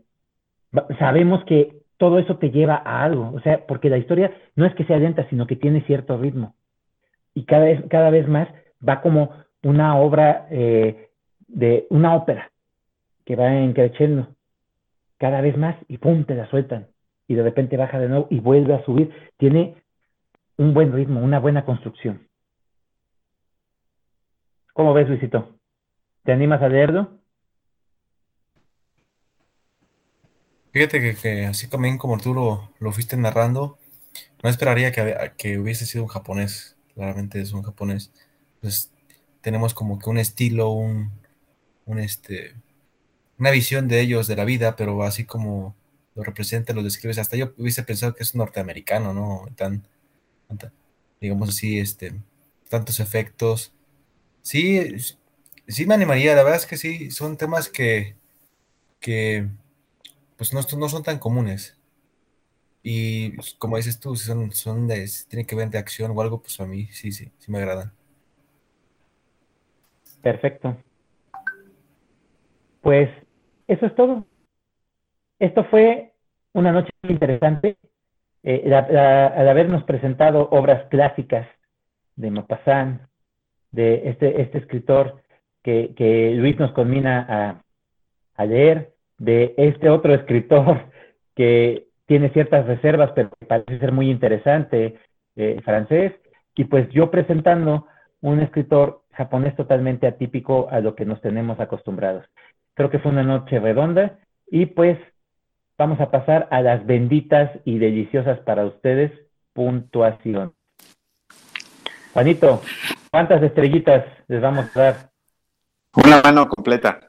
sabemos 0.98 1.44
que 1.44 1.76
todo 1.96 2.18
eso 2.18 2.36
te 2.36 2.50
lleva 2.50 2.82
a 2.84 3.02
algo, 3.02 3.32
o 3.34 3.40
sea, 3.40 3.66
porque 3.66 3.90
la 3.90 3.98
historia 3.98 4.32
no 4.54 4.66
es 4.66 4.74
que 4.74 4.84
sea 4.84 4.98
lenta, 4.98 5.28
sino 5.30 5.46
que 5.46 5.56
tiene 5.56 5.82
cierto 5.82 6.18
ritmo. 6.18 6.54
Y 7.34 7.44
cada 7.44 7.64
vez, 7.64 7.82
cada 7.88 8.10
vez 8.10 8.28
más 8.28 8.48
va 8.86 9.00
como 9.00 9.30
una 9.62 9.98
obra 9.98 10.46
eh, 10.50 11.08
de 11.48 11.86
una 11.90 12.14
ópera 12.14 12.50
que 13.24 13.36
va 13.36 13.50
creciendo 13.74 14.28
cada 15.18 15.40
vez 15.40 15.56
más 15.56 15.76
y 15.88 15.98
pum, 15.98 16.24
te 16.24 16.34
la 16.34 16.48
sueltan. 16.48 16.86
Y 17.28 17.34
de 17.34 17.42
repente 17.42 17.76
baja 17.76 17.98
de 17.98 18.08
nuevo 18.08 18.28
y 18.30 18.40
vuelve 18.40 18.74
a 18.74 18.84
subir. 18.84 19.10
Tiene 19.36 19.74
un 20.56 20.74
buen 20.74 20.92
ritmo, 20.92 21.20
una 21.20 21.40
buena 21.40 21.64
construcción. 21.64 22.25
¿Cómo 24.76 24.92
ves, 24.92 25.08
Luisito? 25.08 25.58
¿Te 26.22 26.32
animas 26.32 26.60
a 26.60 26.68
leerlo? 26.68 27.18
Fíjate 30.70 31.16
que, 31.16 31.46
así 31.46 31.66
también 31.66 31.96
como 31.96 32.18
tú 32.18 32.34
lo, 32.34 32.70
lo, 32.78 32.92
fuiste 32.92 33.16
narrando, 33.16 33.78
no 34.42 34.50
esperaría 34.50 34.92
que, 34.92 35.32
que, 35.38 35.58
hubiese 35.58 35.86
sido 35.86 36.04
un 36.04 36.10
japonés. 36.10 36.76
Claramente 36.92 37.40
es 37.40 37.54
un 37.54 37.62
japonés. 37.62 38.12
Pues 38.60 38.92
tenemos 39.40 39.72
como 39.72 39.98
que 39.98 40.10
un 40.10 40.18
estilo, 40.18 40.68
un, 40.68 41.10
un 41.86 41.98
este, 41.98 42.52
una 43.38 43.52
visión 43.52 43.88
de 43.88 44.02
ellos, 44.02 44.26
de 44.26 44.36
la 44.36 44.44
vida, 44.44 44.76
pero 44.76 45.02
así 45.04 45.24
como 45.24 45.74
lo 46.14 46.22
representa, 46.22 46.74
lo 46.74 46.82
describes. 46.82 47.16
Hasta 47.16 47.38
yo 47.38 47.54
hubiese 47.56 47.82
pensado 47.82 48.14
que 48.14 48.24
es 48.24 48.34
norteamericano, 48.34 49.14
¿no? 49.14 49.46
Tan, 49.56 49.88
digamos 51.18 51.48
así, 51.48 51.78
este, 51.78 52.12
tantos 52.68 53.00
efectos. 53.00 53.72
Sí, 54.46 54.80
sí 55.66 55.86
me 55.86 55.94
animaría, 55.94 56.36
la 56.36 56.44
verdad 56.44 56.60
es 56.60 56.66
que 56.66 56.76
sí, 56.76 57.10
son 57.10 57.36
temas 57.36 57.68
que, 57.68 58.14
que 59.00 59.48
pues 60.36 60.54
no, 60.54 60.60
no 60.78 60.88
son 60.88 61.02
tan 61.02 61.18
comunes. 61.18 61.76
Y 62.80 63.30
pues, 63.30 63.54
como 63.54 63.76
dices 63.76 63.98
tú, 63.98 64.14
si 64.14 64.24
son, 64.24 64.52
son 64.52 64.86
de, 64.86 65.08
si 65.08 65.26
tienen 65.26 65.46
que 65.46 65.56
ver 65.56 65.68
de 65.68 65.78
acción 65.78 66.12
o 66.14 66.20
algo, 66.20 66.40
pues 66.40 66.60
a 66.60 66.64
mí 66.64 66.86
sí, 66.92 67.10
sí, 67.10 67.32
sí 67.38 67.50
me 67.50 67.58
agradan. 67.58 67.92
Perfecto. 70.22 70.76
Pues 72.82 73.10
eso 73.66 73.86
es 73.86 73.96
todo. 73.96 74.24
Esto 75.40 75.64
fue 75.64 76.14
una 76.52 76.70
noche 76.70 76.90
interesante 77.02 77.78
eh, 78.44 78.62
la, 78.64 79.26
al 79.26 79.48
habernos 79.48 79.82
presentado 79.82 80.48
obras 80.52 80.88
clásicas 80.88 81.48
de 82.14 82.30
Maupassant, 82.30 83.05
de 83.76 84.08
este, 84.08 84.40
este 84.40 84.58
escritor 84.58 85.22
que, 85.62 85.92
que 85.94 86.32
Luis 86.34 86.58
nos 86.58 86.72
conmina 86.72 87.62
a, 88.36 88.44
leer, 88.46 88.92
de 89.18 89.54
este 89.56 89.88
otro 89.90 90.14
escritor 90.14 90.86
que 91.34 91.86
tiene 92.06 92.30
ciertas 92.30 92.66
reservas, 92.66 93.12
pero 93.14 93.30
parece 93.46 93.78
ser 93.78 93.92
muy 93.92 94.10
interesante, 94.10 94.96
eh, 95.36 95.60
francés, 95.64 96.12
y 96.54 96.64
pues 96.64 96.88
yo 96.90 97.10
presentando 97.10 97.86
un 98.22 98.40
escritor 98.40 99.02
japonés 99.12 99.54
totalmente 99.56 100.06
atípico 100.06 100.68
a 100.70 100.80
lo 100.80 100.94
que 100.94 101.04
nos 101.04 101.20
tenemos 101.20 101.60
acostumbrados. 101.60 102.24
Creo 102.74 102.90
que 102.90 102.98
fue 102.98 103.12
una 103.12 103.22
noche 103.22 103.58
redonda 103.58 104.18
y 104.50 104.66
pues 104.66 104.98
vamos 105.76 106.00
a 106.00 106.10
pasar 106.10 106.48
a 106.50 106.62
las 106.62 106.86
benditas 106.86 107.50
y 107.64 107.78
deliciosas 107.78 108.38
para 108.40 108.64
ustedes 108.64 109.12
puntuación. 109.52 110.52
Juanito, 112.12 112.62
¿cuántas 113.16 113.42
estrellitas 113.42 114.04
les 114.28 114.42
vamos 114.42 114.66
a 114.76 114.78
dar? 114.78 115.10
Una 115.94 116.20
mano 116.20 116.46
completa. 116.50 117.00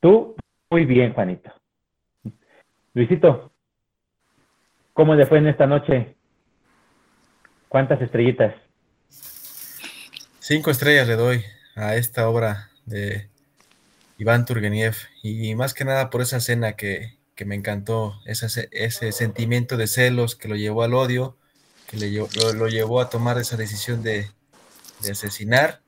Tú, 0.00 0.34
muy 0.70 0.86
bien, 0.86 1.12
Juanito. 1.12 1.52
Luisito, 2.94 3.52
¿cómo 4.94 5.14
le 5.14 5.26
fue 5.26 5.36
en 5.36 5.48
esta 5.48 5.66
noche? 5.66 6.16
¿Cuántas 7.68 8.00
estrellitas? 8.00 8.54
Cinco 10.38 10.70
estrellas 10.70 11.06
le 11.06 11.16
doy 11.16 11.44
a 11.76 11.96
esta 11.96 12.30
obra 12.30 12.70
de 12.86 13.28
Iván 14.16 14.46
Turgeniev, 14.46 14.96
y 15.22 15.54
más 15.56 15.74
que 15.74 15.84
nada 15.84 16.08
por 16.08 16.22
esa 16.22 16.38
escena 16.38 16.72
que, 16.72 17.18
que 17.34 17.44
me 17.44 17.54
encantó, 17.54 18.14
ese, 18.24 18.70
ese, 18.72 19.12
sentimiento 19.12 19.76
de 19.76 19.88
celos 19.88 20.36
que 20.36 20.48
lo 20.48 20.56
llevó 20.56 20.84
al 20.84 20.94
odio, 20.94 21.36
que 21.86 21.96
le, 21.96 22.10
lo, 22.10 22.52
lo, 22.54 22.68
llevó 22.68 23.00
a 23.00 23.10
tomar 23.10 23.38
esa 23.38 23.56
decisión 23.56 24.02
de, 24.02 24.28
de, 25.00 25.10
asesinar, 25.10 25.80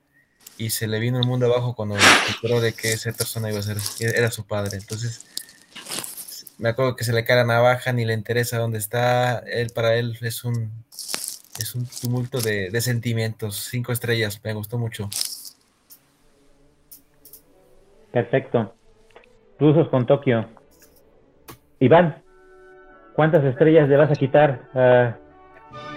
y 0.56 0.70
se 0.70 0.86
le 0.86 1.00
vino 1.00 1.18
el 1.18 1.26
mundo 1.26 1.46
abajo 1.46 1.74
cuando 1.74 1.96
enteró 2.28 2.60
de 2.60 2.72
que 2.72 2.92
esa 2.92 3.12
persona 3.12 3.50
iba 3.50 3.58
a 3.58 3.62
ser, 3.62 3.78
era 4.00 4.30
su 4.30 4.46
padre. 4.46 4.76
Entonces, 4.76 5.26
me 6.58 6.68
acuerdo 6.68 6.94
que 6.96 7.04
se 7.04 7.12
le 7.12 7.24
cae 7.24 7.36
la 7.36 7.44
navaja, 7.44 7.92
ni 7.92 8.04
le 8.04 8.14
interesa 8.14 8.58
dónde 8.58 8.78
está, 8.78 9.38
él 9.40 9.70
para 9.74 9.96
él 9.96 10.16
es 10.20 10.44
un, 10.44 10.70
es 11.58 11.74
un 11.74 11.86
tumulto 11.86 12.40
de, 12.40 12.70
de 12.70 12.80
sentimientos, 12.80 13.56
cinco 13.70 13.92
estrellas, 13.92 14.40
me 14.44 14.54
gustó 14.54 14.78
mucho. 14.78 15.08
Perfecto. 18.12 18.72
Rusos 19.58 19.88
con 19.88 20.06
Tokio. 20.06 20.48
Iván, 21.80 22.22
¿cuántas 23.14 23.44
estrellas 23.44 23.88
le 23.88 23.96
vas 23.96 24.10
a 24.10 24.14
quitar 24.14 24.70
a, 24.72 25.18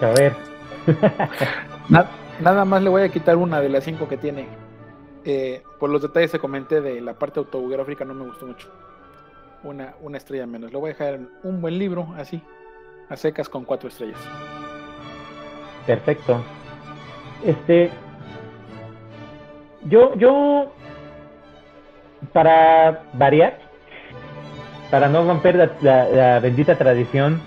a 0.06 0.12
ver? 0.12 0.32
Nada 2.40 2.64
más 2.64 2.82
le 2.82 2.88
voy 2.88 3.02
a 3.02 3.08
quitar 3.08 3.36
una 3.36 3.60
de 3.60 3.68
las 3.68 3.84
cinco 3.84 4.08
que 4.08 4.16
tiene. 4.16 4.46
Eh, 5.24 5.62
por 5.78 5.90
los 5.90 6.02
detalles 6.02 6.30
que 6.30 6.38
comenté 6.38 6.80
de 6.80 7.00
la 7.00 7.14
parte 7.14 7.40
autobiográfica 7.40 8.04
no 8.04 8.14
me 8.14 8.24
gustó 8.24 8.46
mucho. 8.46 8.68
Una, 9.64 9.94
una 10.00 10.18
estrella 10.18 10.46
menos. 10.46 10.72
Le 10.72 10.78
voy 10.78 10.90
a 10.90 10.92
dejar 10.94 11.18
un 11.42 11.60
buen 11.60 11.78
libro, 11.78 12.14
así, 12.16 12.40
a 13.08 13.16
secas 13.16 13.48
con 13.48 13.64
cuatro 13.64 13.88
estrellas. 13.88 14.20
Perfecto. 15.86 16.42
Este, 17.44 17.90
yo, 19.84 20.14
yo, 20.16 20.72
para 22.32 23.04
variar, 23.14 23.58
para 24.90 25.08
no 25.08 25.24
romper 25.24 25.56
la, 25.82 26.08
la, 26.08 26.40
bendita 26.40 26.76
tradición 26.76 27.40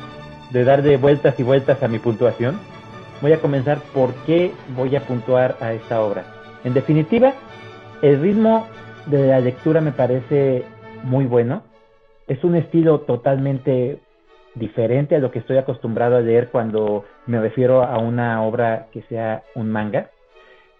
de 0.51 0.63
dar 0.63 0.81
de 0.81 0.97
vueltas 0.97 1.39
y 1.39 1.43
vueltas 1.43 1.81
a 1.83 1.87
mi 1.87 1.99
puntuación, 1.99 2.59
voy 3.21 3.33
a 3.33 3.39
comenzar 3.39 3.79
por 3.93 4.13
qué 4.25 4.51
voy 4.75 4.95
a 4.95 5.01
puntuar 5.01 5.57
a 5.61 5.73
esta 5.73 6.01
obra. 6.01 6.23
En 6.63 6.73
definitiva, 6.73 7.33
el 8.01 8.21
ritmo 8.21 8.67
de 9.05 9.27
la 9.27 9.39
lectura 9.39 9.81
me 9.81 9.91
parece 9.91 10.63
muy 11.03 11.25
bueno. 11.25 11.63
Es 12.27 12.43
un 12.43 12.55
estilo 12.55 13.01
totalmente 13.01 13.99
diferente 14.55 15.15
a 15.15 15.19
lo 15.19 15.31
que 15.31 15.39
estoy 15.39 15.57
acostumbrado 15.57 16.17
a 16.17 16.21
leer 16.21 16.49
cuando 16.49 17.05
me 17.25 17.39
refiero 17.39 17.83
a 17.83 17.97
una 17.99 18.43
obra 18.43 18.87
que 18.91 19.01
sea 19.03 19.43
un 19.55 19.71
manga. 19.71 20.09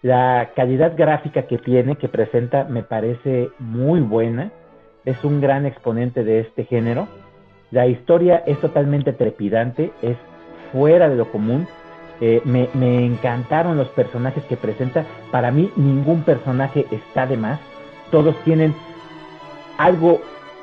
La 0.02 0.50
calidad 0.56 0.96
gráfica 0.96 1.46
que 1.46 1.58
tiene, 1.58 1.96
que 1.96 2.08
presenta, 2.08 2.64
me 2.64 2.82
parece 2.82 3.50
muy 3.58 4.00
buena. 4.00 4.50
Es 5.04 5.22
un 5.24 5.40
gran 5.40 5.64
exponente 5.64 6.24
de 6.24 6.40
este 6.40 6.64
género. 6.64 7.06
La 7.72 7.88
historia 7.88 8.44
es 8.46 8.60
totalmente 8.60 9.12
trepidante, 9.12 9.92
es 10.02 10.16
fuera 10.70 11.08
de 11.08 11.16
lo 11.16 11.30
común. 11.32 11.66
Eh, 12.20 12.40
me, 12.44 12.68
me 12.74 13.04
encantaron 13.04 13.76
los 13.76 13.88
personajes 13.88 14.44
que 14.44 14.56
presenta. 14.56 15.04
Para 15.32 15.50
mí 15.50 15.72
ningún 15.74 16.22
personaje 16.22 16.86
está 16.92 17.26
de 17.26 17.36
más. 17.36 17.58
Todos 18.12 18.36
tienen 18.44 18.72
algo, 19.78 20.20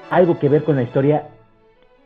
algo 0.09 0.39
que 0.39 0.47
ver 0.47 0.63
con 0.63 0.77
la 0.77 0.83
historia 0.83 1.23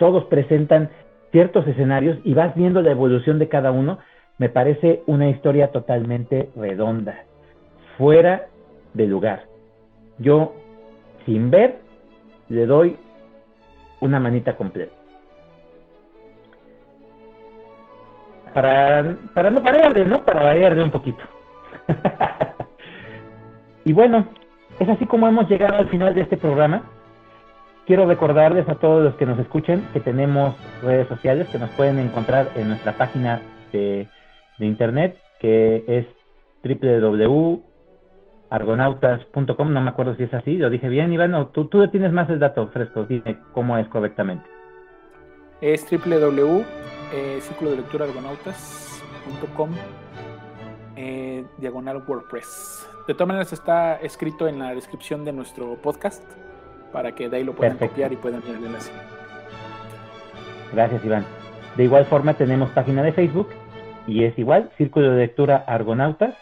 todos 0.03 0.25
presentan 0.25 0.89
ciertos 1.31 1.65
escenarios 1.67 2.17
y 2.25 2.33
vas 2.33 2.53
viendo 2.55 2.81
la 2.81 2.91
evolución 2.91 3.39
de 3.39 3.47
cada 3.47 3.71
uno, 3.71 3.99
me 4.37 4.49
parece 4.49 5.01
una 5.07 5.29
historia 5.29 5.71
totalmente 5.71 6.49
redonda, 6.57 7.23
fuera 7.97 8.47
de 8.93 9.07
lugar. 9.07 9.45
Yo, 10.19 10.53
sin 11.25 11.49
ver, 11.51 11.77
le 12.49 12.65
doy 12.65 12.97
una 14.03 14.19
manita 14.19 14.55
completa. 14.55 14.93
Para, 18.53 19.15
para 19.33 19.49
no 19.49 19.61
variarle, 19.61 20.05
¿no? 20.05 20.23
Para 20.23 20.43
variarle 20.43 20.83
un 20.83 20.91
poquito. 20.91 21.23
y 23.85 23.93
bueno, 23.93 24.27
es 24.79 24.89
así 24.89 25.05
como 25.05 25.27
hemos 25.27 25.49
llegado 25.49 25.77
al 25.77 25.89
final 25.89 26.13
de 26.13 26.21
este 26.21 26.37
programa. 26.37 26.83
Quiero 27.85 28.05
recordarles 28.05 28.67
a 28.69 28.75
todos 28.75 29.03
los 29.03 29.15
que 29.15 29.25
nos 29.25 29.39
escuchen 29.39 29.87
que 29.93 29.99
tenemos 29.99 30.55
redes 30.81 31.07
sociales 31.07 31.47
que 31.49 31.59
nos 31.59 31.69
pueden 31.71 31.99
encontrar 31.99 32.49
en 32.55 32.69
nuestra 32.69 32.93
página 32.93 33.41
de, 33.71 34.07
internet 34.59 35.17
que 35.39 35.83
es 35.87 36.05
www.argonautas.com, 38.59 39.73
no 39.73 39.81
me 39.81 39.89
acuerdo 39.89 40.15
si 40.15 40.23
es 40.23 40.33
así, 40.33 40.57
lo 40.57 40.69
dije 40.69 40.89
bien, 40.89 41.11
Iván, 41.11 41.33
o 41.33 41.47
tú, 41.47 41.65
tú 41.65 41.87
tienes 41.87 42.11
más 42.11 42.29
el 42.29 42.39
dato 42.39 42.67
fresco, 42.67 43.05
dime 43.05 43.39
cómo 43.51 43.77
es 43.77 43.87
correctamente. 43.87 44.45
Es 45.61 45.85
www, 45.89 46.63
eh, 47.13 47.39
de 47.61 47.75
lectura 47.75 48.05
argonautas.com, 48.05 49.69
eh, 50.95 51.45
diagonal 51.57 52.03
WordPress. 52.07 52.87
De 53.07 53.13
todas 53.13 53.27
maneras 53.27 53.53
está 53.53 53.95
escrito 53.97 54.47
en 54.47 54.59
la 54.59 54.73
descripción 54.75 55.25
de 55.25 55.33
nuestro 55.33 55.75
podcast 55.75 56.23
para 56.91 57.13
que 57.13 57.27
de 57.27 57.37
ahí 57.37 57.43
lo 57.43 57.53
puedan 57.53 57.77
copiar 57.77 58.13
y 58.13 58.15
puedan 58.17 58.41
ver 58.41 58.55
el 58.55 58.65
enlace. 58.65 58.91
Gracias, 60.71 61.03
Iván. 61.03 61.25
De 61.75 61.83
igual 61.83 62.05
forma 62.05 62.35
tenemos 62.35 62.69
página 62.69 63.01
de 63.01 63.11
Facebook 63.11 63.49
y 64.07 64.23
es 64.25 64.37
igual, 64.37 64.69
Círculo 64.77 65.11
de 65.11 65.17
Lectura 65.17 65.63
Argonautas. 65.67 66.35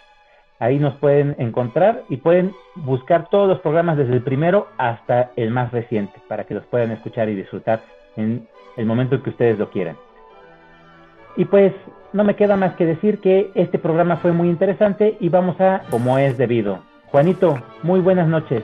Ahí 0.62 0.78
nos 0.78 0.94
pueden 0.98 1.36
encontrar 1.40 2.04
y 2.08 2.18
pueden 2.18 2.54
buscar 2.76 3.30
todos 3.30 3.50
los 3.50 3.60
programas 3.62 3.98
desde 3.98 4.14
el 4.14 4.22
primero 4.22 4.68
hasta 4.78 5.32
el 5.36 5.50
más 5.50 5.72
reciente 5.72 6.22
para 6.28 6.44
que 6.44 6.54
los 6.54 6.64
puedan 6.68 6.92
escuchar 6.92 7.30
y 7.30 7.36
disfrutar 7.36 7.82
en 8.16 8.48
el 8.78 8.86
momento 8.86 9.16
en 9.16 9.24
que 9.24 9.32
ustedes 9.32 9.58
lo 9.58 9.72
quieran. 9.72 9.98
Y 11.36 11.46
pues 11.46 11.74
no 12.14 12.24
me 12.24 12.36
queda 12.36 12.58
más 12.58 12.76
que 12.76 12.86
decir 12.86 13.18
que 13.22 13.50
este 13.56 13.80
programa 13.80 14.18
fue 14.18 14.34
muy 14.34 14.50
interesante 14.50 15.18
y 15.20 15.30
vamos 15.30 15.60
a 15.60 15.82
como 15.90 16.20
es 16.20 16.38
debido. 16.38 16.84
Juanito, 17.08 17.60
muy 17.82 18.00
buenas 18.00 18.28
noches. 18.28 18.62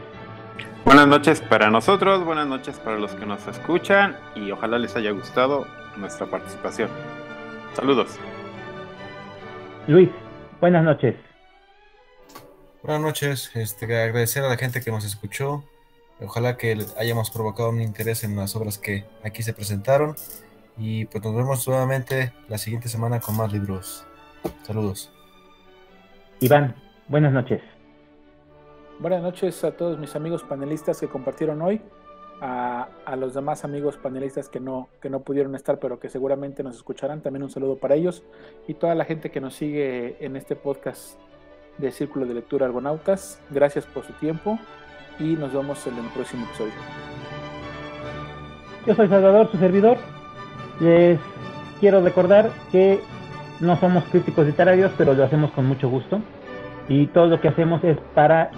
Buenas 0.85 1.07
noches 1.07 1.41
para 1.41 1.71
nosotros, 1.71 2.23
buenas 2.23 2.45
noches 2.45 2.77
para 2.77 2.99
los 2.99 3.15
que 3.15 3.25
nos 3.25 3.47
escuchan 3.47 4.15
y 4.35 4.51
ojalá 4.51 4.77
les 4.77 4.95
haya 4.95 5.09
gustado 5.09 5.65
nuestra 5.97 6.27
participación. 6.27 6.89
Saludos. 7.73 8.19
Luis, 9.87 10.09
buenas 10.61 10.83
noches. 10.83 11.26
Buenas 12.87 13.03
noches, 13.03 13.51
este, 13.53 13.83
agradecer 13.83 14.45
a 14.45 14.47
la 14.47 14.55
gente 14.55 14.79
que 14.79 14.91
nos 14.91 15.03
escuchó. 15.03 15.61
Ojalá 16.21 16.55
que 16.55 16.77
hayamos 16.97 17.29
provocado 17.31 17.69
un 17.69 17.81
interés 17.81 18.23
en 18.23 18.37
las 18.37 18.55
obras 18.55 18.77
que 18.77 19.03
aquí 19.25 19.43
se 19.43 19.51
presentaron. 19.51 20.15
Y 20.77 21.03
pues 21.03 21.21
nos 21.21 21.35
vemos 21.35 21.67
nuevamente 21.67 22.31
la 22.47 22.57
siguiente 22.57 22.87
semana 22.87 23.19
con 23.19 23.35
más 23.35 23.51
libros. 23.51 24.05
Saludos. 24.63 25.11
Iván, 26.39 26.77
buenas 27.09 27.33
noches. 27.33 27.61
Buenas 28.99 29.21
noches 29.21 29.61
a 29.65 29.75
todos 29.75 29.99
mis 29.99 30.15
amigos 30.15 30.43
panelistas 30.43 31.01
que 31.01 31.09
compartieron 31.09 31.61
hoy, 31.61 31.81
a, 32.39 32.87
los 33.17 33.33
demás 33.33 33.65
amigos 33.65 33.97
panelistas 33.97 34.47
que 34.47 34.61
no, 34.61 34.87
que 35.01 35.09
no 35.09 35.19
pudieron 35.19 35.55
estar, 35.55 35.77
pero 35.79 35.99
que 35.99 36.07
seguramente 36.07 36.63
nos 36.63 36.77
escucharán. 36.77 37.21
También 37.21 37.43
un 37.43 37.49
saludo 37.49 37.75
para 37.75 37.95
ellos 37.95 38.23
y 38.65 38.75
toda 38.75 38.95
la 38.95 39.03
gente 39.03 39.29
que 39.29 39.41
nos 39.41 39.55
sigue 39.55 40.23
en 40.25 40.37
este 40.37 40.55
podcast 40.55 41.19
de 41.77 41.91
Círculo 41.91 42.25
de 42.25 42.33
Lectura 42.33 42.65
Argonautas. 42.65 43.39
Gracias 43.49 43.85
por 43.85 44.05
su 44.05 44.13
tiempo 44.13 44.59
y 45.19 45.35
nos 45.35 45.53
vemos 45.53 45.85
en 45.87 45.97
el 45.97 46.05
próximo 46.11 46.45
episodio. 46.45 46.73
Yo 48.85 48.95
soy 48.95 49.07
Salvador, 49.07 49.49
su 49.51 49.57
servidor. 49.57 49.97
Les 50.79 51.19
quiero 51.79 52.01
recordar 52.01 52.49
que 52.71 53.01
no 53.59 53.75
somos 53.77 54.03
críticos 54.05 54.45
literarios, 54.45 54.91
pero 54.97 55.13
lo 55.13 55.23
hacemos 55.23 55.51
con 55.51 55.65
mucho 55.65 55.89
gusto. 55.89 56.21
Y 56.87 57.07
todo 57.07 57.27
lo 57.27 57.41
que 57.41 57.49
hacemos 57.49 57.83
es 57.83 57.97
para 58.13 58.51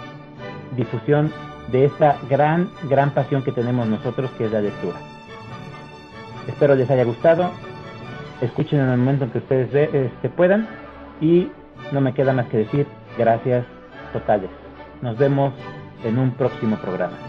difusión 0.76 1.32
de 1.72 1.86
esta 1.86 2.18
gran, 2.30 2.70
gran 2.90 3.12
pasión 3.12 3.44
que 3.44 3.52
tenemos 3.52 3.88
nosotros, 3.88 4.30
que 4.38 4.46
es 4.46 4.52
la 4.52 4.62
lectura. 4.62 4.98
Espero 6.48 6.76
les 6.76 6.90
haya 6.90 7.04
gustado. 7.04 7.50
Escuchen 8.41 8.80
en 8.80 8.90
el 8.90 8.98
momento 8.98 9.26
en 9.26 9.32
que 9.32 9.38
ustedes 9.40 9.90
este, 9.94 10.30
puedan. 10.30 10.68
Y 11.22 11.50
no 11.91 12.02
me 12.02 12.14
queda 12.14 12.34
más 12.34 12.48
que 12.48 12.58
decir 12.58 12.88
gracias 13.18 13.65
totales. 14.14 14.49
Nos 15.02 15.18
vemos 15.18 15.53
en 16.03 16.18
un 16.18 16.31
próximo 16.31 16.77
programa. 16.77 17.29